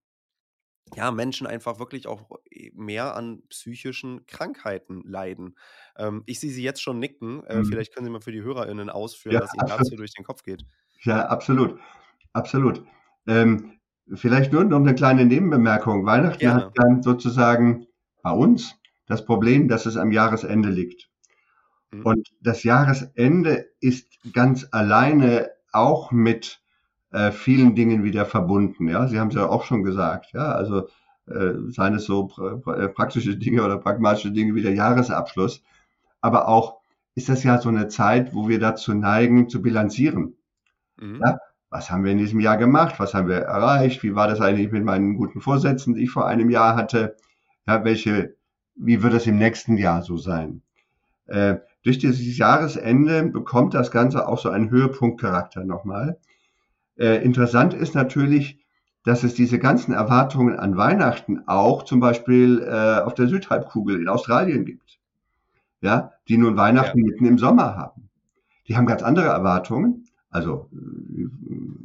ja, 0.94 1.10
Menschen 1.10 1.46
einfach 1.46 1.78
wirklich 1.78 2.06
auch 2.06 2.30
äh, 2.50 2.70
mehr 2.74 3.16
an 3.16 3.42
psychischen 3.48 4.26
Krankheiten 4.26 5.02
leiden. 5.04 5.56
Ähm, 5.96 6.22
ich 6.26 6.40
sehe 6.40 6.50
Sie 6.50 6.62
jetzt 6.62 6.82
schon 6.82 6.98
nicken. 6.98 7.44
Äh, 7.44 7.58
mhm. 7.58 7.64
Vielleicht 7.66 7.94
können 7.94 8.06
Sie 8.06 8.12
mal 8.12 8.20
für 8.20 8.32
die 8.32 8.42
HörerInnen 8.42 8.90
ausführen, 8.90 9.34
ja, 9.34 9.40
was 9.42 9.54
Ihnen 9.54 9.68
dazu 9.68 9.96
durch 9.96 10.12
den 10.14 10.24
Kopf 10.24 10.42
geht. 10.42 10.64
Ja, 11.02 11.26
absolut. 11.26 11.78
Absolut. 12.32 12.84
Ähm, 13.26 13.78
vielleicht 14.14 14.52
nur 14.52 14.64
noch 14.64 14.78
eine 14.78 14.94
kleine 14.94 15.24
Nebenbemerkung. 15.24 16.06
Weihnachten 16.06 16.40
Gerne. 16.40 16.66
hat 16.66 16.72
dann 16.76 17.02
sozusagen 17.02 17.86
bei 18.22 18.30
uns 18.30 18.76
das 19.06 19.24
Problem, 19.24 19.68
dass 19.68 19.86
es 19.86 19.96
am 19.96 20.12
Jahresende 20.12 20.70
liegt. 20.70 21.10
Mhm. 21.90 22.06
Und 22.06 22.28
das 22.40 22.62
Jahresende 22.62 23.70
ist 23.80 24.18
ganz 24.32 24.66
alleine 24.70 25.50
auch 25.72 26.10
mit 26.12 26.61
äh, 27.12 27.30
vielen 27.32 27.74
Dingen 27.74 28.04
wieder 28.04 28.24
verbunden. 28.26 28.88
Ja, 28.88 29.06
Sie 29.06 29.20
haben 29.20 29.28
es 29.28 29.34
ja 29.34 29.48
auch 29.48 29.64
schon 29.64 29.84
gesagt. 29.84 30.32
Ja, 30.32 30.52
also 30.52 30.88
äh, 31.26 31.52
seien 31.68 31.94
es 31.94 32.04
so 32.04 32.26
pra 32.26 32.74
äh, 32.74 32.88
praktische 32.88 33.36
Dinge 33.36 33.64
oder 33.64 33.78
pragmatische 33.78 34.32
Dinge 34.32 34.54
wie 34.54 34.62
der 34.62 34.74
Jahresabschluss, 34.74 35.62
aber 36.20 36.48
auch 36.48 36.80
ist 37.14 37.28
das 37.28 37.44
ja 37.44 37.60
so 37.60 37.68
eine 37.68 37.88
Zeit, 37.88 38.34
wo 38.34 38.48
wir 38.48 38.58
dazu 38.58 38.94
neigen, 38.94 39.48
zu 39.48 39.60
bilanzieren. 39.60 40.34
Mhm. 40.98 41.20
Ja, 41.22 41.38
was 41.68 41.90
haben 41.90 42.04
wir 42.04 42.12
in 42.12 42.18
diesem 42.18 42.40
Jahr 42.40 42.56
gemacht? 42.56 42.94
Was 42.98 43.14
haben 43.14 43.28
wir 43.28 43.36
erreicht? 43.36 44.02
Wie 44.02 44.14
war 44.14 44.28
das 44.28 44.40
eigentlich 44.40 44.72
mit 44.72 44.84
meinen 44.84 45.16
guten 45.16 45.40
Vorsätzen, 45.40 45.94
die 45.94 46.04
ich 46.04 46.10
vor 46.10 46.26
einem 46.26 46.50
Jahr 46.50 46.76
hatte? 46.76 47.16
Ja, 47.66 47.84
welche, 47.84 48.34
wie 48.74 49.02
wird 49.02 49.14
es 49.14 49.26
im 49.26 49.36
nächsten 49.36 49.76
Jahr 49.76 50.02
so 50.02 50.16
sein? 50.16 50.62
Äh, 51.26 51.56
durch 51.82 51.98
dieses 51.98 52.36
Jahresende 52.36 53.24
bekommt 53.24 53.74
das 53.74 53.90
Ganze 53.90 54.26
auch 54.26 54.38
so 54.38 54.48
einen 54.48 54.70
Höhepunktcharakter 54.70 55.64
nochmal. 55.64 56.18
Äh, 57.02 57.24
interessant 57.24 57.74
ist 57.74 57.96
natürlich, 57.96 58.60
dass 59.02 59.24
es 59.24 59.34
diese 59.34 59.58
ganzen 59.58 59.92
Erwartungen 59.92 60.56
an 60.56 60.76
Weihnachten 60.76 61.42
auch 61.48 61.82
zum 61.82 61.98
Beispiel 61.98 62.62
äh, 62.62 63.00
auf 63.00 63.14
der 63.14 63.26
Südhalbkugel 63.26 64.00
in 64.00 64.08
Australien 64.08 64.64
gibt. 64.64 65.00
Ja, 65.80 66.12
die 66.28 66.38
nun 66.38 66.56
Weihnachten 66.56 67.00
ja. 67.00 67.06
mitten 67.06 67.26
im 67.26 67.38
Sommer 67.38 67.76
haben. 67.76 68.08
Die 68.68 68.76
haben 68.76 68.86
ganz 68.86 69.02
andere 69.02 69.26
Erwartungen. 69.26 70.04
Also 70.30 70.68
äh, 70.72 71.26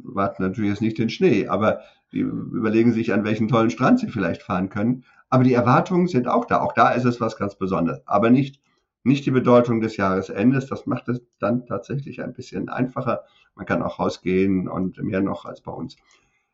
warten 0.04 0.44
natürlich 0.44 0.70
jetzt 0.70 0.82
nicht 0.82 0.98
den 0.98 1.10
Schnee, 1.10 1.48
aber 1.48 1.80
die 2.12 2.20
überlegen 2.20 2.92
sich, 2.92 3.12
an 3.12 3.24
welchen 3.24 3.48
tollen 3.48 3.70
Strand 3.70 3.98
sie 3.98 4.08
vielleicht 4.08 4.42
fahren 4.42 4.68
können. 4.68 5.02
Aber 5.30 5.42
die 5.42 5.52
Erwartungen 5.52 6.06
sind 6.06 6.28
auch 6.28 6.44
da. 6.44 6.60
Auch 6.60 6.74
da 6.74 6.92
ist 6.92 7.04
es 7.04 7.20
was 7.20 7.36
ganz 7.36 7.56
Besonderes. 7.56 8.00
Aber 8.06 8.30
nicht, 8.30 8.60
nicht 9.02 9.26
die 9.26 9.32
Bedeutung 9.32 9.80
des 9.80 9.96
Jahresendes. 9.96 10.68
Das 10.68 10.86
macht 10.86 11.08
es 11.08 11.20
dann 11.40 11.66
tatsächlich 11.66 12.22
ein 12.22 12.34
bisschen 12.34 12.68
einfacher. 12.68 13.24
Man 13.58 13.66
kann 13.66 13.82
auch 13.82 13.98
rausgehen 13.98 14.68
und 14.68 15.02
mehr 15.02 15.20
noch 15.20 15.44
als 15.44 15.60
bei 15.60 15.72
uns. 15.72 15.96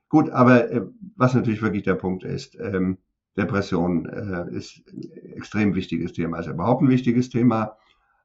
Gut, 0.08 0.30
aber 0.30 0.70
äh, 0.70 0.82
was 1.16 1.34
natürlich 1.34 1.60
wirklich 1.60 1.82
der 1.82 1.96
Punkt 1.96 2.24
ist, 2.24 2.56
ähm, 2.58 2.96
Depression 3.36 4.06
äh, 4.06 4.56
ist 4.56 4.82
ein 4.88 5.32
extrem 5.36 5.74
wichtiges 5.74 6.14
Thema, 6.14 6.38
ist 6.38 6.46
überhaupt 6.46 6.82
ein 6.82 6.88
wichtiges 6.88 7.28
Thema, 7.28 7.76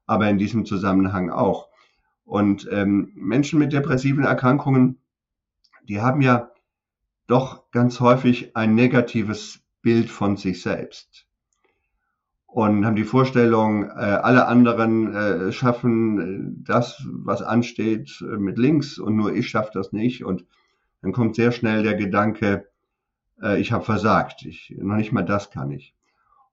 aber 0.05 0.29
in 0.29 0.37
diesem 0.37 0.65
Zusammenhang 0.65 1.29
auch. 1.29 1.67
Und 2.23 2.69
ähm, 2.71 3.11
Menschen 3.15 3.59
mit 3.59 3.73
depressiven 3.73 4.23
Erkrankungen, 4.23 4.99
die 5.83 5.99
haben 5.99 6.21
ja 6.21 6.51
doch 7.27 7.69
ganz 7.71 7.99
häufig 7.99 8.55
ein 8.55 8.75
negatives 8.75 9.61
Bild 9.81 10.09
von 10.09 10.37
sich 10.37 10.61
selbst 10.61 11.28
und 12.51 12.85
haben 12.85 12.95
die 12.95 13.03
Vorstellung, 13.03 13.85
äh, 13.85 13.89
alle 13.89 14.47
anderen 14.47 15.13
äh, 15.13 15.51
schaffen 15.51 16.19
äh, 16.19 16.63
das, 16.65 17.07
was 17.11 17.41
ansteht, 17.41 18.21
äh, 18.21 18.37
mit 18.37 18.57
links 18.57 18.97
und 18.97 19.15
nur 19.15 19.33
ich 19.33 19.49
schaffe 19.49 19.71
das 19.73 19.91
nicht. 19.91 20.25
Und 20.25 20.45
dann 21.01 21.11
kommt 21.11 21.35
sehr 21.35 21.51
schnell 21.51 21.83
der 21.83 21.95
Gedanke, 21.95 22.67
äh, 23.41 23.59
ich 23.59 23.71
habe 23.71 23.85
versagt, 23.85 24.45
ich, 24.45 24.75
noch 24.79 24.95
nicht 24.95 25.11
mal 25.11 25.23
das 25.23 25.51
kann 25.51 25.71
ich. 25.71 25.95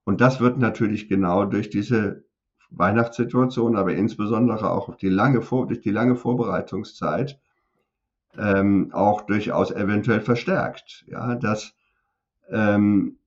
Und 0.03 0.21
das 0.21 0.39
wird 0.39 0.59
natürlich 0.59 1.09
genau 1.09 1.45
durch 1.45 1.69
diese 1.69 2.23
Weihnachtssituation, 2.69 3.75
aber 3.75 3.93
insbesondere 3.93 4.69
auch 4.69 4.89
auf 4.89 4.97
die 4.97 5.09
lange 5.09 5.41
Vor 5.41 5.67
durch 5.67 5.81
die 5.81 5.89
lange 5.89 6.15
Vorbereitungszeit 6.15 7.39
ähm, 8.37 8.91
auch 8.93 9.23
durchaus 9.23 9.71
eventuell 9.71 10.21
verstärkt. 10.21 11.05
Ja, 11.07 11.35
dass 11.35 11.73
ähm, 12.49 13.17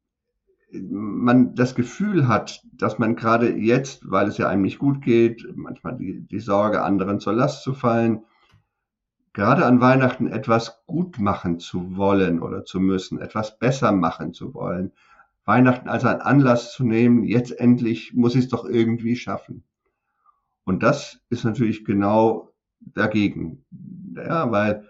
man 0.73 1.55
das 1.55 1.75
Gefühl 1.75 2.29
hat, 2.29 2.63
dass 2.73 2.99
man 2.99 3.17
gerade 3.17 3.55
jetzt, 3.57 4.11
weil 4.11 4.29
es 4.29 4.39
ja 4.39 4.49
einem 4.49 4.63
nicht 4.63 4.79
gut 4.79 5.03
geht, 5.03 5.47
manchmal 5.57 5.97
die, 5.97 6.21
die 6.21 6.41
Sorge, 6.41 6.83
anderen 6.83 7.21
zur 7.21 7.33
Last 7.33 7.63
zu 7.63 7.75
fallen, 7.75 8.25
gerade 9.33 9.65
an 9.65 9.81
Weihnachten 9.81 10.27
etwas 10.27 10.83
gut 10.87 11.19
machen 11.19 11.59
zu 11.59 11.97
wollen 11.97 12.41
oder 12.41 12.65
zu 12.65 12.81
müssen, 12.81 13.21
etwas 13.21 13.59
besser 13.59 13.93
machen 13.93 14.33
zu 14.33 14.55
wollen. 14.55 14.93
Weihnachten 15.45 15.89
als 15.89 16.05
einen 16.05 16.21
Anlass 16.21 16.73
zu 16.73 16.85
nehmen, 16.85 17.25
jetzt 17.25 17.59
endlich 17.59 18.15
muss 18.15 18.35
ich 18.35 18.45
es 18.45 18.49
doch 18.49 18.65
irgendwie 18.65 19.17
schaffen. 19.17 19.65
Und 20.65 20.83
das 20.83 21.21
ist 21.31 21.45
natürlich 21.45 21.85
genau 21.85 22.53
dagegen. 22.81 23.65
Ja, 24.15 24.51
weil 24.51 24.89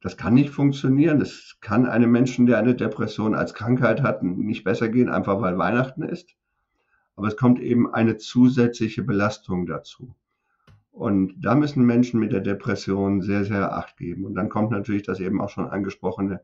das 0.00 0.16
kann 0.16 0.34
nicht 0.34 0.50
funktionieren. 0.50 1.20
Es 1.20 1.58
kann 1.60 1.86
einem 1.86 2.10
Menschen, 2.10 2.46
der 2.46 2.58
eine 2.58 2.74
Depression 2.74 3.34
als 3.34 3.52
Krankheit 3.52 4.02
hat, 4.02 4.22
nicht 4.22 4.64
besser 4.64 4.88
gehen, 4.88 5.10
einfach 5.10 5.40
weil 5.40 5.58
Weihnachten 5.58 6.02
ist. 6.02 6.36
Aber 7.16 7.28
es 7.28 7.36
kommt 7.36 7.60
eben 7.60 7.92
eine 7.92 8.16
zusätzliche 8.16 9.02
Belastung 9.02 9.66
dazu. 9.66 10.14
Und 10.90 11.34
da 11.38 11.54
müssen 11.54 11.84
Menschen 11.84 12.18
mit 12.18 12.32
der 12.32 12.40
Depression 12.40 13.20
sehr, 13.20 13.44
sehr 13.44 13.74
Acht 13.74 13.96
geben. 13.98 14.24
Und 14.24 14.34
dann 14.34 14.48
kommt 14.48 14.70
natürlich 14.70 15.02
das 15.02 15.20
eben 15.20 15.40
auch 15.40 15.50
schon 15.50 15.68
angesprochene 15.68 16.40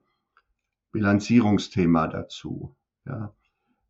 Bilanzierungsthema 0.92 2.08
dazu. 2.08 2.76
Ja, 3.06 3.32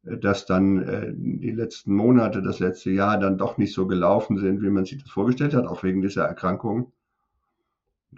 dass 0.02 0.46
dann 0.46 0.83
äh, 0.83 1.12
die 1.12 1.50
letzten 1.50 1.92
Monate, 1.92 2.40
das 2.40 2.61
letzte 2.61 2.90
Jahr 2.90 3.18
dann 3.18 3.38
doch 3.38 3.59
nicht 3.59 3.74
so 3.74 3.88
gelaufen 3.88 4.38
sind, 4.38 4.62
wie 4.62 4.70
man 4.70 4.85
sich 4.85 5.02
das 5.02 5.11
vorgestellt 5.11 5.55
hat, 5.55 5.66
auch 5.66 5.83
wegen 5.83 6.02
dieser 6.02 6.24
Erkrankung 6.24 6.92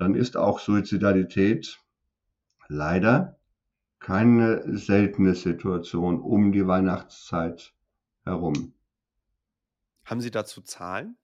dann 0.01 0.15
ist 0.15 0.37
auch 0.37 0.59
Suizidalität 0.59 1.79
leider 2.69 3.39
keine 3.99 4.77
seltene 4.77 5.35
Situation 5.35 6.21
um 6.21 6.53
die 6.53 6.67
Weihnachtszeit 6.67 7.73
herum. 8.25 8.73
Haben 10.05 10.21
Sie 10.21 10.31
dazu 10.31 10.63
Zahlen? 10.63 11.17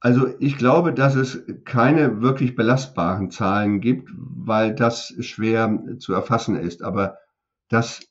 Also 0.00 0.32
ich 0.38 0.56
glaube, 0.56 0.94
dass 0.94 1.16
es 1.16 1.42
keine 1.64 2.22
wirklich 2.22 2.54
belastbaren 2.54 3.30
Zahlen 3.30 3.80
gibt, 3.80 4.10
weil 4.14 4.74
das 4.74 5.12
schwer 5.20 5.82
zu 5.98 6.12
erfassen 6.12 6.56
ist. 6.56 6.82
Aber 6.82 7.18
das 7.68 8.08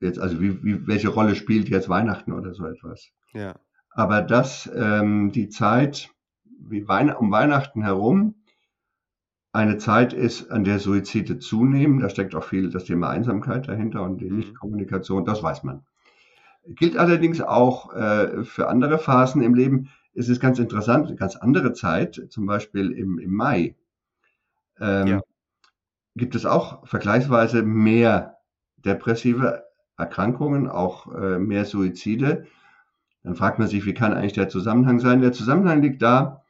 jetzt, 0.00 0.18
also 0.18 0.40
wie, 0.40 0.62
wie, 0.64 0.86
welche 0.86 1.08
Rolle 1.08 1.36
spielt 1.36 1.68
jetzt 1.68 1.88
Weihnachten 1.88 2.32
oder 2.32 2.54
so 2.54 2.66
etwas? 2.66 3.10
Ja. 3.32 3.54
Aber 3.90 4.22
dass 4.22 4.70
ähm, 4.74 5.30
die 5.32 5.48
Zeit 5.48 6.10
wie 6.68 6.88
Weihn 6.88 7.12
um 7.12 7.30
Weihnachten 7.30 7.82
herum 7.82 8.34
eine 9.52 9.76
Zeit 9.76 10.12
ist, 10.14 10.50
an 10.50 10.64
der 10.64 10.78
Suizide 10.78 11.38
zunehmen. 11.38 12.00
Da 12.00 12.08
steckt 12.08 12.34
auch 12.34 12.44
viel 12.44 12.70
das 12.70 12.84
Thema 12.84 13.10
Einsamkeit 13.10 13.68
dahinter 13.68 14.02
und 14.02 14.18
die 14.18 14.30
mhm. 14.30 14.38
Nichtkommunikation, 14.38 15.24
das 15.24 15.42
weiß 15.42 15.62
man. 15.62 15.84
Gilt 16.66 16.96
allerdings 16.96 17.40
auch 17.40 17.92
äh, 17.94 18.44
für 18.44 18.68
andere 18.68 18.98
Phasen 18.98 19.42
im 19.42 19.54
Leben. 19.54 19.90
Es 20.14 20.28
ist 20.28 20.40
ganz 20.40 20.58
interessant, 20.58 21.08
eine 21.08 21.16
ganz 21.16 21.36
andere 21.36 21.72
Zeit, 21.72 22.26
zum 22.30 22.46
Beispiel 22.46 22.92
im, 22.92 23.18
im 23.18 23.34
Mai, 23.34 23.76
ähm, 24.80 25.06
ja. 25.06 25.20
gibt 26.14 26.34
es 26.34 26.46
auch 26.46 26.86
vergleichsweise 26.86 27.62
mehr 27.62 28.38
depressive 28.76 29.64
Erkrankungen, 29.96 30.68
auch 30.68 31.12
äh, 31.14 31.38
mehr 31.38 31.64
Suizide. 31.64 32.46
Dann 33.22 33.34
fragt 33.34 33.58
man 33.58 33.68
sich, 33.68 33.84
wie 33.84 33.94
kann 33.94 34.12
eigentlich 34.12 34.32
der 34.32 34.48
Zusammenhang 34.48 34.98
sein? 34.98 35.20
Der 35.20 35.32
Zusammenhang 35.32 35.82
liegt 35.82 36.02
da, 36.02 36.41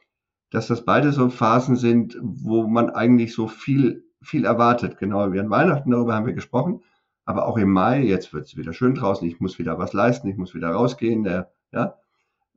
dass 0.53 0.67
das 0.67 0.85
beide 0.85 1.13
so 1.13 1.31
Phasen 1.31 1.77
sind, 1.77 2.19
wo 2.21 2.67
man 2.67 2.91
eigentlich 2.91 3.35
so 3.35 3.49
viel, 3.49 4.05
viel 4.21 4.45
erwartet. 4.45 4.99
Genau 4.99 5.21
an 5.21 5.51
Weihnachten, 5.51 5.91
darüber 5.91 6.15
haben 6.15 6.27
wir 6.27 6.35
gesprochen. 6.35 6.83
Aber 7.25 7.47
auch 7.47 7.57
im 7.57 7.73
Mai, 7.73 8.03
jetzt 8.03 8.35
wird 8.35 8.47
es 8.47 8.57
wieder 8.57 8.75
schön 8.75 8.95
draußen, 8.95 9.27
ich 9.27 9.41
muss 9.41 9.59
wieder 9.59 9.79
was 9.79 9.95
leisten, 9.95 10.29
ich 10.29 10.37
muss 10.37 10.55
wieder 10.55 10.71
rausgehen. 10.71 11.25
Der, 11.25 11.53
ja, 11.73 11.95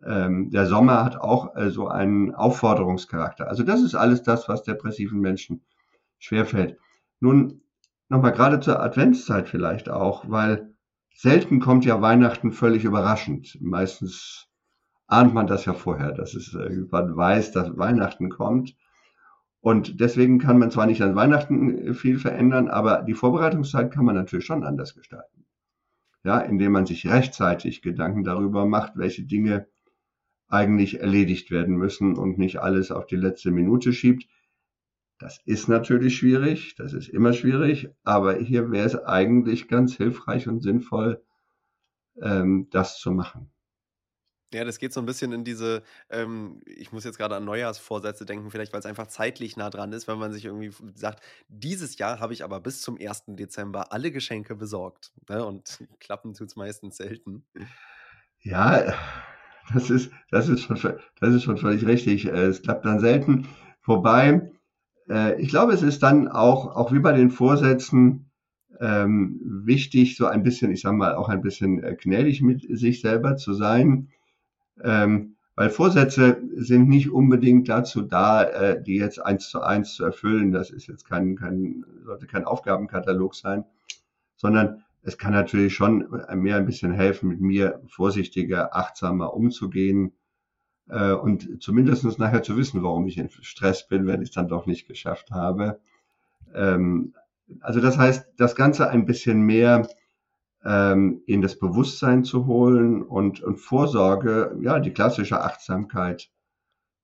ähm, 0.03 0.49
der 0.49 0.65
Sommer 0.65 1.05
hat 1.05 1.15
auch 1.17 1.55
äh, 1.55 1.69
so 1.69 1.87
einen 1.87 2.35
Aufforderungscharakter. 2.35 3.47
Also 3.47 3.63
das 3.63 3.81
ist 3.81 3.95
alles 3.95 4.23
das, 4.23 4.49
was 4.49 4.63
depressiven 4.63 5.21
Menschen 5.21 5.63
schwerfällt. 6.19 6.77
Nun 7.21 7.61
nochmal 8.09 8.33
gerade 8.33 8.59
zur 8.59 8.81
Adventszeit 8.81 9.47
vielleicht 9.47 9.87
auch, 9.87 10.29
weil 10.29 10.73
selten 11.13 11.61
kommt 11.61 11.85
ja 11.85 12.01
Weihnachten 12.01 12.51
völlig 12.51 12.83
überraschend. 12.83 13.57
Meistens 13.61 14.49
ahnt 15.07 15.33
man 15.33 15.47
das 15.47 15.65
ja 15.65 15.73
vorher, 15.73 16.11
dass 16.11 16.33
es 16.33 16.53
irgendwann 16.53 17.15
weiß, 17.15 17.51
dass 17.51 17.77
Weihnachten 17.77 18.29
kommt. 18.29 18.75
Und 19.59 19.99
deswegen 19.99 20.39
kann 20.39 20.59
man 20.59 20.71
zwar 20.71 20.85
nicht 20.85 21.01
an 21.01 21.15
Weihnachten 21.15 21.93
viel 21.95 22.19
verändern, 22.19 22.69
aber 22.69 23.01
die 23.03 23.13
Vorbereitungszeit 23.13 23.91
kann 23.91 24.05
man 24.05 24.15
natürlich 24.15 24.45
schon 24.45 24.63
anders 24.63 24.93
gestalten. 24.93 25.45
Ja, 26.23 26.39
indem 26.39 26.71
man 26.71 26.85
sich 26.85 27.07
rechtzeitig 27.07 27.81
Gedanken 27.81 28.23
darüber 28.23 28.65
macht, 28.65 28.93
welche 28.95 29.23
Dinge 29.23 29.67
eigentlich 30.47 30.99
erledigt 30.99 31.51
werden 31.51 31.75
müssen 31.75 32.15
und 32.15 32.37
nicht 32.37 32.59
alles 32.59 32.91
auf 32.91 33.05
die 33.05 33.15
letzte 33.15 33.51
Minute 33.51 33.93
schiebt. 33.93 34.27
Das 35.17 35.39
ist 35.45 35.67
natürlich 35.67 36.17
schwierig, 36.17 36.75
das 36.75 36.93
ist 36.93 37.09
immer 37.09 37.33
schwierig, 37.33 37.89
aber 38.03 38.35
hier 38.35 38.69
wäre 38.71 38.85
es 38.85 38.95
eigentlich 38.95 39.67
ganz 39.67 39.95
hilfreich 39.95 40.47
und 40.47 40.61
sinnvoll, 40.61 41.23
ähm, 42.21 42.67
das 42.69 42.99
zu 42.99 43.11
machen. 43.11 43.49
Ja, 44.55 44.63
das 44.63 44.79
geht 44.79 44.93
so 44.93 45.01
ein 45.01 45.05
bisschen 45.05 45.33
in 45.33 45.43
diese, 45.43 45.83
ähm, 46.09 46.61
ich 46.65 46.93
muss 46.93 47.03
jetzt 47.03 47.17
gerade 47.17 47.35
an 47.35 47.43
Neujahrsvorsätze 47.43 48.25
denken, 48.25 48.51
vielleicht 48.51 48.71
weil 48.71 48.79
es 48.79 48.85
einfach 48.85 49.07
zeitlich 49.07 49.57
nah 49.57 49.69
dran 49.69 49.91
ist, 49.91 50.07
wenn 50.07 50.17
man 50.17 50.31
sich 50.31 50.45
irgendwie 50.45 50.71
sagt, 50.95 51.21
dieses 51.49 51.97
Jahr 51.97 52.21
habe 52.21 52.31
ich 52.31 52.43
aber 52.43 52.61
bis 52.61 52.81
zum 52.81 52.97
1. 52.97 53.23
Dezember 53.27 53.91
alle 53.91 54.11
Geschenke 54.11 54.55
besorgt. 54.55 55.11
Ne? 55.27 55.45
Und 55.45 55.83
klappen 55.99 56.33
tut 56.33 56.47
es 56.47 56.55
meistens 56.55 56.95
selten. 56.95 57.43
Ja, 58.39 58.93
das 59.73 59.89
ist, 59.89 60.11
das 60.31 60.47
ist 60.47 60.61
schon, 60.61 60.99
das 61.19 61.33
ist 61.33 61.43
schon 61.43 61.57
völlig 61.57 61.85
richtig. 61.85 62.25
Äh, 62.25 62.45
es 62.45 62.61
klappt 62.61 62.85
dann 62.85 62.99
selten. 62.99 63.49
Wobei, 63.83 64.51
äh, 65.09 65.41
ich 65.41 65.49
glaube, 65.49 65.73
es 65.73 65.81
ist 65.81 66.01
dann 66.01 66.29
auch, 66.29 66.75
auch 66.75 66.93
wie 66.93 66.99
bei 66.99 67.11
den 67.11 67.29
Vorsätzen, 67.29 68.31
ähm, 68.79 69.41
wichtig, 69.43 70.15
so 70.15 70.27
ein 70.27 70.43
bisschen, 70.43 70.71
ich 70.71 70.81
sage 70.81 70.95
mal, 70.95 71.15
auch 71.15 71.27
ein 71.29 71.41
bisschen 71.41 71.83
äh, 71.83 71.95
gnädig 71.95 72.41
mit 72.41 72.65
sich 72.77 73.01
selber 73.01 73.35
zu 73.35 73.53
sein 73.53 74.09
ähm, 74.83 75.35
weil 75.55 75.69
Vorsätze 75.69 76.41
sind 76.55 76.89
nicht 76.89 77.09
unbedingt 77.09 77.69
dazu 77.69 78.01
da, 78.01 78.43
äh, 78.43 78.83
die 78.83 78.95
jetzt 78.95 79.19
eins 79.19 79.49
zu 79.49 79.61
eins 79.61 79.95
zu 79.95 80.03
erfüllen. 80.03 80.51
Das 80.51 80.69
ist 80.69 80.87
jetzt 80.87 81.07
kein, 81.07 81.37
kein, 81.37 81.85
sollte 82.03 82.27
kein 82.27 82.43
Aufgabenkatalog 82.43 83.35
sein, 83.35 83.63
sondern 84.35 84.83
es 85.01 85.17
kann 85.17 85.31
natürlich 85.31 85.73
schon 85.73 86.09
mehr 86.33 86.57
ein 86.57 86.65
bisschen 86.65 86.91
helfen, 86.91 87.29
mit 87.29 87.39
mir 87.39 87.81
vorsichtiger, 87.87 88.75
achtsamer 88.75 89.33
umzugehen 89.33 90.13
äh, 90.89 91.13
und 91.13 91.61
zumindest 91.61 92.19
nachher 92.19 92.43
zu 92.43 92.57
wissen, 92.57 92.83
warum 92.83 93.07
ich 93.07 93.17
in 93.17 93.29
Stress 93.29 93.87
bin, 93.87 94.07
wenn 94.07 94.21
ich 94.21 94.29
es 94.29 94.35
dann 94.35 94.47
doch 94.47 94.65
nicht 94.65 94.87
geschafft 94.87 95.31
habe. 95.31 95.79
Ähm, 96.53 97.13
also 97.61 97.79
das 97.79 97.97
heißt, 97.97 98.27
das 98.37 98.55
Ganze 98.55 98.89
ein 98.89 99.05
bisschen 99.05 99.41
mehr 99.41 99.87
ähm, 100.65 101.21
in 101.27 101.41
das 101.41 101.59
Bewusstsein 101.59 102.23
zu 102.23 102.47
holen 102.47 103.03
und, 103.03 103.41
und 103.41 103.57
Vorsorge, 103.57 104.57
ja, 104.61 104.79
die 104.79 104.91
klassische 104.91 105.41
Achtsamkeit 105.41 106.31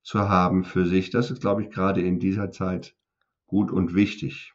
zu 0.02 0.28
haben 0.28 0.64
für 0.64 0.84
sich. 0.86 1.10
Das 1.10 1.30
ist, 1.30 1.40
glaube 1.40 1.62
ich, 1.62 1.70
gerade 1.70 2.02
in 2.02 2.18
dieser 2.18 2.50
Zeit 2.50 2.96
gut 3.46 3.70
und 3.70 3.94
wichtig. 3.94 4.54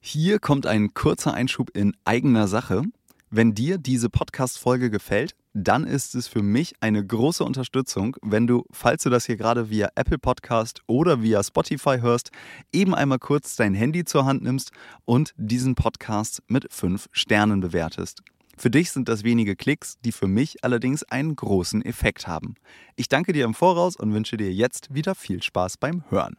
Hier 0.00 0.38
kommt 0.38 0.66
ein 0.66 0.94
kurzer 0.94 1.34
Einschub 1.34 1.76
in 1.76 1.94
eigener 2.04 2.48
Sache. 2.48 2.82
Wenn 3.30 3.54
dir 3.54 3.78
diese 3.78 4.10
Podcast-Folge 4.10 4.90
gefällt, 4.90 5.36
dann 5.52 5.84
ist 5.84 6.14
es 6.14 6.28
für 6.28 6.42
mich 6.42 6.74
eine 6.80 7.04
große 7.04 7.42
Unterstützung, 7.42 8.16
wenn 8.22 8.46
du, 8.46 8.64
falls 8.70 9.02
du 9.02 9.10
das 9.10 9.26
hier 9.26 9.36
gerade 9.36 9.68
via 9.68 9.90
Apple 9.96 10.18
Podcast 10.18 10.80
oder 10.86 11.22
via 11.22 11.42
Spotify 11.42 11.98
hörst, 12.00 12.30
eben 12.72 12.94
einmal 12.94 13.18
kurz 13.18 13.56
dein 13.56 13.74
Handy 13.74 14.04
zur 14.04 14.24
Hand 14.26 14.42
nimmst 14.42 14.70
und 15.04 15.34
diesen 15.36 15.74
Podcast 15.74 16.42
mit 16.46 16.72
fünf 16.72 17.08
Sternen 17.12 17.60
bewertest. 17.60 18.22
Für 18.56 18.70
dich 18.70 18.90
sind 18.90 19.08
das 19.08 19.24
wenige 19.24 19.56
Klicks, 19.56 19.98
die 20.04 20.12
für 20.12 20.28
mich 20.28 20.62
allerdings 20.62 21.02
einen 21.04 21.34
großen 21.34 21.82
Effekt 21.82 22.28
haben. 22.28 22.54
Ich 22.94 23.08
danke 23.08 23.32
dir 23.32 23.46
im 23.46 23.54
Voraus 23.54 23.96
und 23.96 24.12
wünsche 24.12 24.36
dir 24.36 24.52
jetzt 24.52 24.92
wieder 24.92 25.14
viel 25.14 25.42
Spaß 25.42 25.78
beim 25.78 26.04
Hören. 26.10 26.36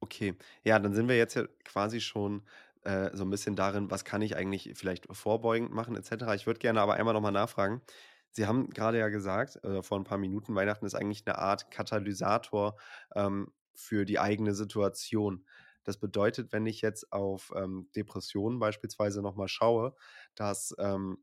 Okay, 0.00 0.34
ja, 0.64 0.78
dann 0.78 0.92
sind 0.92 1.08
wir 1.08 1.16
jetzt 1.16 1.34
ja 1.34 1.44
quasi 1.64 2.00
schon 2.00 2.42
äh, 2.84 3.10
so 3.14 3.24
ein 3.24 3.30
bisschen 3.30 3.56
darin, 3.56 3.90
was 3.90 4.04
kann 4.04 4.22
ich 4.22 4.36
eigentlich 4.36 4.72
vielleicht 4.74 5.06
vorbeugend 5.14 5.72
machen 5.72 5.96
etc. 5.96 6.34
Ich 6.34 6.46
würde 6.46 6.58
gerne 6.60 6.80
aber 6.80 6.94
einmal 6.94 7.14
nochmal 7.14 7.32
nachfragen. 7.32 7.82
Sie 8.30 8.46
haben 8.46 8.70
gerade 8.70 8.98
ja 8.98 9.08
gesagt, 9.08 9.62
äh, 9.64 9.82
vor 9.82 9.98
ein 9.98 10.04
paar 10.04 10.18
Minuten, 10.18 10.54
Weihnachten 10.54 10.86
ist 10.86 10.94
eigentlich 10.94 11.26
eine 11.26 11.38
Art 11.38 11.70
Katalysator 11.70 12.76
ähm, 13.14 13.52
für 13.74 14.04
die 14.04 14.18
eigene 14.18 14.54
Situation. 14.54 15.46
Das 15.84 15.98
bedeutet, 15.98 16.52
wenn 16.52 16.66
ich 16.66 16.80
jetzt 16.80 17.12
auf 17.12 17.52
ähm, 17.54 17.88
Depressionen 17.94 18.58
beispielsweise 18.58 19.22
nochmal 19.22 19.48
schaue, 19.48 19.94
dass 20.34 20.74
ähm, 20.78 21.18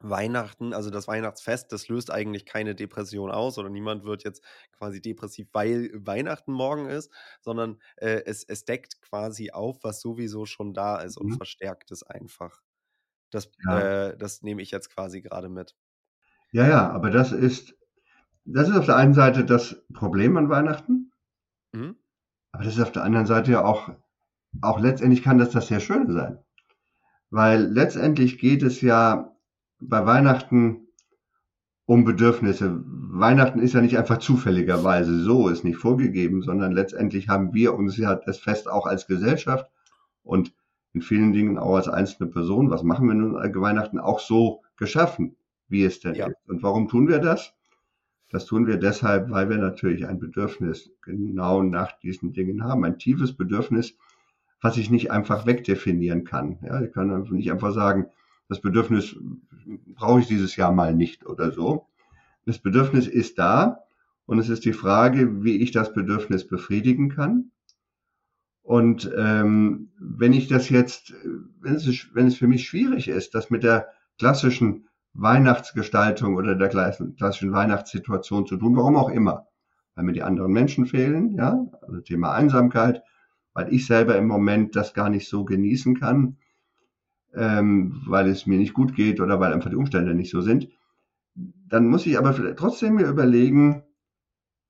Weihnachten, 0.00 0.72
also 0.74 0.90
das 0.90 1.08
Weihnachtsfest, 1.08 1.72
das 1.72 1.88
löst 1.88 2.10
eigentlich 2.10 2.46
keine 2.46 2.74
Depression 2.74 3.30
aus 3.30 3.58
oder 3.58 3.68
niemand 3.70 4.04
wird 4.04 4.24
jetzt 4.24 4.42
quasi 4.72 5.00
depressiv, 5.02 5.48
weil 5.52 5.90
Weihnachten 5.94 6.52
morgen 6.52 6.86
ist, 6.88 7.10
sondern 7.40 7.80
äh, 7.96 8.22
es, 8.26 8.44
es 8.44 8.64
deckt 8.64 9.00
quasi 9.02 9.50
auf, 9.52 9.84
was 9.84 10.00
sowieso 10.00 10.46
schon 10.46 10.74
da 10.74 10.98
ist 11.00 11.16
und 11.18 11.30
Mhm. 11.30 11.36
verstärkt 11.36 11.90
es 11.90 12.02
einfach. 12.02 12.60
Das, 13.30 13.50
Ja. 13.58 13.90
äh, 14.12 14.16
das 14.18 14.42
nehme 14.42 14.62
ich 14.62 14.70
jetzt 14.72 14.90
quasi 14.90 15.22
gerade 15.22 15.48
mit. 15.50 15.76
Ja, 16.52 16.68
ja, 16.68 16.88
aber 16.90 17.10
das 17.10 17.32
ist, 17.32 17.74
das 18.44 18.68
ist 18.68 18.76
auf 18.76 18.86
der 18.86 18.96
einen 18.96 19.14
Seite 19.14 19.44
das 19.44 19.84
Problem 19.94 20.36
an 20.36 20.48
Weihnachten, 20.50 21.12
Mhm. 21.74 21.92
aber 22.52 22.64
das 22.64 22.74
ist 22.76 22.82
auf 22.82 22.92
der 22.92 23.02
anderen 23.04 23.26
Seite 23.26 23.52
ja 23.52 23.64
auch, 23.64 23.90
auch 24.62 24.80
letztendlich 24.80 25.22
kann 25.22 25.38
das 25.38 25.50
das 25.50 25.68
sehr 25.68 25.80
Schöne 25.80 26.12
sein. 26.12 26.38
Weil 27.30 27.64
letztendlich 27.66 28.38
geht 28.38 28.62
es 28.62 28.80
ja 28.80 29.36
bei 29.80 30.04
Weihnachten 30.06 30.88
um 31.86 32.04
Bedürfnisse. 32.04 32.82
Weihnachten 32.86 33.58
ist 33.58 33.74
ja 33.74 33.80
nicht 33.80 33.98
einfach 33.98 34.18
zufälligerweise 34.18 35.18
so, 35.20 35.48
ist 35.48 35.64
nicht 35.64 35.78
vorgegeben, 35.78 36.42
sondern 36.42 36.72
letztendlich 36.72 37.28
haben 37.28 37.52
wir 37.52 37.74
uns 37.74 37.96
ja 37.96 38.14
das 38.14 38.38
Fest 38.38 38.68
auch 38.68 38.86
als 38.86 39.06
Gesellschaft 39.06 39.68
und 40.22 40.54
in 40.92 41.02
vielen 41.02 41.32
Dingen 41.32 41.58
auch 41.58 41.76
als 41.76 41.88
einzelne 41.88 42.30
Person, 42.30 42.70
was 42.70 42.82
machen 42.82 43.08
wir 43.08 43.14
nun 43.14 43.36
an 43.36 43.54
Weihnachten, 43.54 43.98
auch 43.98 44.20
so 44.20 44.62
geschaffen, 44.76 45.36
wie 45.68 45.84
es 45.84 46.00
denn 46.00 46.14
Ja. 46.14 46.26
ist. 46.28 46.36
Und 46.46 46.62
warum 46.62 46.88
tun 46.88 47.08
wir 47.08 47.18
das? 47.18 47.54
Das 48.30 48.46
tun 48.46 48.66
wir 48.66 48.76
deshalb, 48.76 49.30
weil 49.30 49.48
wir 49.48 49.58
natürlich 49.58 50.06
ein 50.06 50.20
Bedürfnis 50.20 50.90
genau 51.02 51.62
nach 51.62 51.98
diesen 51.98 52.32
Dingen 52.32 52.62
haben. 52.62 52.84
Ein 52.84 52.98
tiefes 52.98 53.36
Bedürfnis, 53.36 53.96
was 54.60 54.76
ich 54.76 54.90
nicht 54.90 55.10
einfach 55.10 55.46
wegdefinieren 55.46 56.24
kann. 56.24 56.58
Ja, 56.62 56.80
ich 56.80 56.92
kann 56.92 57.22
nicht 57.30 57.50
einfach 57.50 57.72
sagen, 57.72 58.06
das 58.48 58.60
Bedürfnis 58.60 59.16
brauche 59.94 60.20
ich 60.20 60.26
dieses 60.26 60.56
Jahr 60.56 60.72
mal 60.72 60.94
nicht 60.94 61.26
oder 61.26 61.52
so. 61.52 61.86
Das 62.46 62.58
Bedürfnis 62.58 63.06
ist 63.06 63.38
da 63.38 63.84
und 64.26 64.38
es 64.38 64.48
ist 64.48 64.64
die 64.64 64.72
Frage, 64.72 65.42
wie 65.44 65.56
ich 65.56 65.72
das 65.72 65.92
Bedürfnis 65.92 66.46
befriedigen 66.46 67.10
kann. 67.10 67.50
Und 68.62 69.10
ähm, 69.16 69.90
wenn 69.98 70.32
ich 70.32 70.48
das 70.48 70.68
jetzt, 70.68 71.14
wenn 71.60 71.74
es, 71.74 72.14
wenn 72.14 72.26
es 72.26 72.36
für 72.36 72.46
mich 72.46 72.68
schwierig 72.68 73.08
ist, 73.08 73.34
das 73.34 73.50
mit 73.50 73.62
der 73.62 73.88
klassischen 74.18 74.86
Weihnachtsgestaltung 75.12 76.36
oder 76.36 76.54
der 76.54 76.68
klassischen 76.68 77.52
Weihnachtssituation 77.52 78.46
zu 78.46 78.56
tun, 78.56 78.76
warum 78.76 78.96
auch 78.96 79.08
immer, 79.08 79.48
weil 79.94 80.04
mir 80.04 80.12
die 80.12 80.22
anderen 80.22 80.52
Menschen 80.52 80.86
fehlen, 80.86 81.32
ja, 81.32 81.66
also 81.82 82.00
Thema 82.00 82.32
Einsamkeit, 82.32 83.02
weil 83.54 83.72
ich 83.72 83.86
selber 83.86 84.16
im 84.16 84.28
Moment 84.28 84.76
das 84.76 84.94
gar 84.94 85.10
nicht 85.10 85.28
so 85.28 85.44
genießen 85.44 85.98
kann, 85.98 86.36
ähm, 87.34 88.02
weil 88.06 88.28
es 88.28 88.46
mir 88.46 88.58
nicht 88.58 88.74
gut 88.74 88.94
geht 88.94 89.20
oder 89.20 89.40
weil 89.40 89.52
einfach 89.52 89.70
die 89.70 89.76
Umstände 89.76 90.14
nicht 90.14 90.30
so 90.30 90.40
sind, 90.40 90.68
dann 91.34 91.86
muss 91.86 92.06
ich 92.06 92.18
aber 92.18 92.56
trotzdem 92.56 92.94
mir 92.94 93.06
überlegen, 93.06 93.84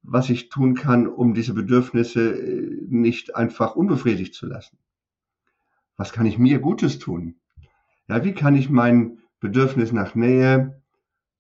was 0.03 0.31
ich 0.31 0.49
tun 0.49 0.75
kann, 0.75 1.07
um 1.07 1.35
diese 1.35 1.55
Bedürfnisse 1.55 2.31
äh, 2.31 2.87
nicht 2.89 3.37
einfach 3.37 3.77
unbefriedigt 3.77 4.35
zu 4.35 4.47
lassen. 4.47 4.79
Was 5.97 6.13
kann 6.13 6.27
ich 6.27 6.39
mir 6.39 6.59
Gutes 6.59 6.99
tun? 6.99 7.37
Ja, 8.09 8.25
wie 8.25 8.33
kann 8.33 8.55
ich 8.55 8.71
mein 8.71 9.19
Bedürfnis 9.41 9.93
nach 9.93 10.15
Nähe, 10.15 10.83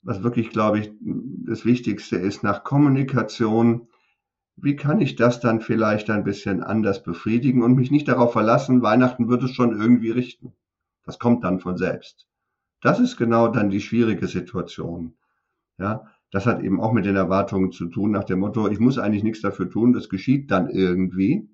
was 0.02 0.22
wirklich, 0.22 0.50
glaube 0.50 0.78
ich, 0.80 0.92
das 1.00 1.64
Wichtigste 1.64 2.16
ist, 2.16 2.42
nach 2.42 2.64
Kommunikation, 2.64 3.88
wie 4.56 4.76
kann 4.76 5.00
ich 5.00 5.16
das 5.16 5.40
dann 5.40 5.60
vielleicht 5.60 6.10
ein 6.10 6.24
bisschen 6.24 6.62
anders 6.62 7.02
befriedigen 7.02 7.62
und 7.62 7.74
mich 7.74 7.90
nicht 7.90 8.08
darauf 8.08 8.32
verlassen, 8.32 8.82
Weihnachten 8.82 9.28
wird 9.28 9.42
es 9.42 9.52
schon 9.52 9.78
irgendwie 9.78 10.10
richten. 10.10 10.52
Das 11.04 11.18
kommt 11.18 11.44
dann 11.44 11.60
von 11.60 11.76
selbst. 11.76 12.28
Das 12.80 13.00
ist 13.00 13.16
genau 13.16 13.48
dann 13.48 13.70
die 13.70 13.80
schwierige 13.80 14.26
Situation. 14.26 15.16
Ja, 15.78 16.06
das 16.30 16.46
hat 16.46 16.62
eben 16.62 16.80
auch 16.80 16.92
mit 16.92 17.04
den 17.04 17.16
Erwartungen 17.16 17.72
zu 17.72 17.86
tun, 17.86 18.10
nach 18.12 18.24
dem 18.24 18.40
Motto, 18.40 18.68
ich 18.68 18.78
muss 18.78 18.98
eigentlich 18.98 19.24
nichts 19.24 19.40
dafür 19.40 19.68
tun, 19.68 19.92
das 19.92 20.08
geschieht 20.08 20.50
dann 20.50 20.68
irgendwie. 20.68 21.48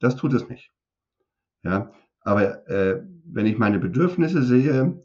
Das 0.00 0.16
tut 0.16 0.34
es 0.34 0.48
nicht. 0.48 0.72
Ja, 1.62 1.92
aber 2.20 2.68
äh, 2.68 3.02
wenn 3.24 3.46
ich 3.46 3.58
meine 3.58 3.78
Bedürfnisse 3.78 4.42
sehe, 4.42 5.04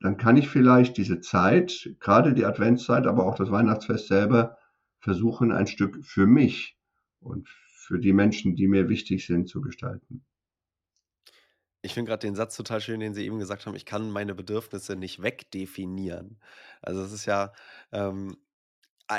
dann 0.00 0.16
kann 0.16 0.36
ich 0.36 0.48
vielleicht 0.48 0.96
diese 0.96 1.20
Zeit, 1.20 1.94
gerade 2.00 2.34
die 2.34 2.44
Adventszeit, 2.44 3.06
aber 3.06 3.26
auch 3.26 3.36
das 3.36 3.50
Weihnachtsfest 3.50 4.08
selber, 4.08 4.56
versuchen, 4.98 5.52
ein 5.52 5.66
Stück 5.66 6.04
für 6.04 6.26
mich 6.26 6.78
und 7.20 7.48
für 7.48 7.98
die 7.98 8.12
Menschen, 8.12 8.56
die 8.56 8.66
mir 8.66 8.88
wichtig 8.88 9.26
sind, 9.26 9.48
zu 9.48 9.60
gestalten. 9.60 10.24
Ich 11.84 11.92
finde 11.92 12.08
gerade 12.08 12.26
den 12.26 12.34
Satz 12.34 12.56
total 12.56 12.80
schön, 12.80 13.00
den 13.00 13.12
Sie 13.12 13.26
eben 13.26 13.38
gesagt 13.38 13.66
haben, 13.66 13.76
ich 13.76 13.84
kann 13.84 14.10
meine 14.10 14.34
Bedürfnisse 14.34 14.96
nicht 14.96 15.22
wegdefinieren. 15.22 16.40
Also 16.80 17.02
es 17.02 17.12
ist 17.12 17.26
ja, 17.26 17.52
ähm, 17.92 18.38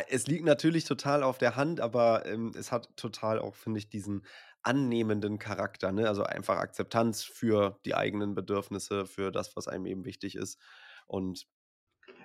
es 0.09 0.25
liegt 0.25 0.45
natürlich 0.45 0.83
total 0.85 1.21
auf 1.21 1.37
der 1.37 1.55
Hand, 1.55 1.79
aber 1.79 2.25
ähm, 2.25 2.53
es 2.57 2.71
hat 2.71 2.89
total 2.97 3.37
auch, 3.37 3.53
finde 3.53 3.77
ich, 3.77 3.89
diesen 3.89 4.25
annehmenden 4.63 5.37
Charakter, 5.37 5.91
ne? 5.91 6.07
Also 6.07 6.23
einfach 6.23 6.57
Akzeptanz 6.57 7.23
für 7.23 7.79
die 7.85 7.93
eigenen 7.93 8.33
Bedürfnisse, 8.33 9.05
für 9.05 9.31
das, 9.31 9.55
was 9.55 9.67
einem 9.67 9.85
eben 9.85 10.03
wichtig 10.03 10.35
ist. 10.35 10.59
Und 11.05 11.45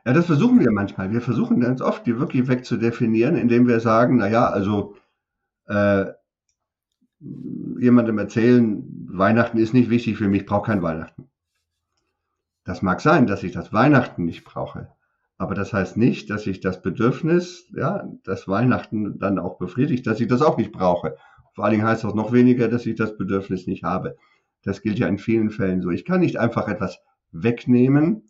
ja, 0.07 0.14
das 0.14 0.24
versuchen 0.24 0.59
wir 0.59 0.70
manchmal. 0.70 1.12
Wir 1.12 1.20
versuchen 1.20 1.61
ganz 1.61 1.83
oft, 1.83 2.07
die 2.07 2.18
wirklich 2.18 2.48
wegzudefinieren, 2.48 3.37
indem 3.37 3.68
wir 3.68 3.81
sagen, 3.81 4.16
na 4.16 4.29
ja, 4.29 4.48
also 4.48 4.96
äh, 5.66 6.07
jemandem 7.20 8.18
erzählen, 8.18 8.85
Weihnachten 9.09 9.59
ist 9.59 9.74
nicht 9.74 9.90
wichtig 9.90 10.16
für 10.16 10.28
mich, 10.28 10.42
ich 10.42 10.46
brauche 10.46 10.66
kein 10.66 10.83
Weihnachten. 10.83 11.28
Das 12.64 12.83
mag 12.83 13.00
sein, 13.00 13.26
dass 13.26 13.42
ich 13.42 13.52
das 13.52 13.72
Weihnachten 13.72 14.24
nicht 14.24 14.44
brauche. 14.44 14.92
Aber 15.38 15.54
das 15.54 15.72
heißt 15.72 15.96
nicht, 15.96 16.28
dass 16.28 16.46
ich 16.46 16.61
das 16.61 16.83
Bedürfnis, 16.83 17.66
ja, 17.74 18.06
das 18.24 18.46
Weihnachten 18.46 19.18
dann 19.18 19.38
auch 19.38 19.59
befriedigt, 19.59 20.06
dass 20.06 20.20
ich 20.20 20.28
das 20.28 20.42
auch 20.42 20.59
nicht 20.59 20.72
brauche. 20.72 21.16
Vor 21.54 21.64
allen 21.64 21.72
Dingen 21.72 21.87
heißt 21.87 22.04
das 22.04 22.14
noch 22.14 22.33
weniger, 22.33 22.68
dass 22.68 22.85
ich 22.87 22.96
das 22.96 23.16
Bedürfnis 23.16 23.66
nicht 23.66 23.83
habe. 23.83 24.16
Das 24.62 24.83
gilt 24.83 24.98
ja 24.98 25.09
in 25.09 25.18
vielen 25.18 25.50
Fällen 25.50 25.80
so. 25.80 25.90
Ich 25.90 26.04
kann 26.04 26.20
nicht 26.20 26.37
einfach 26.37 26.68
etwas 26.68 27.00
wegnehmen 27.33 28.28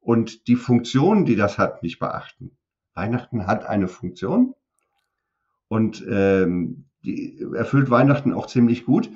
und 0.00 0.46
die 0.46 0.56
Funktion, 0.56 1.24
die 1.24 1.36
das 1.36 1.58
hat, 1.58 1.82
nicht 1.82 1.98
beachten. 1.98 2.56
Weihnachten 2.94 3.46
hat 3.46 3.66
eine 3.66 3.88
Funktion 3.88 4.54
und 5.66 6.04
ähm, 6.08 6.84
die 7.04 7.38
erfüllt 7.54 7.90
Weihnachten 7.90 8.32
auch 8.32 8.46
ziemlich 8.46 8.84
gut. 8.84 9.10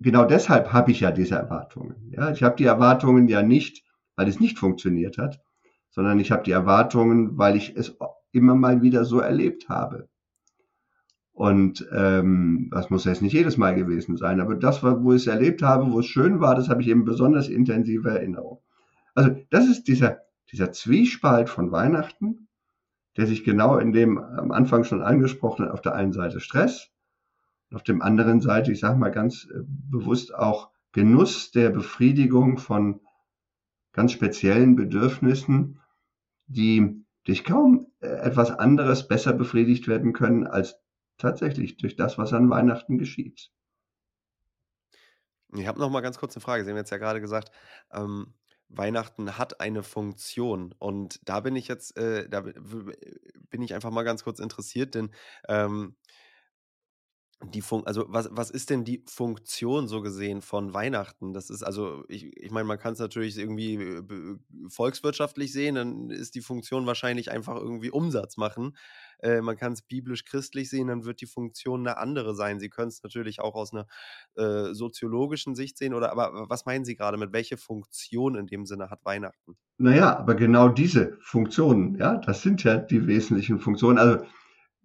Genau 0.00 0.24
deshalb 0.24 0.72
habe 0.72 0.90
ich 0.90 1.00
ja 1.00 1.10
diese 1.10 1.36
Erwartungen. 1.36 1.96
Ja, 2.10 2.30
ich 2.30 2.42
habe 2.42 2.56
die 2.56 2.64
Erwartungen 2.64 3.28
ja 3.28 3.42
nicht, 3.42 3.84
weil 4.16 4.28
es 4.28 4.40
nicht 4.40 4.58
funktioniert 4.58 5.18
hat, 5.18 5.40
sondern 5.90 6.20
ich 6.20 6.30
habe 6.30 6.42
die 6.42 6.52
Erwartungen, 6.52 7.38
weil 7.38 7.56
ich 7.56 7.76
es 7.76 7.96
immer 8.32 8.54
mal 8.54 8.82
wieder 8.82 9.04
so 9.04 9.20
erlebt 9.20 9.68
habe. 9.68 10.08
Und 11.32 11.88
ähm, 11.92 12.68
das 12.72 12.90
muss 12.90 13.04
jetzt 13.04 13.22
nicht 13.22 13.32
jedes 13.32 13.56
Mal 13.56 13.76
gewesen 13.76 14.16
sein, 14.16 14.40
aber 14.40 14.56
das, 14.56 14.82
wo 14.82 15.12
ich 15.12 15.22
es 15.22 15.28
erlebt 15.28 15.62
habe, 15.62 15.90
wo 15.92 16.00
es 16.00 16.06
schön 16.06 16.40
war, 16.40 16.56
das 16.56 16.68
habe 16.68 16.82
ich 16.82 16.88
eben 16.88 17.04
besonders 17.04 17.48
intensive 17.48 18.10
Erinnerung. 18.10 18.60
Also 19.14 19.30
das 19.50 19.68
ist 19.68 19.84
dieser, 19.84 20.18
dieser 20.50 20.72
Zwiespalt 20.72 21.48
von 21.48 21.70
Weihnachten, 21.70 22.47
der 23.18 23.26
sich 23.26 23.44
genau 23.44 23.76
in 23.76 23.92
dem 23.92 24.16
am 24.16 24.52
Anfang 24.52 24.84
schon 24.84 25.02
angesprochenen, 25.02 25.70
auf 25.70 25.82
der 25.82 25.94
einen 25.94 26.12
Seite 26.12 26.40
Stress, 26.40 26.90
auf 27.72 27.82
dem 27.82 28.00
anderen 28.00 28.40
Seite, 28.40 28.72
ich 28.72 28.80
sage 28.80 28.98
mal 28.98 29.10
ganz 29.10 29.48
bewusst 29.66 30.34
auch 30.34 30.70
Genuss 30.92 31.50
der 31.50 31.70
Befriedigung 31.70 32.58
von 32.58 33.00
ganz 33.92 34.12
speziellen 34.12 34.76
Bedürfnissen, 34.76 35.80
die 36.46 37.04
durch 37.24 37.44
kaum 37.44 37.88
etwas 38.00 38.52
anderes 38.52 39.06
besser 39.08 39.32
befriedigt 39.32 39.88
werden 39.88 40.12
können 40.12 40.46
als 40.46 40.76
tatsächlich 41.18 41.76
durch 41.76 41.96
das, 41.96 42.16
was 42.16 42.32
an 42.32 42.48
Weihnachten 42.48 42.96
geschieht. 42.96 43.50
Ich 45.54 45.66
habe 45.66 45.80
noch 45.80 45.90
mal 45.90 46.00
ganz 46.02 46.18
kurz 46.18 46.36
eine 46.36 46.42
Frage. 46.42 46.64
Sie 46.64 46.70
haben 46.70 46.76
jetzt 46.76 46.90
ja 46.90 46.98
gerade 46.98 47.20
gesagt, 47.20 47.50
ähm, 47.90 48.34
Weihnachten 48.68 49.38
hat 49.38 49.60
eine 49.60 49.82
Funktion. 49.82 50.74
Und 50.78 51.20
da 51.28 51.40
bin 51.40 51.56
ich 51.56 51.68
jetzt 51.68 51.96
äh, 51.96 52.28
da 52.28 52.42
bin 52.42 53.62
ich 53.62 53.74
einfach 53.74 53.90
mal 53.90 54.02
ganz 54.04 54.24
kurz 54.24 54.40
interessiert, 54.40 54.94
denn, 54.94 55.10
ähm 55.48 55.96
die 57.44 57.62
Fun 57.62 57.86
also, 57.86 58.04
was 58.08 58.28
was 58.32 58.50
ist 58.50 58.68
denn 58.68 58.84
die 58.84 59.04
Funktion 59.06 59.86
so 59.86 60.00
gesehen 60.00 60.42
von 60.42 60.74
Weihnachten? 60.74 61.32
Das 61.32 61.50
ist 61.50 61.62
also 61.62 62.04
ich 62.08 62.36
ich 62.36 62.50
meine, 62.50 62.66
man 62.66 62.80
kann 62.80 62.94
es 62.94 62.98
natürlich 62.98 63.38
irgendwie, 63.38 63.74
äh, 63.74 64.02
volkswirtschaftlich 64.68 65.52
sehen, 65.52 65.76
dann 65.76 66.10
ist 66.10 66.34
die 66.34 66.40
Funktion 66.40 66.86
wahrscheinlich 66.86 67.30
einfach 67.30 67.54
irgendwie 67.54 67.90
Umsatz 67.90 68.36
machen. 68.38 68.76
Äh, 69.20 69.40
man 69.40 69.56
kann 69.56 69.72
es 69.72 69.82
biblisch-christlich 69.82 70.68
sehen, 70.68 70.88
dann 70.88 71.04
wird 71.04 71.20
die 71.20 71.26
Funktion 71.26 71.86
eine 71.86 71.98
andere 71.98 72.34
sein. 72.34 72.58
Sie 72.58 72.70
können 72.70 72.88
es 72.88 73.04
natürlich 73.04 73.40
auch 73.40 73.54
aus 73.54 73.72
einer 73.72 73.86
äh, 74.34 74.74
soziologischen 74.74 75.54
Sicht 75.54 75.78
sehen 75.78 75.94
oder 75.94 76.10
aber 76.10 76.46
was 76.48 76.66
meinen 76.66 76.84
Sie 76.84 76.96
gerade 76.96 77.18
mit 77.18 77.32
welche 77.32 77.56
Funktion 77.56 78.34
in 78.34 78.48
dem 78.48 78.66
Sinne 78.66 78.90
hat 78.90 79.04
Weihnachten? 79.04 79.56
Na 79.76 79.94
ja, 79.94 80.18
aber 80.18 80.34
genau 80.34 80.68
diese 80.68 81.16
Funktionen, 81.20 81.96
ja, 81.98 82.16
das 82.16 82.42
sind 82.42 82.64
ja 82.64 82.78
die 82.78 83.06
wesentlichen 83.06 83.60
Funktionen. 83.60 83.98
Also 83.98 84.24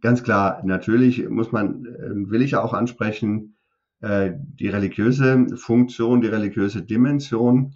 Ganz 0.04 0.22
klar, 0.22 0.62
natürlich 0.66 1.30
muss 1.30 1.54
man, 1.54 1.86
äh, 1.86 2.30
will 2.30 2.42
ich 2.42 2.58
auch 2.58 2.74
ansprechen, 2.74 3.56
äh, 4.02 4.32
die 4.36 4.68
religiöse 4.68 5.48
Funktion, 5.56 6.20
die 6.20 6.28
religiöse 6.28 6.82
Dimension 6.82 7.74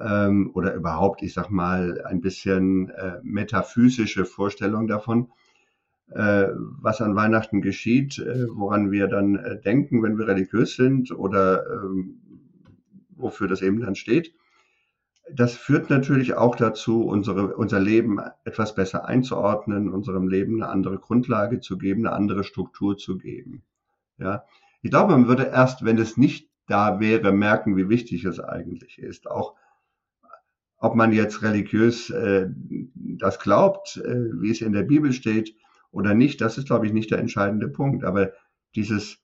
ähm, 0.00 0.50
oder 0.54 0.74
überhaupt, 0.74 1.22
ich 1.22 1.34
sag 1.34 1.50
mal, 1.50 2.02
ein 2.04 2.20
bisschen 2.20 2.90
äh, 2.90 3.20
metaphysische 3.22 4.24
Vorstellung 4.24 4.86
davon, 4.88 5.30
was 6.14 7.00
an 7.00 7.16
Weihnachten 7.16 7.62
geschieht, 7.62 8.18
woran 8.54 8.90
wir 8.90 9.08
dann 9.08 9.60
denken, 9.64 10.02
wenn 10.02 10.18
wir 10.18 10.28
religiös 10.28 10.76
sind 10.76 11.10
oder 11.10 11.64
ähm, 11.70 12.20
wofür 13.16 13.48
das 13.48 13.62
eben 13.62 13.80
dann 13.80 13.94
steht 13.94 14.34
das 15.30 15.54
führt 15.54 15.90
natürlich 15.90 16.34
auch 16.34 16.56
dazu, 16.56 17.04
unsere, 17.04 17.56
unser 17.56 17.80
Leben 17.80 18.18
etwas 18.44 18.74
besser 18.74 19.06
einzuordnen, 19.06 19.88
unserem 19.88 20.28
Leben 20.28 20.62
eine 20.62 20.70
andere 20.70 20.98
Grundlage 20.98 21.60
zu 21.60 21.78
geben, 21.78 22.06
eine 22.06 22.14
andere 22.14 22.44
Struktur 22.44 22.96
zu 22.96 23.18
geben. 23.18 23.62
Ja, 24.18 24.44
ich 24.82 24.90
glaube, 24.90 25.12
man 25.12 25.28
würde 25.28 25.44
erst, 25.44 25.84
wenn 25.84 25.98
es 25.98 26.16
nicht 26.16 26.50
da 26.66 27.00
wäre, 27.00 27.32
merken, 27.32 27.76
wie 27.76 27.88
wichtig 27.88 28.24
es 28.24 28.40
eigentlich 28.40 28.98
ist. 28.98 29.30
Auch 29.30 29.54
ob 30.78 30.96
man 30.96 31.12
jetzt 31.12 31.42
religiös 31.42 32.10
äh, 32.10 32.48
das 32.94 33.38
glaubt, 33.38 34.02
äh, 34.04 34.40
wie 34.40 34.50
es 34.50 34.60
in 34.60 34.72
der 34.72 34.82
Bibel 34.82 35.12
steht 35.12 35.54
oder 35.92 36.14
nicht, 36.14 36.40
das 36.40 36.58
ist, 36.58 36.66
glaube 36.66 36.86
ich, 36.86 36.92
nicht 36.92 37.10
der 37.10 37.18
entscheidende 37.18 37.68
Punkt. 37.68 38.04
Aber 38.04 38.32
dieses 38.74 39.18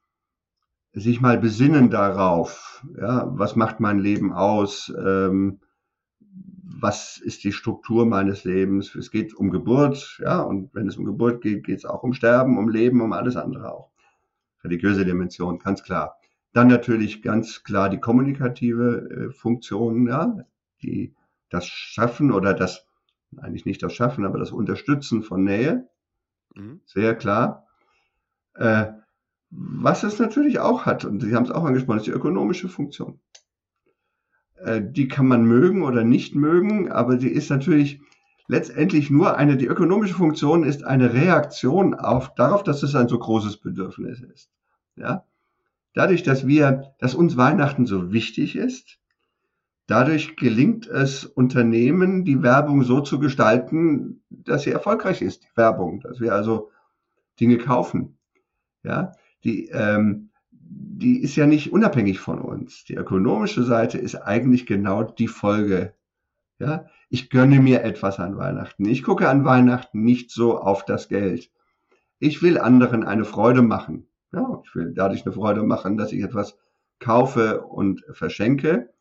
sich 0.92 1.20
mal 1.20 1.38
besinnen 1.38 1.90
darauf, 1.90 2.84
ja, 2.96 3.28
was 3.36 3.56
macht 3.56 3.80
mein 3.80 3.98
Leben 3.98 4.32
aus? 4.32 4.92
Ähm, 4.96 5.60
was 6.80 7.18
ist 7.18 7.42
die 7.42 7.52
Struktur 7.52 8.06
meines 8.06 8.44
Lebens? 8.44 8.94
Es 8.94 9.10
geht 9.10 9.34
um 9.34 9.50
Geburt, 9.50 10.20
ja, 10.22 10.40
und 10.40 10.72
wenn 10.74 10.86
es 10.86 10.96
um 10.96 11.04
Geburt 11.04 11.42
geht, 11.42 11.64
geht 11.64 11.78
es 11.78 11.84
auch 11.84 12.04
um 12.04 12.12
Sterben, 12.12 12.56
um 12.56 12.68
Leben, 12.68 13.00
um 13.00 13.12
alles 13.12 13.36
andere 13.36 13.72
auch. 13.72 13.90
Religiöse 14.62 15.04
Dimension, 15.04 15.58
ganz 15.58 15.82
klar. 15.82 16.16
Dann 16.52 16.68
natürlich 16.68 17.22
ganz 17.22 17.64
klar 17.64 17.90
die 17.90 17.98
kommunikative 17.98 19.08
äh, 19.10 19.32
Funktion, 19.32 20.06
ja, 20.06 20.36
die 20.82 21.14
das 21.50 21.66
Schaffen 21.66 22.30
oder 22.30 22.54
das, 22.54 22.86
eigentlich 23.36 23.66
nicht 23.66 23.82
das 23.82 23.92
Schaffen, 23.92 24.24
aber 24.24 24.38
das 24.38 24.52
Unterstützen 24.52 25.22
von 25.22 25.42
Nähe, 25.42 25.88
mhm. 26.54 26.80
sehr 26.84 27.16
klar. 27.16 27.66
Äh, 28.54 28.92
was 29.50 30.04
es 30.04 30.18
natürlich 30.18 30.60
auch 30.60 30.86
hat, 30.86 31.04
und 31.04 31.20
Sie 31.20 31.34
haben 31.34 31.44
es 31.44 31.50
auch 31.50 31.64
angesprochen, 31.64 31.98
ist 31.98 32.06
die 32.06 32.12
ökonomische 32.12 32.68
Funktion. 32.68 33.18
Äh, 34.64 34.82
die 34.82 35.08
kann 35.08 35.26
man 35.26 35.44
mögen 35.44 35.82
oder 35.82 36.04
nicht 36.04 36.34
mögen, 36.34 36.90
aber 36.90 37.18
sie 37.18 37.28
ist 37.28 37.50
natürlich 37.50 38.00
letztendlich 38.48 39.10
nur 39.10 39.36
eine, 39.36 39.56
die 39.56 39.66
ökonomische 39.66 40.14
Funktion 40.14 40.64
ist 40.64 40.84
eine 40.84 41.12
Reaktion 41.12 41.94
auf, 41.94 42.34
darauf, 42.34 42.62
dass 42.62 42.82
es 42.82 42.94
ein 42.94 43.08
so 43.08 43.18
großes 43.18 43.58
Bedürfnis 43.58 44.20
ist. 44.20 44.50
Ja? 44.96 45.24
Dadurch, 45.94 46.22
dass 46.22 46.46
wir, 46.46 46.94
dass 46.98 47.14
uns 47.14 47.36
Weihnachten 47.36 47.86
so 47.86 48.12
wichtig 48.12 48.56
ist, 48.56 48.98
dadurch 49.86 50.36
gelingt 50.36 50.86
es 50.86 51.24
Unternehmen, 51.24 52.24
die 52.24 52.42
Werbung 52.42 52.82
so 52.84 53.00
zu 53.00 53.18
gestalten, 53.18 54.22
dass 54.30 54.62
sie 54.62 54.70
erfolgreich 54.70 55.22
ist, 55.22 55.44
die 55.44 55.56
Werbung, 55.56 56.00
dass 56.00 56.20
wir 56.20 56.34
also 56.34 56.70
Dinge 57.40 57.58
kaufen. 57.58 58.18
Ja, 58.82 59.12
die, 59.44 59.68
ähm, 59.68 60.27
die 60.70 61.22
ist 61.22 61.36
ja 61.36 61.46
nicht 61.46 61.72
unabhängig 61.72 62.20
von 62.20 62.40
uns. 62.40 62.84
Die 62.84 62.94
ökonomische 62.94 63.62
Seite 63.62 63.98
ist 63.98 64.16
eigentlich 64.16 64.66
genau 64.66 65.02
die 65.02 65.28
Folge. 65.28 65.94
Ja, 66.58 66.86
ich 67.08 67.30
gönne 67.30 67.60
mir 67.60 67.82
etwas 67.84 68.18
an 68.18 68.36
Weihnachten. 68.36 68.84
Ich 68.84 69.02
gucke 69.02 69.28
an 69.28 69.44
Weihnachten 69.44 70.02
nicht 70.02 70.30
so 70.30 70.58
auf 70.58 70.84
das 70.84 71.08
Geld. 71.08 71.50
Ich 72.18 72.42
will 72.42 72.58
anderen 72.58 73.04
eine 73.04 73.24
Freude 73.24 73.62
machen. 73.62 74.08
Ja, 74.32 74.60
ich 74.64 74.74
will 74.74 74.92
dadurch 74.92 75.24
eine 75.24 75.32
Freude 75.32 75.62
machen, 75.62 75.96
dass 75.96 76.12
ich 76.12 76.22
etwas 76.22 76.58
kaufe 76.98 77.62
und 77.62 78.04
verschenke. 78.10 78.92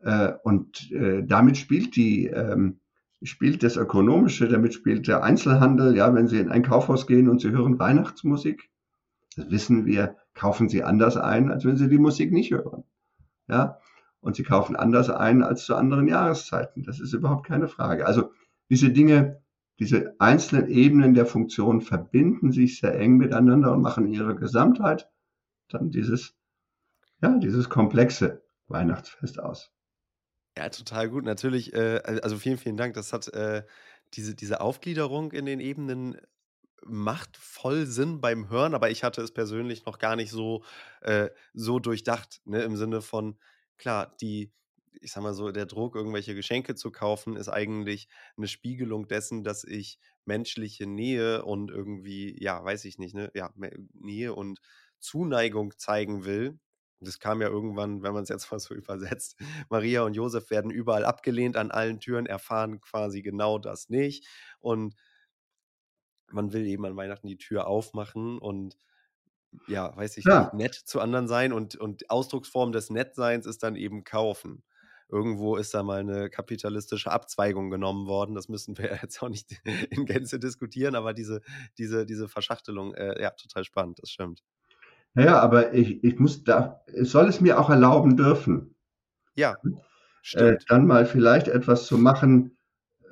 Äh, 0.00 0.32
und 0.42 0.90
äh, 0.90 1.22
damit 1.24 1.58
spielt 1.58 1.94
die, 1.94 2.26
ähm, 2.26 2.80
spielt 3.22 3.62
das 3.62 3.76
Ökonomische, 3.76 4.48
damit 4.48 4.74
spielt 4.74 5.06
der 5.06 5.22
Einzelhandel. 5.22 5.94
Ja, 5.94 6.12
wenn 6.14 6.26
Sie 6.26 6.40
in 6.40 6.50
ein 6.50 6.64
Kaufhaus 6.64 7.06
gehen 7.06 7.28
und 7.28 7.40
Sie 7.40 7.50
hören 7.50 7.78
Weihnachtsmusik, 7.78 8.70
das 9.36 9.50
wissen 9.50 9.84
wir, 9.84 10.16
kaufen 10.34 10.68
sie 10.68 10.82
anders 10.82 11.16
ein, 11.16 11.50
als 11.50 11.64
wenn 11.64 11.76
sie 11.76 11.88
die 11.88 11.98
Musik 11.98 12.32
nicht 12.32 12.50
hören. 12.50 12.84
Ja, 13.48 13.78
und 14.20 14.36
sie 14.36 14.44
kaufen 14.44 14.76
anders 14.76 15.10
ein 15.10 15.42
als 15.42 15.64
zu 15.64 15.74
anderen 15.74 16.08
Jahreszeiten. 16.08 16.84
Das 16.84 17.00
ist 17.00 17.12
überhaupt 17.12 17.46
keine 17.46 17.68
Frage. 17.68 18.06
Also 18.06 18.32
diese 18.70 18.90
Dinge, 18.90 19.42
diese 19.78 20.14
einzelnen 20.20 20.68
Ebenen 20.68 21.14
der 21.14 21.26
Funktion 21.26 21.80
verbinden 21.80 22.52
sich 22.52 22.78
sehr 22.78 22.98
eng 22.98 23.16
miteinander 23.16 23.72
und 23.72 23.82
machen 23.82 24.06
ihre 24.06 24.36
Gesamtheit 24.36 25.10
dann 25.68 25.90
dieses, 25.90 26.36
ja, 27.20 27.36
dieses 27.38 27.68
komplexe 27.68 28.42
Weihnachtsfest 28.68 29.40
aus. 29.40 29.72
Ja, 30.56 30.68
total 30.68 31.08
gut. 31.08 31.24
Natürlich, 31.24 31.74
äh, 31.74 32.00
also 32.22 32.36
vielen, 32.36 32.58
vielen 32.58 32.76
Dank. 32.76 32.94
Das 32.94 33.12
hat 33.12 33.28
äh, 33.28 33.64
diese, 34.14 34.34
diese 34.34 34.60
Aufgliederung 34.60 35.32
in 35.32 35.46
den 35.46 35.60
Ebenen 35.60 36.16
macht 36.86 37.36
voll 37.36 37.86
Sinn 37.86 38.20
beim 38.20 38.48
Hören, 38.48 38.74
aber 38.74 38.90
ich 38.90 39.04
hatte 39.04 39.22
es 39.22 39.32
persönlich 39.32 39.84
noch 39.86 39.98
gar 39.98 40.16
nicht 40.16 40.30
so, 40.30 40.64
äh, 41.00 41.30
so 41.54 41.78
durchdacht, 41.78 42.40
ne? 42.44 42.62
Im 42.62 42.76
Sinne 42.76 43.02
von, 43.02 43.38
klar, 43.78 44.16
die, 44.20 44.52
ich 45.00 45.12
sag 45.12 45.22
mal 45.22 45.34
so, 45.34 45.50
der 45.52 45.66
Druck, 45.66 45.94
irgendwelche 45.96 46.34
Geschenke 46.34 46.74
zu 46.74 46.90
kaufen, 46.90 47.36
ist 47.36 47.48
eigentlich 47.48 48.08
eine 48.36 48.48
Spiegelung 48.48 49.08
dessen, 49.08 49.44
dass 49.44 49.64
ich 49.64 49.98
menschliche 50.24 50.86
Nähe 50.86 51.44
und 51.44 51.70
irgendwie, 51.70 52.36
ja, 52.42 52.62
weiß 52.64 52.84
ich 52.84 52.98
nicht, 52.98 53.14
ne, 53.14 53.30
ja, 53.34 53.52
Nähe 53.94 54.34
und 54.34 54.60
Zuneigung 55.00 55.76
zeigen 55.78 56.24
will. 56.24 56.58
Das 57.00 57.18
kam 57.18 57.42
ja 57.42 57.48
irgendwann, 57.48 58.02
wenn 58.02 58.12
man 58.12 58.22
es 58.22 58.28
jetzt 58.28 58.50
mal 58.52 58.60
so 58.60 58.74
übersetzt. 58.74 59.36
Maria 59.68 60.02
und 60.02 60.14
Josef 60.14 60.50
werden 60.50 60.70
überall 60.70 61.04
abgelehnt 61.04 61.56
an 61.56 61.70
allen 61.70 62.00
Türen, 62.00 62.26
erfahren 62.26 62.80
quasi 62.80 63.22
genau 63.22 63.58
das 63.58 63.88
nicht. 63.88 64.26
Und 64.60 64.94
man 66.32 66.52
will 66.52 66.66
eben 66.66 66.84
an 66.84 66.96
Weihnachten 66.96 67.26
die 67.26 67.38
Tür 67.38 67.66
aufmachen 67.66 68.38
und 68.38 68.76
ja, 69.68 69.94
weiß 69.96 70.16
ich 70.16 70.24
ja. 70.24 70.44
nicht, 70.44 70.54
nett 70.54 70.74
zu 70.74 71.00
anderen 71.00 71.28
sein 71.28 71.52
und, 71.52 71.76
und 71.76 72.10
Ausdrucksform 72.10 72.72
des 72.72 72.90
Nettseins 72.90 73.46
ist 73.46 73.62
dann 73.62 73.76
eben 73.76 74.04
kaufen. 74.04 74.62
Irgendwo 75.08 75.56
ist 75.56 75.74
da 75.74 75.82
mal 75.82 76.00
eine 76.00 76.30
kapitalistische 76.30 77.12
Abzweigung 77.12 77.68
genommen 77.68 78.06
worden. 78.06 78.34
Das 78.34 78.48
müssen 78.48 78.78
wir 78.78 78.98
jetzt 79.02 79.22
auch 79.22 79.28
nicht 79.28 79.60
in 79.90 80.06
Gänze 80.06 80.38
diskutieren, 80.38 80.94
aber 80.94 81.12
diese, 81.12 81.42
diese, 81.76 82.06
diese 82.06 82.28
Verschachtelung, 82.28 82.94
äh, 82.94 83.20
ja, 83.22 83.30
total 83.30 83.64
spannend, 83.64 83.98
das 84.00 84.10
stimmt. 84.10 84.42
Naja, 85.14 85.38
aber 85.40 85.74
ich, 85.74 86.02
ich 86.02 86.18
muss 86.18 86.44
da, 86.44 86.82
soll 86.96 87.28
es 87.28 87.42
mir 87.42 87.60
auch 87.60 87.68
erlauben 87.68 88.16
dürfen. 88.16 88.74
Ja. 89.34 89.56
Äh, 90.32 90.56
dann 90.68 90.86
mal 90.86 91.04
vielleicht 91.04 91.48
etwas 91.48 91.84
zu 91.86 91.98
machen, 91.98 92.56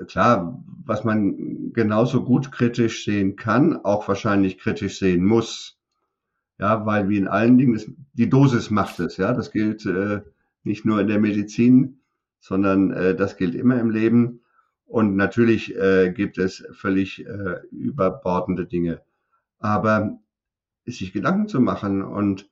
klar, 0.06 0.62
was 0.84 1.04
man 1.04 1.72
genauso 1.72 2.24
gut 2.24 2.52
kritisch 2.52 3.04
sehen 3.04 3.36
kann, 3.36 3.76
auch 3.76 4.08
wahrscheinlich 4.08 4.58
kritisch 4.58 4.98
sehen 4.98 5.24
muss. 5.24 5.78
Ja, 6.58 6.84
weil 6.84 7.08
wie 7.08 7.16
in 7.16 7.28
allen 7.28 7.56
Dingen, 7.56 7.74
ist, 7.74 7.90
die 8.12 8.28
Dosis 8.28 8.70
macht 8.70 9.00
es. 9.00 9.16
Ja, 9.16 9.32
das 9.32 9.50
gilt 9.50 9.86
äh, 9.86 10.20
nicht 10.62 10.84
nur 10.84 11.00
in 11.00 11.06
der 11.06 11.18
Medizin, 11.18 12.00
sondern 12.38 12.90
äh, 12.90 13.14
das 13.14 13.36
gilt 13.36 13.54
immer 13.54 13.80
im 13.80 13.90
Leben. 13.90 14.40
Und 14.84 15.16
natürlich 15.16 15.76
äh, 15.76 16.12
gibt 16.12 16.36
es 16.36 16.66
völlig 16.72 17.24
äh, 17.24 17.61
überbordende 17.70 18.66
Dinge. 18.66 19.01
Aber 19.59 20.18
sich 20.84 21.12
Gedanken 21.12 21.48
zu 21.48 21.61
machen 21.61 22.03
und 22.03 22.51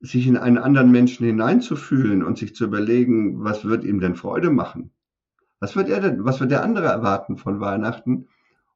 sich 0.00 0.26
in 0.26 0.36
einen 0.36 0.58
anderen 0.58 0.90
Menschen 0.90 1.26
hineinzufühlen 1.26 2.22
und 2.22 2.38
sich 2.38 2.54
zu 2.54 2.64
überlegen, 2.64 3.42
was 3.42 3.64
wird 3.64 3.84
ihm 3.84 4.00
denn 4.00 4.16
Freude 4.16 4.50
machen? 4.50 4.90
Was 5.60 5.76
wird 5.76 5.88
er 5.88 6.00
denn, 6.00 6.24
was 6.24 6.40
wird 6.40 6.50
der 6.50 6.62
andere 6.62 6.86
erwarten 6.86 7.36
von 7.36 7.60
Weihnachten? 7.60 8.28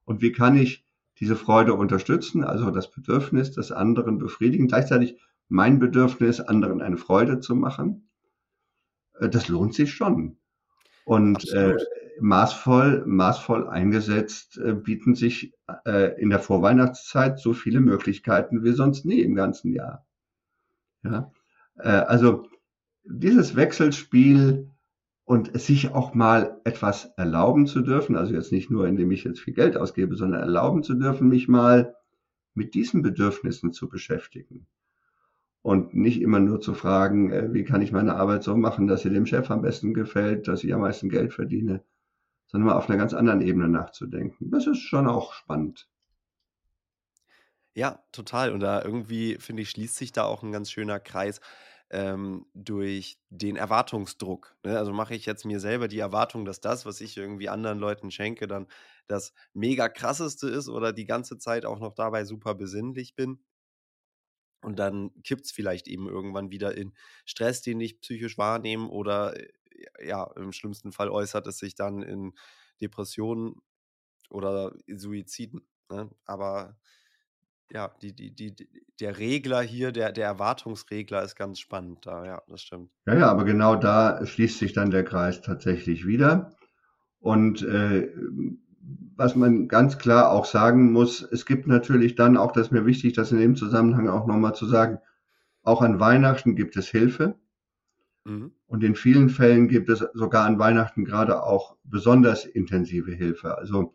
Und 0.05 0.20
wie 0.22 0.32
kann 0.32 0.57
ich 0.57 0.85
diese 1.18 1.37
Freude 1.37 1.74
unterstützen, 1.74 2.45
also 2.45 2.70
das 2.70 2.91
Bedürfnis 2.91 3.53
des 3.53 3.72
anderen 3.72 4.18
befriedigen, 4.18 4.68
gleichzeitig 4.68 5.18
mein 5.49 5.78
Bedürfnis, 5.78 6.41
anderen 6.41 6.82
eine 6.82 6.97
Freude 6.97 7.41
zu 7.41 7.55
machen? 7.55 8.09
äh, 9.20 9.28
das 9.28 9.49
lohnt 9.49 9.74
sich 9.74 9.93
schon. 9.93 10.37
Und 11.05 11.53
äh, 11.53 11.76
maßvoll, 12.20 13.05
maßvoll 13.07 13.68
eingesetzt 13.68 14.59
äh, 14.59 14.72
bieten 14.74 15.14
sich 15.14 15.53
äh, 15.85 16.18
in 16.20 16.30
der 16.30 16.39
Vorweihnachtszeit 16.39 17.39
so 17.39 17.53
viele 17.53 17.80
Möglichkeiten 17.80 18.64
wie 18.64 18.72
sonst 18.72 19.05
nie 19.05 19.20
im 19.20 19.35
ganzen 19.35 19.72
Jahr. 19.72 20.07
Ja? 21.03 21.30
Äh, 21.76 21.89
also 21.89 22.49
dieses 23.05 23.55
Wechselspiel 23.55 24.70
und 25.25 25.59
sich 25.59 25.93
auch 25.93 26.14
mal 26.14 26.61
etwas 26.64 27.07
erlauben 27.16 27.66
zu 27.66 27.81
dürfen, 27.81 28.16
also 28.16 28.35
jetzt 28.35 28.53
nicht 28.53 28.70
nur, 28.70 28.87
indem 28.87 29.11
ich 29.11 29.25
jetzt 29.25 29.41
viel 29.41 29.55
Geld 29.55 29.77
ausgebe, 29.77 30.16
sondern 30.16 30.41
erlauben 30.41 30.83
zu 30.83 30.95
dürfen, 30.95 31.29
mich 31.29 31.49
mal 31.49 31.97
mit 32.53 32.75
diesen 32.75 33.03
Bedürfnissen 33.03 33.72
zu 33.72 33.89
beschäftigen. 33.89 34.66
Und 35.62 35.95
nicht 35.95 36.20
immer 36.20 36.41
nur 36.41 36.61
zu 36.61 36.75
fragen, 36.75 37.33
äh, 37.33 37.55
wie 37.55 37.64
kann 37.64 37.81
ich 37.81 37.91
meine 37.91 38.16
Arbeit 38.16 38.45
so 38.45 38.55
machen, 38.55 38.87
dass 38.87 39.01
sie 39.01 39.09
dem 39.09 39.25
Chef 39.25 39.51
am 39.51 39.62
besten 39.62 39.95
gefällt, 39.95 40.47
dass 40.47 40.62
ich 40.62 40.75
am 40.75 40.83
meisten 40.83 41.09
Geld 41.09 41.33
verdiene, 41.33 41.83
sondern 42.47 42.68
mal 42.68 42.77
auf 42.77 42.91
einer 42.91 42.99
ganz 42.99 43.14
anderen 43.14 43.41
Ebene 43.41 43.68
nachzudenken. 43.68 44.51
Das 44.51 44.66
ist 44.66 44.81
schon 44.81 45.07
auch 45.07 45.33
spannend. 45.33 45.89
Ja, 47.72 48.05
total. 48.12 48.53
Und 48.53 48.61
da 48.61 48.83
irgendwie, 48.83 49.37
finde 49.41 49.62
ich, 49.62 49.70
schließt 49.70 49.97
sich 49.97 50.12
da 50.12 50.25
auch 50.25 50.43
ein 50.43 50.53
ganz 50.53 50.70
schöner 50.70 51.01
Kreis 51.01 51.41
ähm, 51.95 52.47
durch 52.55 53.19
den 53.31 53.55
Erwartungsdruck. 53.55 54.57
Ne? 54.65 54.77
Also 54.77 54.93
mache 54.93 55.15
ich 55.15 55.27
jetzt 55.27 55.45
mir 55.45 55.61
selber 55.61 55.87
die 55.87 56.01
Erwartung, 56.01 56.45
dass 56.45 56.61
das, 56.61 56.85
was 56.85 57.01
ich 57.01 57.17
irgendwie 57.17 57.49
anderen 57.49 57.79
Leuten 57.79 58.11
schenke, 58.11 58.49
dann 58.49 58.67
das 59.07 59.33
mega 59.53 59.89
krasseste 59.89 60.49
ist 60.49 60.69
oder 60.69 60.93
die 60.93 61.07
ganze 61.07 61.39
Zeit 61.39 61.65
auch 61.65 61.79
noch 61.79 61.95
dabei 61.95 62.25
super 62.25 62.57
besinnlich 62.57 63.15
bin. 63.15 63.45
Und 64.61 64.79
dann 64.81 65.13
kippt 65.23 65.45
es 65.45 65.53
vielleicht 65.53 65.87
eben 65.87 66.09
irgendwann 66.09 66.51
wieder 66.51 66.77
in 66.77 66.95
Stress, 67.27 67.63
den 67.63 67.81
ich 67.81 68.01
psychisch 68.01 68.39
wahrnehme 68.39 68.89
oder 68.89 69.37
äh, 69.39 69.49
ja, 70.05 70.25
im 70.37 70.53
schlimmsten 70.53 70.91
Fall 70.91 71.11
äußert 71.11 71.47
es 71.47 71.59
sich 71.59 71.77
dann 71.77 72.03
in 72.03 72.33
Depressionen 72.81 73.55
oder 74.31 74.75
Suiziden. 74.89 75.69
Ne? 75.91 76.11
Aber 76.25 76.77
ja, 77.75 77.91
die, 78.01 78.14
die, 78.14 78.35
die, 78.35 78.55
der 79.01 79.18
Regler 79.18 79.61
hier, 79.61 79.91
der, 79.91 80.12
der 80.12 80.27
Erwartungsregler 80.27 81.25
ist 81.25 81.35
ganz 81.35 81.59
spannend 81.59 82.07
da, 82.07 82.25
ja, 82.25 82.43
das 82.49 82.62
stimmt. 82.62 82.91
Ja, 83.05 83.14
ja, 83.18 83.31
aber 83.31 83.45
genau 83.45 83.75
da 83.75 84.25
schließt 84.25 84.59
sich 84.59 84.72
dann 84.72 84.93
der 84.93 85.05
Kreis 85.05 85.43
tatsächlich 85.43 86.07
wieder. 86.07 86.53
Und 87.18 87.62
äh, 87.62 88.09
was 89.16 89.35
man 89.35 89.66
ganz 89.66 89.99
klar 89.99 90.31
auch 90.31 90.45
sagen 90.45 90.93
muss, 90.93 91.22
es 91.22 91.47
gibt 91.47 91.66
natürlich 91.66 92.14
dann 92.14 92.37
auch, 92.37 92.53
das 92.53 92.68
ist 92.68 92.72
mir 92.72 92.87
wichtig, 92.87 93.14
das 93.14 93.33
in 93.33 93.39
dem 93.39 93.57
Zusammenhang 93.57 94.09
auch 94.09 94.27
nochmal 94.27 94.55
zu 94.55 94.66
sagen, 94.66 94.99
auch 95.62 95.83
an 95.83 95.99
Weihnachten 95.99 96.55
gibt 96.55 96.77
es 96.77 96.89
Hilfe. 96.89 97.35
Mhm. 98.25 98.53
Und 98.66 98.85
in 98.85 98.95
vielen 98.95 99.31
Fällen 99.31 99.66
gibt 99.66 99.89
es 99.89 99.99
sogar 100.14 100.47
an 100.47 100.61
Weihnachten 100.61 101.05
gerade 101.05 101.43
auch 101.43 101.77
besonders 101.83 102.45
intensive 102.45 103.12
Hilfe. 103.12 103.59
Also 103.59 103.95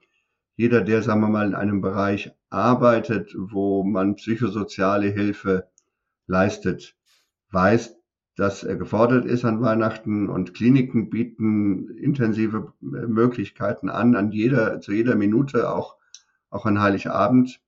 jeder, 0.57 0.82
der, 0.82 1.01
sagen 1.01 1.21
wir 1.21 1.30
mal, 1.30 1.47
in 1.47 1.55
einem 1.55 1.80
Bereich 1.80 2.34
arbeitet, 2.50 3.36
wo 3.38 3.84
man 3.84 4.16
psychosoziale 4.16 5.10
Hilfe 5.10 5.70
leistet, 6.28 6.95
weiß, 7.52 7.95
dass 8.36 8.64
er 8.64 8.78
gefordert 8.78 9.26
ist 9.26 9.45
an 9.45 9.62
Weihnachten 9.62 10.30
und 10.30 10.54
Kliniken 10.54 11.10
bieten 11.10 11.89
intensive 11.97 12.74
Möglichkeiten 12.80 13.89
an, 13.89 14.16
an 14.16 14.32
jeder, 14.32 14.80
zu 14.82 14.93
jeder 14.93 15.16
Minute, 15.16 15.70
auch, 15.70 15.97
auch 16.50 16.66
an 16.66 16.82
Heiligabend. 16.82 17.60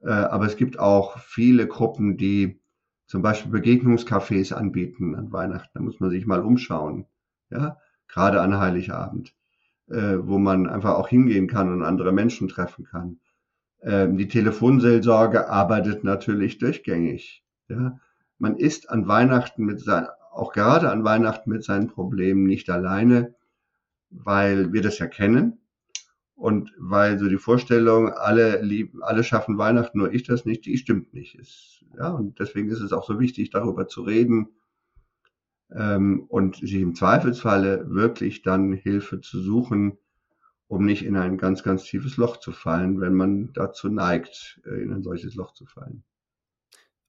Äh, 0.00 0.10
aber 0.10 0.46
es 0.46 0.56
gibt 0.56 0.78
auch 0.78 1.18
viele 1.18 1.66
Gruppen, 1.66 2.16
die 2.16 2.60
zum 3.06 3.20
Beispiel 3.20 3.52
Begegnungscafés 3.52 4.54
anbieten 4.54 5.14
an 5.14 5.30
Weihnachten. 5.30 5.70
Da 5.74 5.80
muss 5.80 6.00
man 6.00 6.10
sich 6.10 6.26
mal 6.26 6.40
umschauen. 6.40 7.06
Ja, 7.50 7.76
gerade 8.08 8.40
an 8.40 8.58
Heiligabend 8.58 9.34
äh, 9.92 10.18
wo 10.26 10.38
man 10.38 10.68
einfach 10.68 10.94
auch 10.94 11.08
hingehen 11.08 11.46
kann 11.46 11.72
und 11.72 11.82
andere 11.82 12.12
Menschen 12.12 12.48
treffen 12.48 12.84
kann. 12.84 13.18
Ähm, 13.82 14.16
die 14.16 14.28
Telefonseelsorge 14.28 15.48
arbeitet 15.48 16.04
natürlich 16.04 16.58
durchgängig. 16.58 17.44
Ja? 17.68 17.98
Man 18.38 18.56
ist 18.56 18.90
an 18.90 19.08
Weihnachten 19.08 19.64
mit 19.64 19.80
sein, 19.80 20.06
auch 20.32 20.52
gerade 20.52 20.90
an 20.90 21.04
Weihnachten 21.04 21.50
mit 21.50 21.64
seinen 21.64 21.88
Problemen 21.88 22.44
nicht 22.44 22.70
alleine, 22.70 23.34
weil 24.10 24.72
wir 24.72 24.82
das 24.82 24.98
ja 24.98 25.06
kennen 25.06 25.58
und 26.34 26.72
weil 26.78 27.18
so 27.18 27.28
die 27.28 27.38
Vorstellung, 27.38 28.08
alle 28.08 28.62
lieben, 28.62 29.02
alle 29.02 29.24
schaffen 29.24 29.58
Weihnachten, 29.58 29.98
nur 29.98 30.12
ich 30.12 30.22
das 30.24 30.44
nicht, 30.44 30.64
die 30.66 30.78
stimmt 30.78 31.12
nicht. 31.14 31.34
Ist, 31.34 31.84
ja, 31.96 32.08
und 32.10 32.38
deswegen 32.38 32.70
ist 32.70 32.80
es 32.80 32.92
auch 32.92 33.06
so 33.06 33.20
wichtig, 33.20 33.50
darüber 33.50 33.86
zu 33.86 34.02
reden, 34.02 34.48
ähm, 35.74 36.24
und 36.28 36.56
sich 36.56 36.74
im 36.74 36.94
Zweifelsfalle 36.94 37.86
wirklich 37.88 38.42
dann 38.42 38.72
Hilfe 38.72 39.20
zu 39.20 39.40
suchen, 39.40 39.98
um 40.72 40.86
nicht 40.86 41.04
in 41.04 41.16
ein 41.16 41.36
ganz, 41.36 41.62
ganz 41.62 41.84
tiefes 41.84 42.16
Loch 42.16 42.38
zu 42.38 42.50
fallen, 42.50 42.98
wenn 42.98 43.12
man 43.12 43.52
dazu 43.52 43.90
neigt, 43.90 44.58
äh, 44.64 44.82
in 44.82 44.90
ein 44.90 45.02
solches 45.02 45.34
Loch 45.34 45.52
zu 45.52 45.66
fallen. 45.66 46.02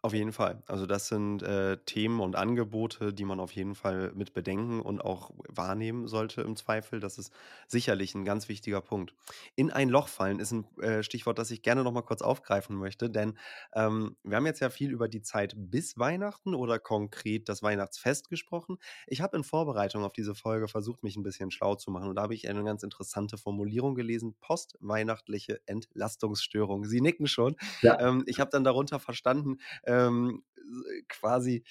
Auf 0.06 0.14
jeden 0.14 0.34
Fall. 0.34 0.62
Also 0.68 0.86
das 0.86 1.08
sind 1.08 1.44
äh, 1.44 1.78
Themen 1.86 2.20
und 2.20 2.36
Angebote, 2.36 3.14
die 3.14 3.24
man 3.24 3.40
auf 3.40 3.54
jeden 3.54 3.74
Fall 3.74 4.12
mit 4.14 4.34
bedenken 4.34 4.82
und 4.82 5.00
auch 5.00 5.32
wahrnehmen 5.48 6.10
sollte 6.10 6.42
im 6.42 6.58
Zweifel. 6.58 7.00
Das 7.00 7.18
ist 7.18 7.32
sicherlich 7.70 8.14
ein 8.14 8.26
ganz 8.26 8.50
wichtiger 8.50 8.82
Punkt. 8.82 9.14
In 9.56 9.72
ein 9.72 9.88
Loch 9.88 10.10
fallen 10.10 10.40
ist 10.40 10.52
ein 10.52 10.66
äh, 10.82 11.04
Stichwort, 11.04 11.40
das 11.40 11.52
ich 11.52 11.62
gerne 11.62 11.86
noch 11.86 11.94
mal 11.94 12.02
kurz 12.02 12.22
aufgreifen 12.22 12.76
möchte, 12.76 13.10
denn 13.10 13.38
ähm, 13.76 14.18
wir 14.24 14.36
haben 14.36 14.46
jetzt 14.46 14.60
ja 14.60 14.70
viel 14.70 14.92
über 14.92 15.08
die 15.08 15.22
Zeit 15.22 15.54
bis 15.56 15.98
Weihnachten 15.98 16.54
oder 16.54 16.80
konkret 16.80 17.48
das 17.48 17.64
Weihnachtsfest 17.64 18.30
gesprochen. 18.30 18.80
Ich 19.08 19.22
habe 19.22 19.38
in 19.38 19.46
Vorbereitung 19.46 20.04
auf 20.04 20.12
diese 20.12 20.36
Folge 20.36 20.68
versucht, 20.68 21.04
mich 21.04 21.16
ein 21.16 21.24
bisschen 21.24 21.50
schlau 21.50 21.76
zu 21.76 21.92
machen 21.92 22.10
und 22.10 22.16
da 22.16 22.24
habe 22.24 22.36
ich 22.36 22.50
eine 22.50 22.66
ganz 22.66 22.84
interessante 22.84 23.38
Formulierung 23.38 23.96
gelesen: 23.96 24.36
postweihnachtliche 24.42 25.62
Entlastungsstörung. 25.66 26.84
Sie 26.84 27.00
nicken 27.00 27.26
schon. 27.26 27.56
Ja. 27.82 27.98
Ähm, 28.02 28.26
ich 28.28 28.42
habe 28.42 28.52
dann 28.52 28.66
darunter 28.66 29.00
verstanden, 29.00 29.60
ähm, 29.94 30.44
quasi 31.10 31.64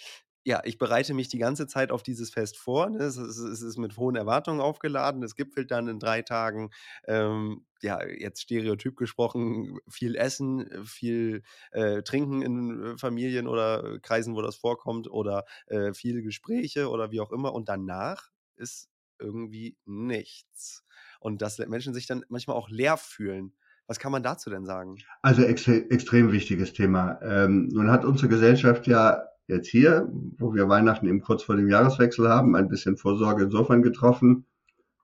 ja, 0.44 0.60
ich 0.64 0.76
bereite 0.78 1.14
mich 1.14 1.28
die 1.28 1.38
ganze 1.38 1.66
Zeit 1.68 1.92
auf 1.92 2.02
dieses 2.02 2.30
Fest 2.30 2.56
vor. 2.56 2.90
Ne? 2.90 2.98
Es, 3.04 3.16
ist, 3.16 3.78
mit 3.78 3.96
hohen 3.96 4.16
Erwartungen 4.16 4.60
aufgeladen. 4.60 5.22
Es 5.22 5.36
gipfelt 5.36 5.70
dann 5.70 5.86
in 5.86 6.00
drei 6.00 6.22
Tagen, 6.22 6.70
ähm, 7.06 7.64
ja, 7.80 8.04
jetzt 8.04 8.42
stereotyp 8.42 8.96
gesprochen, 8.96 9.78
viel 9.88 10.16
Essen, 10.16 10.84
viel 10.84 11.42
äh, 11.70 12.02
Trinken 12.02 12.42
in 12.42 12.82
äh, 12.94 12.98
Familien 12.98 13.46
oder 13.46 14.00
Kreisen, 14.00 14.34
wo 14.34 14.42
das 14.42 14.56
vorkommt, 14.56 15.08
oder 15.08 15.44
äh, 15.66 15.92
viele 15.94 16.22
Gespräche 16.22 16.88
oder 16.90 17.12
wie 17.12 17.20
auch 17.20 17.30
immer. 17.30 17.52
Und 17.54 17.68
danach 17.68 18.30
ist 18.56 18.88
irgendwie 19.20 19.76
nichts. 19.84 20.84
Und 21.20 21.40
dass 21.40 21.58
Menschen 21.58 21.94
sich 21.94 22.06
dann 22.06 22.24
manchmal 22.28 22.56
auch 22.56 22.68
leer 22.68 22.96
fühlen. 22.96 23.54
Was 23.86 23.98
kann 23.98 24.12
man 24.12 24.22
dazu 24.22 24.48
denn 24.48 24.64
sagen? 24.64 24.96
Also 25.22 25.42
ex 25.42 25.66
extrem 25.68 26.32
wichtiges 26.32 26.72
Thema. 26.72 27.18
Ähm, 27.22 27.68
nun 27.68 27.90
hat 27.90 28.04
unsere 28.04 28.28
Gesellschaft 28.28 28.86
ja 28.86 29.24
jetzt 29.46 29.68
hier, 29.68 30.08
wo 30.38 30.54
wir 30.54 30.68
Weihnachten 30.68 31.06
eben 31.06 31.20
kurz 31.20 31.42
vor 31.42 31.56
dem 31.56 31.68
Jahreswechsel 31.68 32.28
haben, 32.28 32.56
ein 32.56 32.68
bisschen 32.68 32.96
Vorsorge 32.96 33.44
insofern 33.44 33.82
getroffen, 33.82 34.46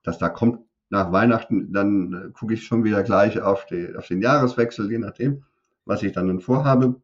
dass 0.03 0.19
da 0.19 0.29
kommt 0.29 0.61
nach 0.91 1.13
Weihnachten, 1.13 1.73
dann 1.73 2.13
äh, 2.13 2.31
gucke 2.33 2.55
ich 2.55 2.65
schon 2.65 2.85
wieder 2.85 3.03
gleich 3.03 3.41
auf, 3.41 3.67
die, 3.67 3.95
auf 3.95 4.07
den 4.07 4.23
Jahreswechsel, 4.23 4.91
je 4.91 4.99
nachdem, 4.99 5.45
was 5.85 6.03
ich 6.03 6.13
dann, 6.13 6.29
dann 6.29 6.41
vorhabe. 6.41 7.03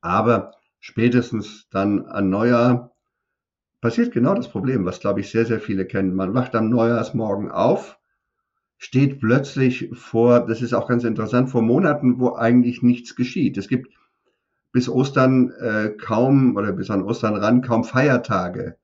Aber 0.00 0.52
spätestens 0.80 1.68
dann 1.70 2.06
an 2.06 2.28
Neujahr 2.28 2.94
passiert 3.80 4.12
genau 4.12 4.34
das 4.34 4.48
Problem, 4.48 4.84
was 4.84 5.00
glaube 5.00 5.20
ich 5.20 5.30
sehr, 5.30 5.46
sehr 5.46 5.60
viele 5.60 5.86
kennen. 5.86 6.14
Man 6.14 6.34
wacht 6.34 6.54
am 6.54 6.68
Neujahrsmorgen 6.68 7.50
auf 7.50 7.97
steht 8.78 9.20
plötzlich 9.20 9.90
vor, 9.92 10.46
das 10.46 10.62
ist 10.62 10.72
auch 10.72 10.88
ganz 10.88 11.04
interessant, 11.04 11.50
vor 11.50 11.62
Monaten, 11.62 12.20
wo 12.20 12.34
eigentlich 12.34 12.82
nichts 12.82 13.16
geschieht. 13.16 13.58
Es 13.58 13.68
gibt 13.68 13.92
bis 14.72 14.88
Ostern 14.88 15.50
äh, 15.50 15.90
kaum 16.00 16.56
oder 16.56 16.72
bis 16.72 16.88
an 16.90 17.02
Ostern 17.02 17.34
ran 17.34 17.62
kaum 17.62 17.84
Feiertage. 17.84 18.76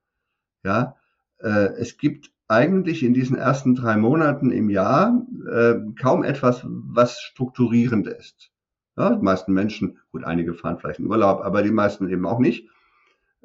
Ja, 0.64 0.96
äh, 1.38 1.68
es 1.78 1.98
gibt 1.98 2.30
eigentlich 2.48 3.02
in 3.02 3.14
diesen 3.14 3.36
ersten 3.36 3.74
drei 3.74 3.96
Monaten 3.96 4.50
im 4.50 4.68
Jahr 4.68 5.24
äh, 5.50 5.74
kaum 6.00 6.24
etwas, 6.24 6.62
was 6.64 7.20
strukturierend 7.20 8.06
ist. 8.06 8.50
Ja, 8.96 9.14
die 9.14 9.24
meisten 9.24 9.52
Menschen, 9.52 9.98
gut, 10.12 10.24
einige 10.24 10.54
fahren 10.54 10.78
vielleicht 10.78 11.00
in 11.00 11.06
Urlaub, 11.06 11.40
aber 11.40 11.62
die 11.62 11.70
meisten 11.70 12.08
eben 12.08 12.26
auch 12.26 12.38
nicht. 12.38 12.68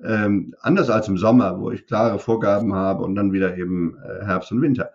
Ähm, 0.01 0.55
anders 0.61 0.89
als 0.89 1.07
im 1.07 1.17
Sommer, 1.17 1.59
wo 1.59 1.71
ich 1.71 1.85
klare 1.85 2.19
Vorgaben 2.19 2.73
habe 2.73 3.03
und 3.03 3.15
dann 3.15 3.33
wieder 3.33 3.57
eben 3.57 3.97
äh, 3.97 4.25
Herbst 4.25 4.51
und 4.51 4.61
Winter. 4.61 4.91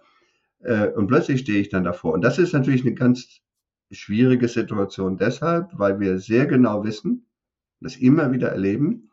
Äh, 0.65 0.89
und 0.89 1.07
plötzlich 1.07 1.41
stehe 1.41 1.61
ich 1.61 1.69
dann 1.69 1.85
davor. 1.85 2.13
Und 2.13 2.23
das 2.23 2.39
ist 2.39 2.53
natürlich 2.53 2.83
eine 2.83 2.95
ganz 2.95 3.41
schwierige 3.91 4.49
Situation 4.49 5.19
deshalb, 5.19 5.71
weil 5.79 6.01
wir 6.01 6.19
sehr 6.19 6.47
genau 6.47 6.85
wissen, 6.85 7.27
das 7.81 7.97
immer 7.97 8.33
wieder 8.33 8.49
erleben, 8.49 9.11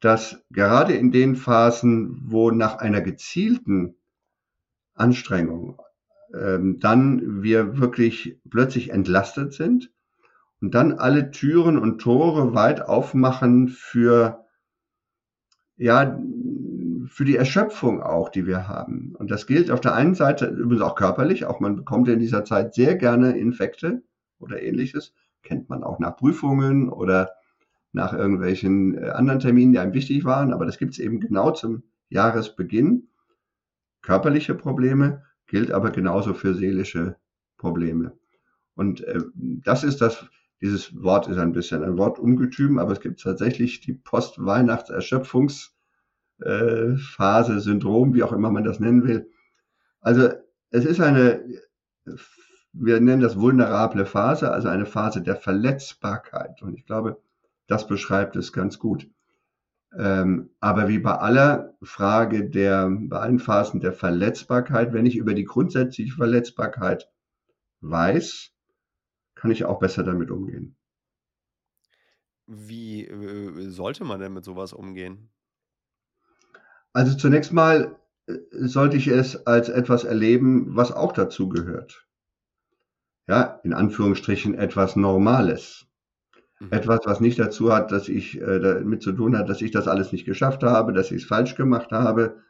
dass 0.00 0.42
gerade 0.50 0.94
in 0.94 1.10
den 1.10 1.36
Phasen, 1.36 2.22
wo 2.24 2.50
nach 2.50 2.76
einer 2.76 3.00
gezielten 3.00 3.96
Anstrengung 4.94 5.80
ähm, 6.34 6.78
dann 6.80 7.42
wir 7.42 7.78
wirklich 7.78 8.38
plötzlich 8.48 8.90
entlastet 8.90 9.52
sind 9.52 9.92
und 10.60 10.74
dann 10.74 10.92
alle 10.92 11.30
Türen 11.30 11.78
und 11.78 11.98
Tore 12.00 12.54
weit 12.54 12.82
aufmachen 12.82 13.68
für 13.68 14.46
ja 15.76 16.18
für 17.12 17.26
die 17.26 17.36
Erschöpfung 17.36 18.02
auch, 18.02 18.30
die 18.30 18.46
wir 18.46 18.68
haben. 18.68 19.14
Und 19.18 19.30
das 19.30 19.46
gilt 19.46 19.70
auf 19.70 19.82
der 19.82 19.94
einen 19.94 20.14
Seite 20.14 20.46
übrigens 20.46 20.82
auch 20.82 20.94
körperlich, 20.94 21.44
auch 21.44 21.60
man 21.60 21.76
bekommt 21.76 22.08
in 22.08 22.18
dieser 22.18 22.42
Zeit 22.44 22.72
sehr 22.72 22.96
gerne 22.96 23.36
Infekte 23.36 24.02
oder 24.38 24.62
ähnliches, 24.62 25.12
kennt 25.42 25.68
man 25.68 25.84
auch 25.84 25.98
nach 25.98 26.16
Prüfungen 26.16 26.88
oder 26.88 27.32
nach 27.92 28.14
irgendwelchen 28.14 28.96
äh, 28.96 29.10
anderen 29.10 29.40
Terminen, 29.40 29.72
die 29.72 29.78
einem 29.78 29.92
wichtig 29.92 30.24
waren, 30.24 30.54
aber 30.54 30.64
das 30.64 30.78
gibt 30.78 30.94
es 30.94 30.98
eben 31.00 31.20
genau 31.20 31.50
zum 31.50 31.82
Jahresbeginn. 32.08 33.08
Körperliche 34.00 34.54
Probleme 34.54 35.22
gilt 35.46 35.70
aber 35.70 35.90
genauso 35.90 36.32
für 36.32 36.54
seelische 36.54 37.16
Probleme. 37.58 38.16
Und 38.74 39.02
äh, 39.04 39.20
das 39.34 39.84
ist 39.84 40.00
das, 40.00 40.24
dieses 40.62 41.02
Wort 41.02 41.28
ist 41.28 41.36
ein 41.36 41.52
bisschen 41.52 41.84
ein 41.84 41.98
Wortungetüm, 41.98 42.78
aber 42.78 42.92
es 42.92 43.00
gibt 43.00 43.20
tatsächlich 43.20 43.80
die 43.80 43.92
Post-Weihnachts-Erschöpfungs- 43.92 45.71
Phase, 46.96 47.60
Syndrom, 47.60 48.14
wie 48.14 48.22
auch 48.22 48.32
immer 48.32 48.50
man 48.50 48.64
das 48.64 48.80
nennen 48.80 49.04
will. 49.04 49.30
Also 50.00 50.30
es 50.70 50.84
ist 50.84 51.00
eine, 51.00 51.44
wir 52.72 53.00
nennen 53.00 53.22
das 53.22 53.38
vulnerable 53.38 54.06
Phase, 54.06 54.50
also 54.50 54.68
eine 54.68 54.86
Phase 54.86 55.22
der 55.22 55.36
Verletzbarkeit. 55.36 56.62
Und 56.62 56.74
ich 56.74 56.86
glaube, 56.86 57.20
das 57.66 57.86
beschreibt 57.86 58.36
es 58.36 58.52
ganz 58.52 58.78
gut. 58.78 59.08
Ähm, 59.96 60.50
aber 60.60 60.88
wie 60.88 60.98
bei 60.98 61.14
aller 61.14 61.74
Frage 61.82 62.48
der, 62.48 62.88
bei 62.90 63.18
allen 63.18 63.38
Phasen 63.38 63.80
der 63.80 63.92
Verletzbarkeit, 63.92 64.92
wenn 64.92 65.06
ich 65.06 65.16
über 65.16 65.34
die 65.34 65.44
grundsätzliche 65.44 66.14
Verletzbarkeit 66.14 67.10
weiß, 67.82 68.52
kann 69.34 69.50
ich 69.50 69.64
auch 69.64 69.78
besser 69.78 70.02
damit 70.02 70.30
umgehen. 70.30 70.76
Wie 72.46 73.06
äh, 73.06 73.68
sollte 73.68 74.04
man 74.04 74.18
denn 74.20 74.32
mit 74.32 74.44
sowas 74.44 74.72
umgehen? 74.72 75.30
Also 76.92 77.16
zunächst 77.16 77.52
mal 77.52 77.96
äh, 78.26 78.34
sollte 78.50 78.96
ich 78.96 79.08
es 79.08 79.46
als 79.46 79.68
etwas 79.68 80.04
erleben, 80.04 80.76
was 80.76 80.92
auch 80.92 81.12
dazu 81.12 81.48
gehört. 81.48 82.06
Ja, 83.28 83.60
in 83.62 83.72
Anführungsstrichen 83.72 84.54
etwas 84.54 84.96
Normales. 84.96 85.86
Mhm. 86.60 86.72
Etwas, 86.72 87.00
was 87.04 87.20
nicht 87.20 87.38
dazu 87.38 87.72
hat, 87.72 87.92
dass 87.92 88.08
ich 88.08 88.40
äh, 88.40 88.60
damit 88.60 89.02
zu 89.02 89.12
tun 89.12 89.36
hat, 89.36 89.48
dass 89.48 89.62
ich 89.62 89.70
das 89.70 89.88
alles 89.88 90.12
nicht 90.12 90.24
geschafft 90.24 90.62
habe, 90.62 90.92
dass 90.92 91.10
ich 91.10 91.22
es 91.22 91.28
falsch 91.28 91.54
gemacht 91.54 91.92
habe, 91.92 92.42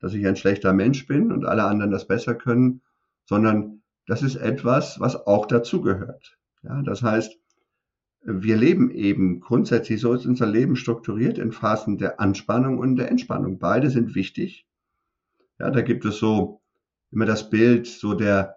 dass 0.00 0.14
ich 0.14 0.26
ein 0.26 0.36
schlechter 0.36 0.72
Mensch 0.72 1.06
bin 1.06 1.32
und 1.32 1.44
alle 1.44 1.64
anderen 1.64 1.90
das 1.90 2.06
besser 2.06 2.34
können, 2.34 2.82
sondern 3.24 3.82
das 4.06 4.22
ist 4.22 4.36
etwas, 4.36 5.00
was 5.00 5.26
auch 5.26 5.46
dazugehört. 5.46 6.36
Ja, 6.62 6.82
das 6.82 7.02
heißt, 7.02 7.38
wir 8.24 8.56
leben 8.56 8.90
eben 8.90 9.40
grundsätzlich, 9.40 10.00
so 10.00 10.12
ist 10.12 10.26
unser 10.26 10.46
Leben 10.46 10.76
strukturiert 10.76 11.38
in 11.38 11.52
Phasen 11.52 11.98
der 11.98 12.20
Anspannung 12.20 12.78
und 12.78 12.96
der 12.96 13.10
Entspannung. 13.10 13.58
Beide 13.58 13.90
sind 13.90 14.14
wichtig. 14.14 14.66
Ja, 15.58 15.70
da 15.70 15.82
gibt 15.82 16.04
es 16.04 16.18
so 16.18 16.60
immer 17.10 17.26
das 17.26 17.50
Bild 17.50 17.86
so 17.86 18.14
der, 18.14 18.56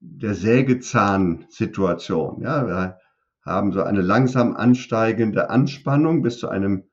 der 0.00 0.34
Sägezahn-Situation. 0.34 2.42
Ja, 2.42 2.66
wir 2.66 2.98
haben 3.42 3.72
so 3.72 3.82
eine 3.82 4.02
langsam 4.02 4.56
ansteigende 4.56 5.50
Anspannung 5.50 6.22
bis 6.22 6.38
zu 6.38 6.48
einem 6.48 6.84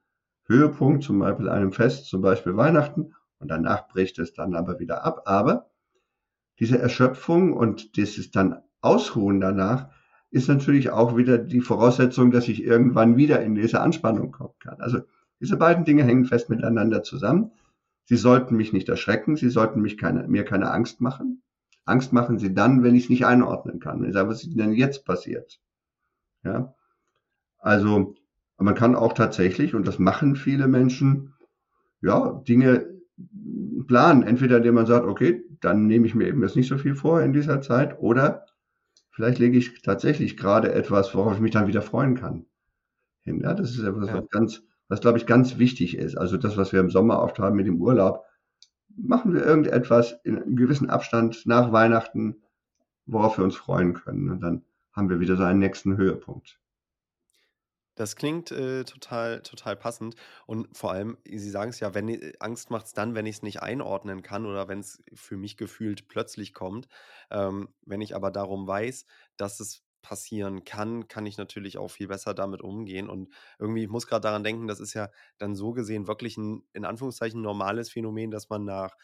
Höhepunkt, 0.45 1.03
zum 1.03 1.19
Beispiel 1.19 1.49
einem 1.49 1.71
Fest, 1.71 2.07
zum 2.07 2.21
Beispiel 2.21 2.55
Weihnachten, 2.55 3.13
und 3.39 3.47
danach 3.47 3.87
bricht 3.87 4.19
es 4.19 4.33
dann 4.33 4.53
aber 4.53 4.79
wieder 4.79 5.03
ab. 5.03 5.23
Aber 5.25 5.71
diese 6.59 6.77
Erschöpfung 6.77 7.53
und 7.53 7.95
dieses 7.95 8.29
dann 8.29 8.61
Ausruhen 8.81 9.39
danach 9.39 9.89
ist 10.31 10.47
natürlich 10.47 10.89
auch 10.89 11.17
wieder 11.17 11.37
die 11.37 11.61
Voraussetzung, 11.61 12.31
dass 12.31 12.47
ich 12.47 12.63
irgendwann 12.63 13.17
wieder 13.17 13.41
in 13.41 13.53
diese 13.53 13.81
Anspannung 13.81 14.31
kommen 14.31 14.55
kann. 14.59 14.79
Also 14.79 15.01
diese 15.41 15.57
beiden 15.57 15.85
Dinge 15.85 16.03
hängen 16.03 16.25
fest 16.25 16.49
miteinander 16.49 17.03
zusammen. 17.03 17.51
Sie 18.05 18.15
sollten 18.15 18.55
mich 18.55 18.73
nicht 18.73 18.89
erschrecken, 18.89 19.35
sie 19.35 19.49
sollten 19.49 19.81
mich 19.81 19.97
keine, 19.97 20.27
mir 20.27 20.45
keine 20.45 20.71
Angst 20.71 21.01
machen. 21.01 21.43
Angst 21.85 22.13
machen 22.13 22.39
sie 22.39 22.53
dann, 22.53 22.83
wenn 22.83 22.95
ich 22.95 23.03
es 23.03 23.09
nicht 23.09 23.25
einordnen 23.25 23.79
kann. 23.79 24.01
Wenn 24.01 24.09
ich 24.09 24.13
sage, 24.13 24.29
was 24.29 24.43
ist 24.43 24.57
denn 24.57 24.73
jetzt 24.73 25.05
passiert? 25.05 25.59
Ja. 26.43 26.73
Also, 27.57 28.15
man 28.57 28.75
kann 28.75 28.95
auch 28.95 29.13
tatsächlich, 29.13 29.75
und 29.75 29.87
das 29.87 29.99
machen 29.99 30.35
viele 30.35 30.67
Menschen, 30.67 31.33
ja, 32.01 32.41
Dinge 32.47 32.87
planen. 33.87 34.23
Entweder 34.23 34.57
indem 34.57 34.75
man 34.75 34.85
sagt, 34.85 35.05
okay, 35.05 35.43
dann 35.59 35.87
nehme 35.87 36.07
ich 36.07 36.15
mir 36.15 36.27
eben 36.27 36.41
jetzt 36.41 36.55
nicht 36.55 36.69
so 36.69 36.77
viel 36.77 36.95
vor 36.95 37.21
in 37.21 37.33
dieser 37.33 37.61
Zeit, 37.61 37.99
oder 37.99 38.45
vielleicht 39.21 39.37
lege 39.37 39.57
ich 39.59 39.83
tatsächlich 39.83 40.35
gerade 40.35 40.73
etwas, 40.73 41.13
worauf 41.13 41.35
ich 41.35 41.39
mich 41.39 41.51
dann 41.51 41.67
wieder 41.67 41.83
freuen 41.83 42.15
kann. 42.15 42.47
Hin. 43.19 43.41
Ja, 43.41 43.53
das 43.53 43.71
ist 43.71 43.83
etwas, 43.83 44.07
ja. 44.07 44.15
was 44.15 44.29
ganz, 44.29 44.63
was 44.87 44.99
glaube 44.99 45.19
ich 45.19 45.27
ganz 45.27 45.59
wichtig 45.59 45.95
ist. 45.95 46.17
Also 46.17 46.37
das, 46.37 46.57
was 46.57 46.73
wir 46.73 46.79
im 46.79 46.89
Sommer 46.89 47.21
oft 47.21 47.37
haben 47.37 47.55
mit 47.55 47.67
dem 47.67 47.79
Urlaub, 47.79 48.25
machen 48.97 49.35
wir 49.35 49.45
irgendetwas 49.45 50.15
in 50.23 50.41
einem 50.41 50.55
gewissen 50.55 50.89
Abstand 50.89 51.45
nach 51.45 51.71
Weihnachten, 51.71 52.41
worauf 53.05 53.37
wir 53.37 53.43
uns 53.43 53.55
freuen 53.55 53.93
können. 53.93 54.31
Und 54.31 54.41
dann 54.41 54.63
haben 54.91 55.09
wir 55.09 55.19
wieder 55.19 55.37
so 55.37 55.43
einen 55.43 55.59
nächsten 55.59 55.97
Höhepunkt. 55.97 56.59
Das 57.95 58.15
klingt 58.15 58.51
äh, 58.51 58.83
total, 58.85 59.41
total 59.43 59.75
passend. 59.75 60.15
Und 60.45 60.75
vor 60.77 60.91
allem, 60.91 61.17
Sie 61.25 61.49
sagen 61.49 61.71
es 61.71 61.79
ja, 61.79 61.93
wenn 61.93 62.09
äh, 62.09 62.33
Angst 62.39 62.69
macht 62.71 62.85
es 62.87 62.93
dann, 62.93 63.15
wenn 63.15 63.25
ich 63.25 63.37
es 63.37 63.41
nicht 63.43 63.61
einordnen 63.61 64.21
kann 64.23 64.45
oder 64.45 64.67
wenn 64.67 64.79
es 64.79 65.03
für 65.13 65.37
mich 65.37 65.57
gefühlt 65.57 66.07
plötzlich 66.07 66.53
kommt. 66.53 66.87
Ähm, 67.29 67.69
wenn 67.85 68.01
ich 68.01 68.15
aber 68.15 68.31
darum 68.31 68.67
weiß, 68.67 69.05
dass 69.37 69.59
es 69.59 69.83
passieren 70.01 70.63
kann, 70.63 71.07
kann 71.09 71.27
ich 71.27 71.37
natürlich 71.37 71.77
auch 71.77 71.89
viel 71.89 72.07
besser 72.07 72.33
damit 72.33 72.61
umgehen. 72.63 73.07
Und 73.09 73.29
irgendwie, 73.59 73.83
ich 73.83 73.89
muss 73.89 74.07
gerade 74.07 74.21
daran 74.21 74.43
denken, 74.43 74.67
das 74.67 74.79
ist 74.79 74.93
ja 74.95 75.09
dann 75.37 75.53
so 75.55 75.73
gesehen 75.73 76.07
wirklich 76.07 76.37
ein, 76.37 76.63
in 76.73 76.85
Anführungszeichen, 76.85 77.41
normales 77.41 77.91
Phänomen, 77.91 78.31
dass 78.31 78.49
man 78.49 78.63
nach 78.65 78.95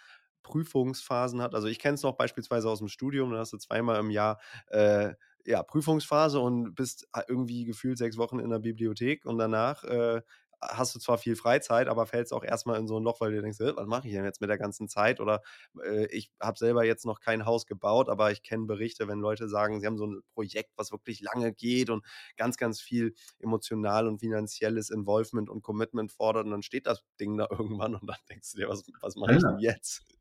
Prüfungsphasen 0.43 1.41
hat. 1.41 1.55
Also 1.55 1.67
ich 1.67 1.79
kenne 1.79 1.95
es 1.95 2.03
noch 2.03 2.15
beispielsweise 2.17 2.69
aus 2.69 2.79
dem 2.79 2.87
Studium, 2.87 3.31
da 3.31 3.39
hast 3.39 3.53
du 3.53 3.57
zweimal 3.57 3.99
im 3.99 4.09
Jahr 4.09 4.39
äh, 4.67 5.13
ja, 5.45 5.63
Prüfungsphase 5.63 6.39
und 6.39 6.75
bist 6.75 7.07
äh, 7.13 7.21
irgendwie 7.27 7.65
gefühlt 7.65 7.97
sechs 7.97 8.17
Wochen 8.17 8.39
in 8.39 8.49
der 8.49 8.59
Bibliothek 8.59 9.25
und 9.25 9.37
danach 9.37 9.83
äh, 9.85 10.21
hast 10.61 10.95
du 10.95 10.99
zwar 10.99 11.17
viel 11.17 11.35
Freizeit, 11.35 11.87
aber 11.87 12.05
fällst 12.05 12.33
auch 12.33 12.43
erstmal 12.43 12.79
in 12.79 12.87
so 12.87 12.99
ein 12.99 13.03
Loch, 13.03 13.21
weil 13.21 13.31
du 13.31 13.41
denkst, 13.41 13.59
was 13.59 13.87
mache 13.87 14.07
ich 14.07 14.13
denn 14.13 14.23
jetzt 14.25 14.41
mit 14.41 14.49
der 14.49 14.57
ganzen 14.57 14.87
Zeit? 14.87 15.19
Oder 15.19 15.41
äh, 15.83 16.07
ich 16.07 16.31
habe 16.41 16.57
selber 16.57 16.83
jetzt 16.83 17.05
noch 17.05 17.19
kein 17.19 17.45
Haus 17.45 17.65
gebaut, 17.65 18.09
aber 18.09 18.31
ich 18.31 18.43
kenne 18.43 18.65
Berichte, 18.65 19.07
wenn 19.07 19.19
Leute 19.19 19.49
sagen, 19.49 19.79
sie 19.79 19.85
haben 19.85 19.97
so 19.97 20.07
ein 20.07 20.21
Projekt, 20.33 20.71
was 20.75 20.91
wirklich 20.91 21.21
lange 21.21 21.53
geht 21.53 21.89
und 21.89 22.05
ganz, 22.37 22.57
ganz 22.57 22.81
viel 22.81 23.13
emotional 23.39 24.07
und 24.07 24.19
finanzielles 24.19 24.89
Involvement 24.89 25.49
und 25.49 25.61
Commitment 25.61 26.11
fordert 26.11 26.45
und 26.45 26.51
dann 26.51 26.63
steht 26.63 26.87
das 26.87 27.03
Ding 27.19 27.37
da 27.37 27.47
irgendwann 27.51 27.95
und 27.95 28.07
dann 28.07 28.17
denkst 28.29 28.51
du 28.53 28.57
dir, 28.57 28.69
was, 28.69 28.83
was 29.01 29.15
mache 29.15 29.35
ich 29.35 29.41
denn 29.41 29.59
jetzt? 29.59 30.16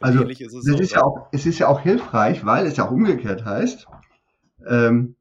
Also, 0.00 0.26
es, 0.28 0.40
es, 0.40 0.64
so, 0.64 0.78
ist 0.78 0.92
ja 0.92 1.02
auch, 1.02 1.28
es 1.32 1.46
ist 1.46 1.58
ja 1.58 1.68
auch 1.68 1.80
hilfreich, 1.80 2.44
weil 2.44 2.66
es 2.66 2.76
ja 2.76 2.86
auch 2.86 2.90
umgekehrt 2.90 3.44
heißt, 3.44 3.86
ähm, 4.66 5.16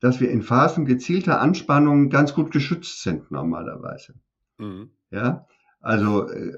dass 0.00 0.20
wir 0.20 0.30
in 0.30 0.42
Phasen 0.42 0.84
gezielter 0.84 1.40
Anspannung 1.40 2.08
ganz 2.08 2.34
gut 2.34 2.50
geschützt 2.50 3.02
sind 3.02 3.30
normalerweise. 3.30 4.14
Mhm. 4.58 4.90
Ja, 5.10 5.46
also 5.80 6.28
äh, 6.28 6.52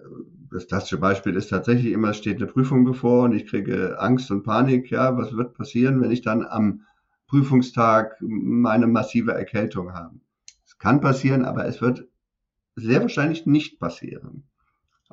das 0.50 0.68
klassische 0.68 0.98
Beispiel 0.98 1.34
ist 1.34 1.48
tatsächlich 1.48 1.92
immer, 1.92 2.10
es 2.10 2.18
steht 2.18 2.36
eine 2.36 2.46
Prüfung 2.46 2.84
bevor 2.84 3.24
und 3.24 3.32
ich 3.32 3.46
kriege 3.46 3.98
Angst 3.98 4.30
und 4.30 4.44
Panik. 4.44 4.90
Ja, 4.90 5.16
was 5.16 5.36
wird 5.36 5.54
passieren, 5.54 6.00
wenn 6.00 6.12
ich 6.12 6.22
dann 6.22 6.44
am 6.46 6.82
Prüfungstag 7.26 8.16
meine 8.20 8.86
massive 8.86 9.32
Erkältung 9.32 9.92
habe? 9.92 10.14
Es 10.64 10.78
kann 10.78 11.00
passieren, 11.00 11.44
aber 11.44 11.66
es 11.66 11.80
wird 11.80 12.06
sehr 12.76 13.00
wahrscheinlich 13.00 13.46
nicht 13.46 13.80
passieren. 13.80 14.44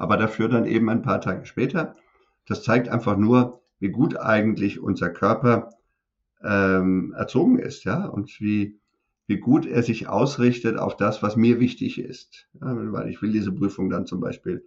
Aber 0.01 0.17
dafür 0.17 0.47
dann 0.47 0.65
eben 0.65 0.89
ein 0.89 1.03
paar 1.03 1.21
Tage 1.21 1.45
später. 1.45 1.95
Das 2.47 2.63
zeigt 2.63 2.89
einfach 2.89 3.17
nur, 3.17 3.61
wie 3.77 3.89
gut 3.89 4.17
eigentlich 4.17 4.79
unser 4.79 5.11
Körper 5.11 5.69
ähm, 6.43 7.13
erzogen 7.15 7.59
ist, 7.59 7.83
ja, 7.83 8.07
und 8.07 8.41
wie, 8.41 8.79
wie 9.27 9.37
gut 9.37 9.67
er 9.67 9.83
sich 9.83 10.07
ausrichtet 10.07 10.75
auf 10.75 10.97
das, 10.97 11.21
was 11.21 11.35
mir 11.35 11.59
wichtig 11.59 11.99
ist. 11.99 12.47
Ja, 12.59 12.73
weil 12.91 13.09
ich 13.09 13.21
will 13.21 13.31
diese 13.31 13.51
Prüfung 13.51 13.91
dann 13.91 14.07
zum 14.07 14.19
Beispiel 14.19 14.65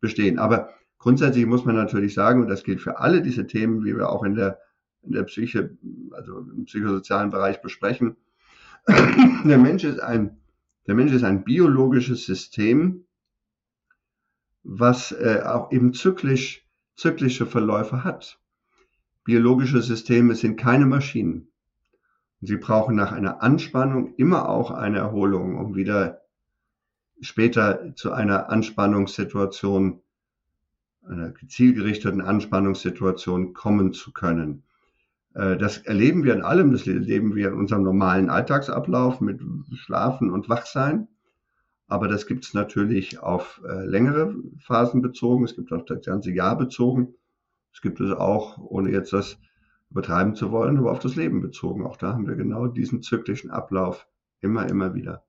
bestehen. 0.00 0.38
Aber 0.38 0.68
grundsätzlich 0.98 1.46
muss 1.46 1.64
man 1.64 1.74
natürlich 1.74 2.14
sagen, 2.14 2.42
und 2.42 2.48
das 2.48 2.62
gilt 2.62 2.80
für 2.80 3.00
alle 3.00 3.22
diese 3.22 3.48
Themen, 3.48 3.84
wie 3.84 3.96
wir 3.96 4.08
auch 4.08 4.22
in 4.22 4.36
der, 4.36 4.60
in 5.02 5.10
der 5.10 5.24
Psyche, 5.24 5.76
also 6.12 6.38
im 6.38 6.66
psychosozialen 6.66 7.30
Bereich 7.30 7.60
besprechen, 7.60 8.14
der 8.86 9.58
Mensch 9.58 9.82
ist 9.82 9.98
ein, 9.98 10.36
der 10.86 10.94
Mensch 10.94 11.10
ist 11.10 11.24
ein 11.24 11.42
biologisches 11.42 12.24
System, 12.24 13.05
was 14.66 15.12
äh, 15.12 15.42
auch 15.44 15.70
eben 15.70 15.94
zyklisch, 15.94 16.66
zyklische 16.96 17.46
Verläufe 17.46 18.02
hat. 18.02 18.40
Biologische 19.24 19.80
Systeme 19.80 20.34
sind 20.34 20.56
keine 20.56 20.86
Maschinen. 20.86 21.48
Sie 22.40 22.56
brauchen 22.56 22.96
nach 22.96 23.12
einer 23.12 23.42
Anspannung 23.42 24.14
immer 24.16 24.48
auch 24.48 24.72
eine 24.72 24.98
Erholung, 24.98 25.56
um 25.56 25.74
wieder 25.76 26.22
später 27.20 27.94
zu 27.94 28.12
einer 28.12 28.50
Anspannungssituation, 28.50 30.02
einer 31.08 31.32
zielgerichteten 31.48 32.20
Anspannungssituation 32.20 33.54
kommen 33.54 33.92
zu 33.92 34.12
können. 34.12 34.64
Äh, 35.34 35.56
das 35.56 35.78
erleben 35.78 36.24
wir 36.24 36.34
in 36.34 36.42
allem, 36.42 36.72
das 36.72 36.86
erleben 36.86 37.36
wir 37.36 37.48
in 37.48 37.54
unserem 37.54 37.84
normalen 37.84 38.30
Alltagsablauf 38.30 39.20
mit 39.20 39.40
Schlafen 39.74 40.30
und 40.30 40.48
Wachsein. 40.48 41.06
Aber 41.88 42.08
das 42.08 42.26
gibt 42.26 42.44
es 42.44 42.54
natürlich 42.54 43.20
auf 43.20 43.60
äh, 43.64 43.84
längere 43.84 44.34
Phasen 44.58 45.02
bezogen. 45.02 45.44
Es 45.44 45.54
gibt 45.54 45.72
auf 45.72 45.84
das 45.84 46.04
ganze 46.04 46.32
Jahr 46.32 46.56
bezogen. 46.56 47.14
Es 47.72 47.80
gibt 47.80 48.00
es 48.00 48.10
auch, 48.10 48.58
ohne 48.58 48.90
jetzt 48.90 49.12
das 49.12 49.38
übertreiben 49.90 50.34
zu 50.34 50.50
wollen, 50.50 50.78
aber 50.78 50.90
auf 50.90 50.98
das 50.98 51.14
Leben 51.14 51.40
bezogen. 51.40 51.86
Auch 51.86 51.96
da 51.96 52.12
haben 52.12 52.26
wir 52.26 52.34
genau 52.34 52.66
diesen 52.66 53.02
zyklischen 53.02 53.50
Ablauf 53.50 54.08
immer, 54.40 54.68
immer 54.68 54.94
wieder. 54.94 55.24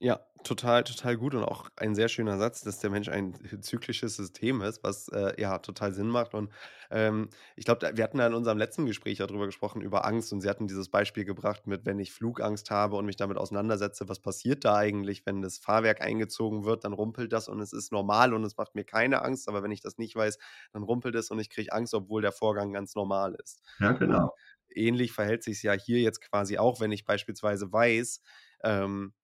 Ja, 0.00 0.20
total, 0.42 0.84
total 0.84 1.16
gut 1.16 1.34
und 1.34 1.44
auch 1.44 1.68
ein 1.76 1.94
sehr 1.94 2.08
schöner 2.08 2.38
Satz, 2.38 2.62
dass 2.62 2.78
der 2.78 2.90
Mensch 2.90 3.08
ein 3.08 3.34
zyklisches 3.62 4.16
System 4.16 4.60
ist, 4.62 4.82
was 4.82 5.08
äh, 5.08 5.40
ja 5.40 5.58
total 5.58 5.92
Sinn 5.92 6.08
macht. 6.08 6.34
Und 6.34 6.50
ähm, 6.90 7.28
ich 7.56 7.64
glaube, 7.64 7.90
wir 7.94 8.04
hatten 8.04 8.18
ja 8.18 8.26
in 8.26 8.34
unserem 8.34 8.58
letzten 8.58 8.86
Gespräch 8.86 9.18
darüber 9.18 9.46
gesprochen, 9.46 9.82
über 9.82 10.04
Angst. 10.04 10.32
Und 10.32 10.40
Sie 10.40 10.48
hatten 10.48 10.66
dieses 10.66 10.88
Beispiel 10.88 11.24
gebracht 11.24 11.66
mit, 11.66 11.86
wenn 11.86 11.98
ich 11.98 12.12
Flugangst 12.12 12.70
habe 12.70 12.96
und 12.96 13.06
mich 13.06 13.16
damit 13.16 13.36
auseinandersetze, 13.36 14.08
was 14.08 14.20
passiert 14.20 14.64
da 14.64 14.76
eigentlich, 14.76 15.24
wenn 15.26 15.42
das 15.42 15.58
Fahrwerk 15.58 16.00
eingezogen 16.00 16.64
wird, 16.64 16.84
dann 16.84 16.92
rumpelt 16.92 17.32
das 17.32 17.48
und 17.48 17.60
es 17.60 17.72
ist 17.72 17.92
normal 17.92 18.34
und 18.34 18.44
es 18.44 18.56
macht 18.56 18.74
mir 18.74 18.84
keine 18.84 19.22
Angst. 19.22 19.48
Aber 19.48 19.62
wenn 19.62 19.70
ich 19.70 19.80
das 19.80 19.98
nicht 19.98 20.16
weiß, 20.16 20.38
dann 20.72 20.82
rumpelt 20.82 21.14
es 21.14 21.30
und 21.30 21.38
ich 21.38 21.50
kriege 21.50 21.72
Angst, 21.72 21.94
obwohl 21.94 22.22
der 22.22 22.32
Vorgang 22.32 22.72
ganz 22.72 22.94
normal 22.94 23.36
ist. 23.42 23.62
Ja, 23.78 23.92
genau. 23.92 24.24
Und 24.68 24.76
ähnlich 24.76 25.12
verhält 25.12 25.42
sich 25.42 25.56
es 25.56 25.62
ja 25.62 25.72
hier 25.72 26.00
jetzt 26.00 26.20
quasi 26.20 26.58
auch, 26.58 26.80
wenn 26.80 26.92
ich 26.92 27.04
beispielsweise 27.04 27.72
weiß, 27.72 28.20
ähm, 28.64 29.14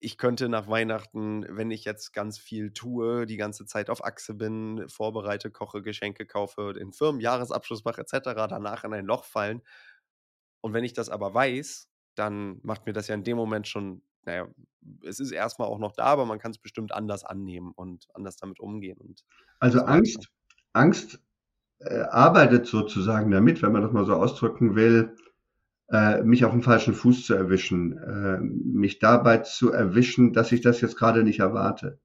ich 0.00 0.16
könnte 0.16 0.48
nach 0.48 0.66
Weihnachten, 0.66 1.44
wenn 1.48 1.70
ich 1.70 1.84
jetzt 1.84 2.12
ganz 2.12 2.38
viel 2.38 2.72
tue, 2.72 3.26
die 3.26 3.36
ganze 3.36 3.66
Zeit 3.66 3.90
auf 3.90 4.02
Achse 4.02 4.34
bin, 4.34 4.88
vorbereite, 4.88 5.50
koche, 5.50 5.82
Geschenke 5.82 6.26
kaufe, 6.26 6.72
den 6.72 6.92
Firmenjahresabschluss 6.92 7.84
mache 7.84 8.00
etc., 8.00 8.18
danach 8.48 8.84
in 8.84 8.94
ein 8.94 9.04
Loch 9.04 9.24
fallen. 9.24 9.60
Und 10.62 10.72
wenn 10.72 10.84
ich 10.84 10.94
das 10.94 11.10
aber 11.10 11.34
weiß, 11.34 11.88
dann 12.14 12.60
macht 12.62 12.86
mir 12.86 12.94
das 12.94 13.08
ja 13.08 13.14
in 13.14 13.24
dem 13.24 13.36
Moment 13.36 13.68
schon, 13.68 14.02
naja, 14.24 14.48
es 15.04 15.20
ist 15.20 15.32
erstmal 15.32 15.68
auch 15.68 15.78
noch 15.78 15.92
da, 15.92 16.04
aber 16.04 16.24
man 16.24 16.38
kann 16.38 16.50
es 16.50 16.58
bestimmt 16.58 16.92
anders 16.92 17.24
annehmen 17.24 17.72
und 17.72 18.08
anders 18.14 18.36
damit 18.36 18.58
umgehen. 18.58 18.98
Und 18.98 19.24
also 19.58 19.80
Angst, 19.80 20.28
Angst 20.72 21.20
äh, 21.78 22.00
arbeitet 22.00 22.66
sozusagen 22.66 23.30
damit, 23.30 23.62
wenn 23.62 23.72
man 23.72 23.82
das 23.82 23.92
mal 23.92 24.06
so 24.06 24.14
ausdrücken 24.14 24.76
will, 24.76 25.14
äh, 25.90 26.22
mich 26.22 26.44
auf 26.44 26.52
dem 26.52 26.62
falschen 26.62 26.94
Fuß 26.94 27.26
zu 27.26 27.34
erwischen, 27.34 27.98
äh, 27.98 28.38
mich 28.40 28.98
dabei 28.98 29.38
zu 29.38 29.72
erwischen, 29.72 30.32
dass 30.32 30.52
ich 30.52 30.60
das 30.60 30.80
jetzt 30.80 30.96
gerade 30.96 31.24
nicht 31.24 31.40
erwarte, 31.40 31.98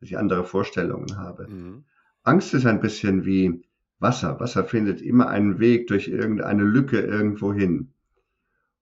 dass 0.00 0.10
ich 0.10 0.18
andere 0.18 0.44
Vorstellungen 0.44 1.16
habe. 1.16 1.48
Mhm. 1.48 1.84
Angst 2.22 2.54
ist 2.54 2.66
ein 2.66 2.80
bisschen 2.80 3.24
wie 3.24 3.62
Wasser. 3.98 4.38
Wasser 4.40 4.64
findet 4.64 5.00
immer 5.00 5.28
einen 5.28 5.58
Weg 5.58 5.86
durch 5.86 6.08
irgendeine 6.08 6.64
Lücke 6.64 7.00
irgendwo 7.00 7.52
hin. 7.52 7.92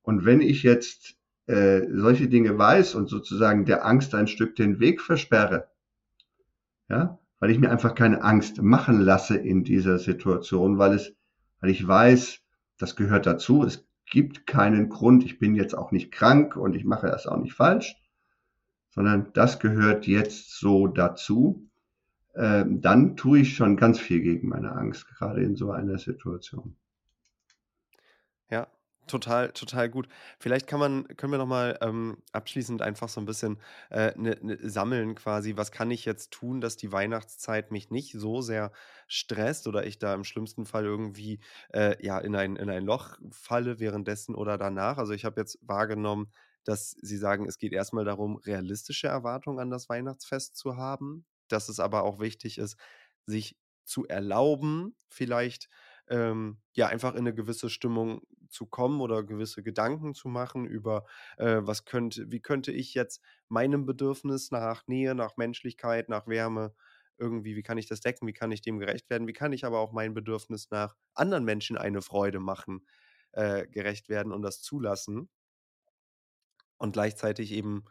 Und 0.03 0.24
wenn 0.24 0.40
ich 0.40 0.62
jetzt 0.64 1.16
äh, 1.47 1.82
solche 1.93 2.28
Dinge 2.28 2.57
weiß 2.59 2.95
und 2.95 3.09
sozusagen 3.09 3.64
der 3.64 3.84
Angst 3.86 4.14
ein 4.14 4.26
Stück 4.26 4.57
den 4.57 4.80
Weg 4.80 5.01
versperre, 5.01 5.68
ja, 6.88 7.18
weil 7.38 7.51
ich 7.51 7.59
mir 7.59 7.70
einfach 7.70 7.95
keine 7.95 8.22
Angst 8.22 8.61
machen 8.62 9.01
lasse 9.01 9.36
in 9.36 9.64
dieser 9.64 9.99
Situation, 9.99 10.78
weil 10.78 10.95
es, 10.95 11.14
weil 11.61 11.70
ich 11.70 11.86
weiß, 11.86 12.40
das 12.78 12.97
gehört 12.97 13.26
dazu, 13.26 13.64
es 13.64 13.86
gibt 14.13 14.47
keinen 14.47 14.91
Grund, 14.91 15.25
ich 15.25 15.39
bin 15.39 15.55
jetzt 15.55 15.73
auch 15.73 15.91
nicht 15.91 16.13
krank 16.13 16.55
und 16.55 16.77
ich 16.77 16.85
mache 16.85 17.07
das 17.07 17.27
auch 17.27 17.39
nicht 17.39 17.55
falsch, 17.55 17.97
sondern 18.91 19.33
das 19.33 19.59
gehört 19.59 20.07
jetzt 20.07 20.59
so 20.59 20.87
dazu, 20.87 21.71
ähm, 22.35 22.83
dann 22.83 23.17
tue 23.17 23.41
ich 23.41 23.57
schon 23.57 23.79
ganz 23.79 23.99
viel 23.99 24.21
gegen 24.21 24.51
meine 24.51 24.73
Angst, 24.73 25.09
gerade 25.09 25.43
in 25.43 25.57
so 25.57 25.71
einer 25.71 25.97
Situation. 25.97 26.77
Total, 29.09 29.51
total 29.53 29.91
gut. 29.91 30.09
Vielleicht 30.39 30.69
kann 30.69 30.79
man, 30.79 31.09
können 31.17 31.33
wir 31.33 31.39
nochmal 31.39 31.77
ähm, 31.83 32.19
abschließend 32.33 32.83
einfach 32.83 33.09
so 33.09 33.21
ein 33.21 33.25
bisschen 33.27 33.59
äh, 33.91 34.13
ne, 34.17 34.39
ne, 34.41 34.59
sammeln, 34.63 35.17
quasi, 35.17 35.57
was 35.57 35.73
kann 35.73 35.91
ich 35.91 36.05
jetzt 36.05 36.31
tun, 36.31 36.61
dass 36.61 36.77
die 36.77 36.93
Weihnachtszeit 36.93 37.73
mich 37.73 37.91
nicht 37.91 38.13
so 38.13 38.41
sehr 38.43 38.71
stresst 39.09 39.67
oder 39.67 39.85
ich 39.87 39.99
da 39.99 40.15
im 40.15 40.23
schlimmsten 40.23 40.67
Fall 40.67 40.85
irgendwie 40.85 41.41
äh, 41.75 41.97
ja, 42.05 42.19
in 42.21 42.37
ein, 42.37 42.55
in 42.55 42.71
ein 42.71 42.85
Loch 42.85 43.19
falle 43.33 43.81
währenddessen 43.81 44.37
oder 44.37 44.57
danach. 44.57 44.99
Also 44.99 45.13
ich 45.15 45.25
habe 45.25 45.41
jetzt 45.41 45.59
wahrgenommen, 45.63 46.33
dass 46.65 46.93
Sie 47.03 47.17
sagen, 47.19 47.49
es 47.49 47.59
geht 47.59 47.73
erstmal 47.73 48.05
darum, 48.05 48.37
realistische 48.37 49.09
Erwartungen 49.09 49.59
an 49.59 49.71
das 49.71 49.89
Weihnachtsfest 49.89 50.57
zu 50.57 50.77
haben, 50.77 51.27
dass 51.49 51.69
es 51.69 51.81
aber 51.81 52.05
auch 52.05 52.21
wichtig 52.21 52.57
ist, 52.59 52.77
sich 53.27 53.57
zu 53.85 54.07
erlauben, 54.07 54.95
vielleicht 55.09 55.69
ähm, 56.09 56.61
ja 56.73 56.87
einfach 56.89 57.13
in 57.15 57.21
eine 57.21 57.35
gewisse 57.35 57.69
Stimmung 57.69 58.23
zu 58.53 58.67
kommen 58.67 59.01
oder 59.01 59.23
gewisse 59.25 59.63
Gedanken 59.63 60.15
zu 60.15 60.29
machen 60.29 60.67
über, 60.67 61.05
äh, 61.39 61.61
was 61.63 61.85
könnte, 61.85 62.31
wie 62.31 62.41
könnte 62.41 62.73
ich 62.73 62.95
jetzt 62.95 63.23
meinem 63.49 63.87
Bedürfnis 63.87 64.51
nach 64.51 64.87
Nähe, 64.87 65.15
nach 65.15 65.37
Menschlichkeit, 65.37 66.09
nach 66.09 66.27
Wärme 66.27 66.75
irgendwie, 67.19 67.57
wie 67.57 67.63
kann 67.63 67.79
ich 67.79 67.87
das 67.87 68.01
decken, 68.01 68.27
wie 68.27 68.33
kann 68.33 68.53
ich 68.53 68.63
dem 68.63 68.79
gerecht 68.79 69.09
werden, 69.11 69.29
wie 69.29 69.33
kann 69.33 69.53
ich 69.53 69.65
aber 69.65 69.79
auch 69.81 69.93
mein 69.93 70.15
Bedürfnis 70.15 70.71
nach 70.71 70.97
anderen 71.15 71.45
Menschen 71.45 71.77
eine 71.79 72.03
Freude 72.03 72.41
machen, 72.41 72.87
äh, 73.33 73.67
gerecht 73.67 74.09
werden 74.09 74.33
und 74.33 74.43
das 74.43 74.63
zulassen. 74.63 75.29
Und 76.79 76.93
gleichzeitig 76.93 77.53
eben 77.53 77.85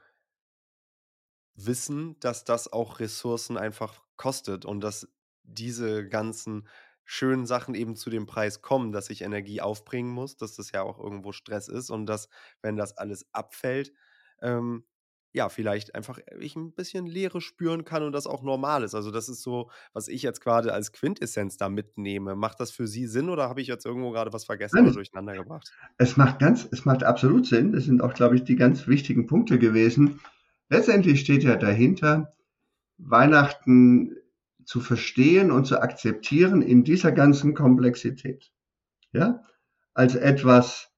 wissen, 1.56 2.20
dass 2.20 2.44
das 2.44 2.72
auch 2.72 3.00
Ressourcen 3.00 3.58
einfach 3.58 4.02
kostet 4.18 4.66
und 4.66 4.82
dass 4.82 5.08
diese 5.44 6.08
ganzen 6.08 6.68
schönen 7.12 7.46
Sachen 7.46 7.76
eben 7.76 7.98
zu 7.98 8.10
dem 8.10 8.26
Preis 8.26 8.62
kommen, 8.62 8.94
dass 8.94 9.10
ich 9.10 9.22
Energie 9.22 9.60
aufbringen 9.60 10.12
muss, 10.12 10.38
dass 10.38 10.56
das 10.56 10.72
ja 10.72 10.82
auch 10.82 10.98
irgendwo 10.98 11.34
Stress 11.34 11.68
ist 11.68 11.90
und 11.90 12.06
dass, 12.06 12.30
wenn 12.62 12.78
das 12.78 12.98
alles 12.98 13.26
abfällt, 13.34 13.92
ähm, 14.42 14.86
ja, 15.34 15.50
vielleicht 15.50 15.94
einfach 15.94 16.20
ich 16.40 16.56
ein 16.56 16.72
bisschen 16.72 17.06
Leere 17.06 17.42
spüren 17.42 17.84
kann 17.84 18.04
und 18.04 18.14
das 18.14 18.28
auch 18.28 18.44
normal 18.44 18.84
ist. 18.84 18.96
Also 18.96 19.12
das 19.12 19.28
ist 19.28 19.44
so, 19.44 19.70
was 19.92 20.08
ich 20.08 20.22
jetzt 20.22 20.40
gerade 20.40 20.74
als 20.74 20.94
Quintessenz 20.94 21.58
da 21.58 21.68
mitnehme. 21.68 22.36
Macht 22.36 22.62
das 22.62 22.72
für 22.72 22.88
Sie 22.88 23.08
Sinn 23.08 23.30
oder 23.30 23.50
habe 23.50 23.60
ich 23.60 23.68
jetzt 23.68 23.86
irgendwo 23.86 24.12
gerade 24.12 24.32
was 24.32 24.46
vergessen 24.46 24.78
Nein, 24.78 24.86
oder 24.86 24.96
durcheinander 24.96 25.36
gebracht? 25.36 25.70
Es 25.98 26.16
macht 26.16 26.40
ganz, 26.40 26.66
es 26.72 26.86
macht 26.86 27.04
absolut 27.04 27.46
Sinn. 27.46 27.74
Das 27.74 27.84
sind 27.84 28.02
auch, 28.02 28.14
glaube 28.14 28.38
ich, 28.38 28.46
die 28.46 28.56
ganz 28.56 28.88
wichtigen 28.88 29.28
Punkte 29.28 29.60
gewesen. 29.60 30.22
Letztendlich 30.70 31.20
steht 31.20 31.44
ja 31.44 31.58
dahinter, 31.58 32.34
Weihnachten 32.98 34.16
zu 34.66 34.80
verstehen 34.80 35.52
und 35.52 35.66
zu 35.66 35.82
akzeptieren 35.82 36.62
in 36.62 36.84
dieser 36.84 37.12
ganzen 37.12 37.54
Komplexität. 37.54 38.52
Ja? 39.12 39.44
Als 39.94 40.16
etwas, 40.16 40.90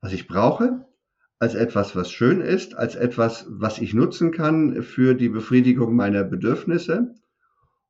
was 0.00 0.12
ich 0.12 0.28
brauche, 0.28 0.86
als 1.38 1.54
etwas, 1.54 1.94
was 1.94 2.10
schön 2.10 2.40
ist, 2.40 2.76
als 2.76 2.96
etwas, 2.96 3.46
was 3.48 3.78
ich 3.78 3.94
nutzen 3.94 4.32
kann 4.32 4.82
für 4.82 5.14
die 5.14 5.28
Befriedigung 5.28 5.94
meiner 5.94 6.24
Bedürfnisse. 6.24 7.14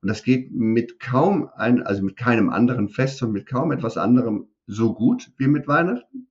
Und 0.00 0.08
das 0.08 0.22
geht 0.22 0.52
mit 0.52 1.00
kaum 1.00 1.48
ein, 1.54 1.82
also 1.82 2.02
mit 2.02 2.16
keinem 2.16 2.50
anderen 2.50 2.88
Fest 2.88 3.22
und 3.22 3.32
mit 3.32 3.46
kaum 3.46 3.72
etwas 3.72 3.96
anderem 3.96 4.48
so 4.66 4.94
gut 4.94 5.32
wie 5.38 5.48
mit 5.48 5.66
Weihnachten. 5.66 6.28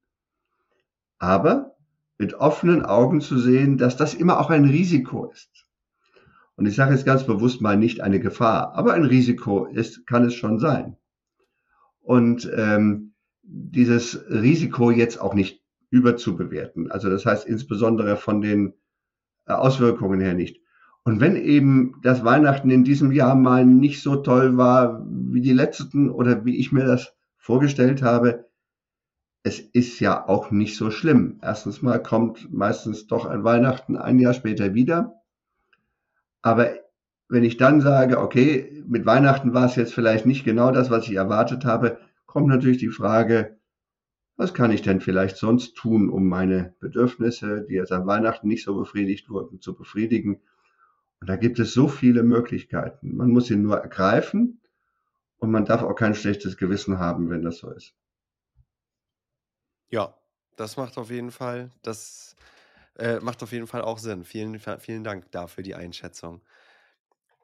Aber 1.18 1.76
mit 2.20 2.36
offenen 2.36 2.86
Augen 2.86 3.22
zu 3.22 3.38
sehen, 3.38 3.78
dass 3.78 3.98
das 3.98 4.14
immer 4.14 4.40
auch 4.40 4.50
ein 4.50 4.66
Risiko 4.66 5.30
ist. 5.32 5.67
Und 6.58 6.66
ich 6.66 6.76
sage 6.76 6.94
jetzt 6.94 7.06
ganz 7.06 7.24
bewusst 7.26 7.62
mal 7.62 7.78
nicht 7.78 8.02
eine 8.02 8.20
Gefahr, 8.20 8.74
aber 8.76 8.94
ein 8.94 9.06
Risiko 9.06 9.66
ist, 9.66 10.06
kann 10.08 10.26
es 10.26 10.34
schon 10.34 10.58
sein. 10.60 10.98
Und 12.02 12.50
ähm, 12.54 13.14
dieses 13.44 14.26
Risiko 14.30 14.92
jetzt 14.92 15.22
auch 15.22 15.36
nicht 15.36 15.64
überzubewerten. 15.92 16.92
Also 16.92 17.10
das 17.10 17.26
heißt 17.26 17.48
insbesondere 17.48 18.18
von 18.18 18.42
den 18.42 18.74
äh, 19.46 19.54
Auswirkungen 19.54 20.20
her 20.20 20.34
nicht. 20.34 20.60
Und 21.04 21.22
wenn 21.22 21.36
eben 21.38 22.02
das 22.02 22.26
Weihnachten 22.26 22.70
in 22.70 22.84
diesem 22.84 23.12
Jahr 23.12 23.36
mal 23.36 23.66
nicht 23.66 24.02
so 24.02 24.18
toll 24.18 24.58
war 24.58 25.06
wie 25.08 25.42
die 25.42 25.54
letzten 25.54 26.10
oder 26.10 26.44
wie 26.44 26.58
ich 26.58 26.72
mir 26.72 26.86
das 26.86 27.14
vorgestellt 27.38 28.02
habe, 28.02 28.50
es 29.44 29.60
ist 29.60 30.02
ja 30.02 30.28
auch 30.28 30.52
nicht 30.52 30.76
so 30.76 30.92
schlimm. 30.92 31.40
Erstens 31.42 31.82
mal 31.82 32.02
kommt 32.02 32.52
meistens 32.52 33.08
doch 33.08 33.26
ein 33.26 33.46
Weihnachten 33.46 33.96
ein 33.96 34.20
Jahr 34.20 34.34
später 34.34 34.74
wieder. 34.74 35.14
Aber 36.42 36.76
wenn 37.30 37.44
ich 37.44 37.58
dann 37.58 37.82
sage, 37.82 38.20
okay, 38.20 38.84
mit 38.88 39.06
Weihnachten 39.06 39.54
war 39.54 39.66
es 39.66 39.76
jetzt 39.76 39.94
vielleicht 39.94 40.26
nicht 40.26 40.46
genau 40.46 40.72
das, 40.72 40.90
was 40.90 41.08
ich 41.08 41.16
erwartet 41.16 41.66
habe, 41.66 42.00
kommt 42.26 42.48
natürlich 42.48 42.78
die 42.78 42.90
Frage, 42.90 43.58
was 44.38 44.54
kann 44.54 44.72
ich 44.72 44.84
denn 44.84 45.02
vielleicht 45.02 45.38
sonst 45.38 45.76
tun, 45.76 46.10
um 46.10 46.28
meine 46.28 46.76
Bedürfnisse, 46.80 47.66
die 47.68 47.74
jetzt 47.74 47.92
an 47.92 48.06
Weihnachten 48.06 48.48
nicht 48.48 48.64
so 48.64 48.78
befriedigt 48.78 49.30
wurden, 49.30 49.60
zu 49.60 49.76
befriedigen? 49.76 50.42
Und 51.20 51.28
da 51.28 51.36
gibt 51.36 51.58
es 51.60 51.74
so 51.74 51.88
viele 51.88 52.22
Möglichkeiten. 52.24 53.16
Man 53.16 53.32
muss 53.32 53.48
sie 53.48 53.56
nur 53.56 53.78
ergreifen 53.80 54.62
und 55.38 55.50
man 55.50 55.66
darf 55.66 55.82
auch 55.82 55.96
kein 55.96 56.14
schlechtes 56.14 56.58
Gewissen 56.58 57.00
haben, 57.00 57.30
wenn 57.30 57.42
das 57.42 57.58
so 57.58 57.72
ist. 57.72 57.96
Ja, 59.90 60.14
das 60.56 60.78
macht 60.78 60.98
auf 60.98 61.10
jeden 61.10 61.32
Fall, 61.32 61.72
das 61.82 62.36
äh, 62.98 63.20
macht 63.20 63.44
auf 63.44 63.52
jeden 63.52 63.68
Fall 63.68 63.82
auch 63.82 64.00
Sinn. 64.00 64.24
Vielen, 64.24 64.60
vielen 64.80 65.04
Dank 65.04 65.32
dafür 65.32 65.64
die 65.64 65.76
Einschätzung. 65.76 66.42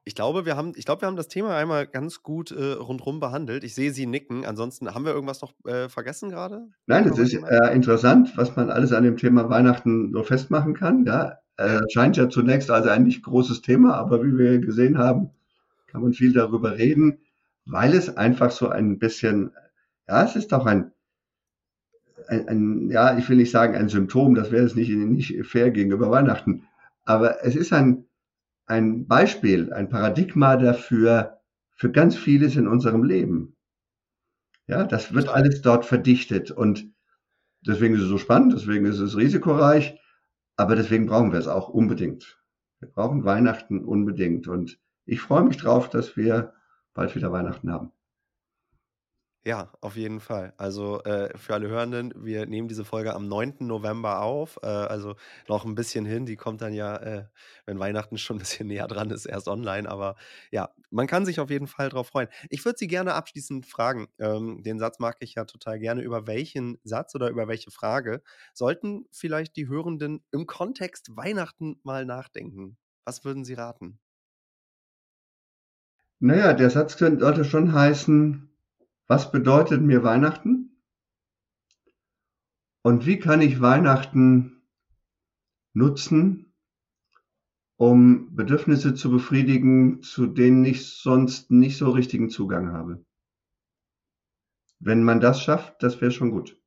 Ich 0.06 0.16
glaube, 0.16 0.46
wir 0.46 0.58
haben, 0.58 0.74
ich 0.76 0.86
glaube, 0.86 1.02
wir 1.02 1.08
haben 1.08 1.16
das 1.16 1.30
Thema 1.30 1.56
einmal 1.56 1.88
ganz 1.88 2.24
gut 2.24 2.52
äh, 2.52 2.74
rundherum 2.74 3.20
behandelt. 3.20 3.64
Ich 3.64 3.74
sehe 3.74 3.92
Sie 3.92 4.06
nicken. 4.06 4.46
Ansonsten 4.46 4.94
haben 4.94 5.06
wir 5.06 5.14
irgendwas 5.14 5.42
noch 5.42 5.54
äh, 5.66 5.88
vergessen 5.90 6.30
gerade? 6.30 6.68
Nein, 6.88 7.08
es 7.08 7.18
ist 7.18 7.34
äh, 7.34 7.74
interessant, 7.74 8.36
was 8.36 8.56
man 8.56 8.70
alles 8.70 8.92
an 8.92 9.04
dem 9.04 9.18
Thema 9.18 9.50
Weihnachten 9.50 10.12
so 10.12 10.24
festmachen 10.24 10.74
kann. 10.74 11.06
Ja, 11.06 11.40
Äh, 11.56 11.82
scheint 11.94 12.18
ja 12.18 12.30
zunächst 12.30 12.72
also 12.72 12.90
ein 12.90 13.04
nicht 13.04 13.22
großes 13.24 13.62
Thema, 13.62 13.94
aber 13.94 14.24
wie 14.24 14.36
wir 14.38 14.58
gesehen 14.58 14.98
haben, 14.98 15.30
kann 15.86 16.02
man 16.02 16.14
viel 16.14 16.34
darüber 16.34 16.80
reden, 16.80 17.20
weil 17.66 17.94
es 17.94 18.18
einfach 18.18 18.50
so 18.50 18.70
ein 18.70 18.98
bisschen, 18.98 19.52
ja, 20.08 20.24
es 20.24 20.36
ist 20.36 20.52
doch 20.52 20.66
ein, 20.66 20.93
ein, 22.28 22.48
ein 22.48 22.90
ja, 22.90 23.18
ich 23.18 23.28
will 23.30 23.38
nicht 23.38 23.52
sagen 23.52 23.76
ein 23.76 23.90
Symptom, 23.90 24.36
das 24.36 24.52
wäre 24.52 24.66
es 24.66 24.76
nicht, 24.76 24.90
nicht 24.90 25.46
fair 25.46 25.72
gegenüber 25.72 26.12
Weihnachten, 26.12 26.64
aber 27.06 27.44
es 27.44 27.56
ist 27.56 27.74
ein, 27.74 28.06
ein 28.66 29.08
Beispiel, 29.08 29.74
ein 29.74 29.90
Paradigma 29.90 30.58
dafür, 30.58 31.40
für 31.76 31.92
ganz 31.92 32.16
vieles 32.16 32.56
in 32.56 32.68
unserem 32.68 33.04
Leben. 33.04 33.56
Ja, 34.68 34.86
das 34.86 35.14
wird 35.14 35.28
alles 35.28 35.62
dort 35.62 35.86
verdichtet 35.86 36.52
und 36.52 36.88
deswegen 37.66 37.96
ist 37.96 38.02
es 38.02 38.08
so 38.08 38.18
spannend, 38.18 38.54
deswegen 38.54 38.86
ist 38.86 39.00
es 39.00 39.18
risikoreich, 39.18 40.00
aber 40.56 40.76
deswegen 40.76 41.08
brauchen 41.08 41.32
wir 41.32 41.40
es 41.40 41.48
auch 41.48 41.70
unbedingt. 41.70 42.40
Wir 42.80 42.90
brauchen 42.90 43.26
Weihnachten 43.26 43.84
unbedingt 43.84 44.48
und 44.48 44.80
ich 45.06 45.20
freue 45.20 45.44
mich 45.44 45.58
drauf, 45.58 45.90
dass 45.90 46.16
wir 46.16 46.54
bald 46.94 47.16
wieder 47.16 47.32
Weihnachten 47.32 47.72
haben. 47.72 47.92
Ja, 49.46 49.74
auf 49.82 49.98
jeden 49.98 50.22
Fall. 50.22 50.54
Also 50.56 51.04
äh, 51.04 51.38
für 51.38 51.54
alle 51.54 51.68
Hörenden, 51.68 52.14
wir 52.16 52.46
nehmen 52.46 52.70
diese 52.70 52.86
Folge 52.86 53.14
am 53.14 53.28
9. 53.28 53.68
November 53.68 54.22
auf, 54.22 54.58
äh, 54.64 54.68
also 54.68 55.16
noch 55.50 55.66
ein 55.66 55.76
bisschen 55.76 56.06
hin. 56.06 56.26
Die 56.26 56.38
kommt 56.38 56.62
dann 56.62 56.74
ja, 56.74 56.96
äh, 56.96 57.26
wenn 57.66 57.78
Weihnachten 57.78 58.18
schon 58.18 58.38
ein 58.38 58.40
bisschen 58.40 58.68
näher 58.68 58.88
dran 58.88 59.10
ist, 59.12 59.26
erst 59.26 59.50
online. 59.50 59.90
Aber 59.90 60.16
ja, 60.52 60.70
man 60.92 61.08
kann 61.08 61.26
sich 61.26 61.42
auf 61.42 61.50
jeden 61.50 61.68
Fall 61.68 61.90
drauf 61.90 62.08
freuen. 62.08 62.30
Ich 62.50 62.64
würde 62.64 62.78
Sie 62.78 62.88
gerne 62.88 63.16
abschließend 63.16 63.66
fragen, 63.66 64.08
ähm, 64.18 64.64
den 64.64 64.80
Satz 64.80 65.00
mag 65.00 65.18
ich 65.20 65.36
ja 65.36 65.44
total 65.44 65.78
gerne, 65.78 66.04
über 66.04 66.26
welchen 66.26 66.78
Satz 66.86 67.14
oder 67.14 67.30
über 67.30 67.50
welche 67.50 67.70
Frage 67.70 68.22
sollten 68.54 69.08
vielleicht 69.12 69.58
die 69.58 69.68
Hörenden 69.68 70.24
im 70.32 70.46
Kontext 70.48 71.18
Weihnachten 71.18 71.82
mal 71.84 72.06
nachdenken? 72.06 72.78
Was 73.04 73.26
würden 73.26 73.44
Sie 73.44 73.56
raten? 73.56 74.00
Naja, 76.20 76.54
der 76.54 76.72
Satz 76.72 76.98
sollte 76.98 77.46
schon 77.46 77.72
heißen, 77.72 78.50
was 79.14 79.32
bedeutet 79.32 79.80
mir 79.80 80.04
Weihnachten? 80.04 80.82
Und 82.82 83.06
wie 83.06 83.20
kann 83.20 83.42
ich 83.42 83.62
Weihnachten 83.62 84.64
nutzen, 85.74 86.56
um 87.78 88.36
Bedürfnisse 88.36 88.96
zu 88.96 89.12
befriedigen, 89.12 90.02
zu 90.02 90.26
denen 90.26 90.66
ich 90.66 90.88
sonst 90.88 91.52
nicht 91.52 91.78
so 91.78 91.92
richtigen 91.92 92.32
Zugang 92.32 92.72
habe? 92.74 93.06
Wenn 94.80 95.04
man 95.04 95.20
das 95.20 95.44
schafft, 95.44 95.84
das 95.84 96.02
wäre 96.02 96.10
schon 96.10 96.32
gut. 96.32 96.60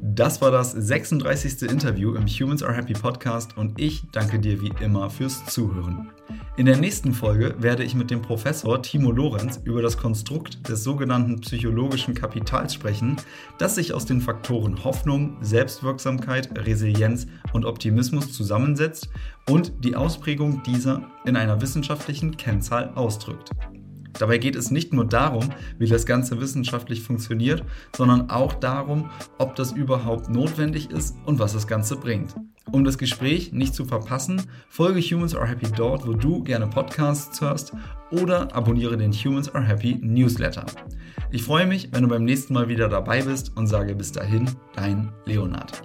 Das 0.00 0.40
war 0.40 0.50
das 0.50 0.72
36. 0.72 1.62
Interview 1.62 2.14
im 2.14 2.26
Humans 2.26 2.62
Are 2.62 2.74
Happy 2.74 2.92
Podcast 2.92 3.56
und 3.56 3.80
ich 3.80 4.02
danke 4.12 4.38
dir 4.38 4.60
wie 4.60 4.72
immer 4.80 5.10
fürs 5.10 5.44
Zuhören. 5.46 6.10
In 6.56 6.66
der 6.66 6.76
nächsten 6.76 7.12
Folge 7.12 7.54
werde 7.58 7.84
ich 7.84 7.94
mit 7.94 8.10
dem 8.10 8.20
Professor 8.20 8.82
Timo 8.82 9.12
Lorenz 9.12 9.60
über 9.64 9.80
das 9.80 9.96
Konstrukt 9.96 10.68
des 10.68 10.82
sogenannten 10.82 11.40
psychologischen 11.40 12.14
Kapitals 12.14 12.74
sprechen, 12.74 13.16
das 13.58 13.76
sich 13.76 13.92
aus 13.94 14.06
den 14.06 14.20
Faktoren 14.20 14.82
Hoffnung, 14.82 15.36
Selbstwirksamkeit, 15.40 16.50
Resilienz 16.58 17.26
und 17.52 17.64
Optimismus 17.64 18.32
zusammensetzt 18.32 19.08
und 19.48 19.84
die 19.84 19.94
Ausprägung 19.94 20.62
dieser 20.64 21.02
in 21.24 21.36
einer 21.36 21.60
wissenschaftlichen 21.60 22.36
Kennzahl 22.36 22.92
ausdrückt. 22.94 23.50
Dabei 24.18 24.38
geht 24.38 24.56
es 24.56 24.70
nicht 24.70 24.92
nur 24.92 25.04
darum, 25.04 25.50
wie 25.78 25.86
das 25.86 26.06
Ganze 26.06 26.40
wissenschaftlich 26.40 27.02
funktioniert, 27.02 27.64
sondern 27.96 28.30
auch 28.30 28.54
darum, 28.54 29.10
ob 29.38 29.54
das 29.56 29.72
überhaupt 29.72 30.28
notwendig 30.28 30.90
ist 30.90 31.16
und 31.24 31.38
was 31.38 31.52
das 31.52 31.66
Ganze 31.66 31.96
bringt. 31.96 32.34
Um 32.70 32.84
das 32.84 32.98
Gespräch 32.98 33.52
nicht 33.52 33.74
zu 33.74 33.84
verpassen, 33.84 34.42
folge 34.68 35.00
Humans 35.00 35.34
Are 35.34 35.48
Happy 35.48 35.66
dort, 35.74 36.06
wo 36.06 36.12
du 36.12 36.42
gerne 36.42 36.66
Podcasts 36.66 37.40
hörst 37.40 37.72
oder 38.10 38.54
abonniere 38.54 38.96
den 38.96 39.12
Humans 39.12 39.54
Are 39.54 39.64
Happy 39.64 39.98
Newsletter. 40.02 40.66
Ich 41.30 41.42
freue 41.42 41.66
mich, 41.66 41.88
wenn 41.92 42.02
du 42.02 42.08
beim 42.08 42.24
nächsten 42.24 42.54
Mal 42.54 42.68
wieder 42.68 42.88
dabei 42.88 43.22
bist 43.22 43.56
und 43.56 43.66
sage 43.66 43.94
bis 43.94 44.12
dahin, 44.12 44.50
dein 44.74 45.12
Leonard. 45.24 45.82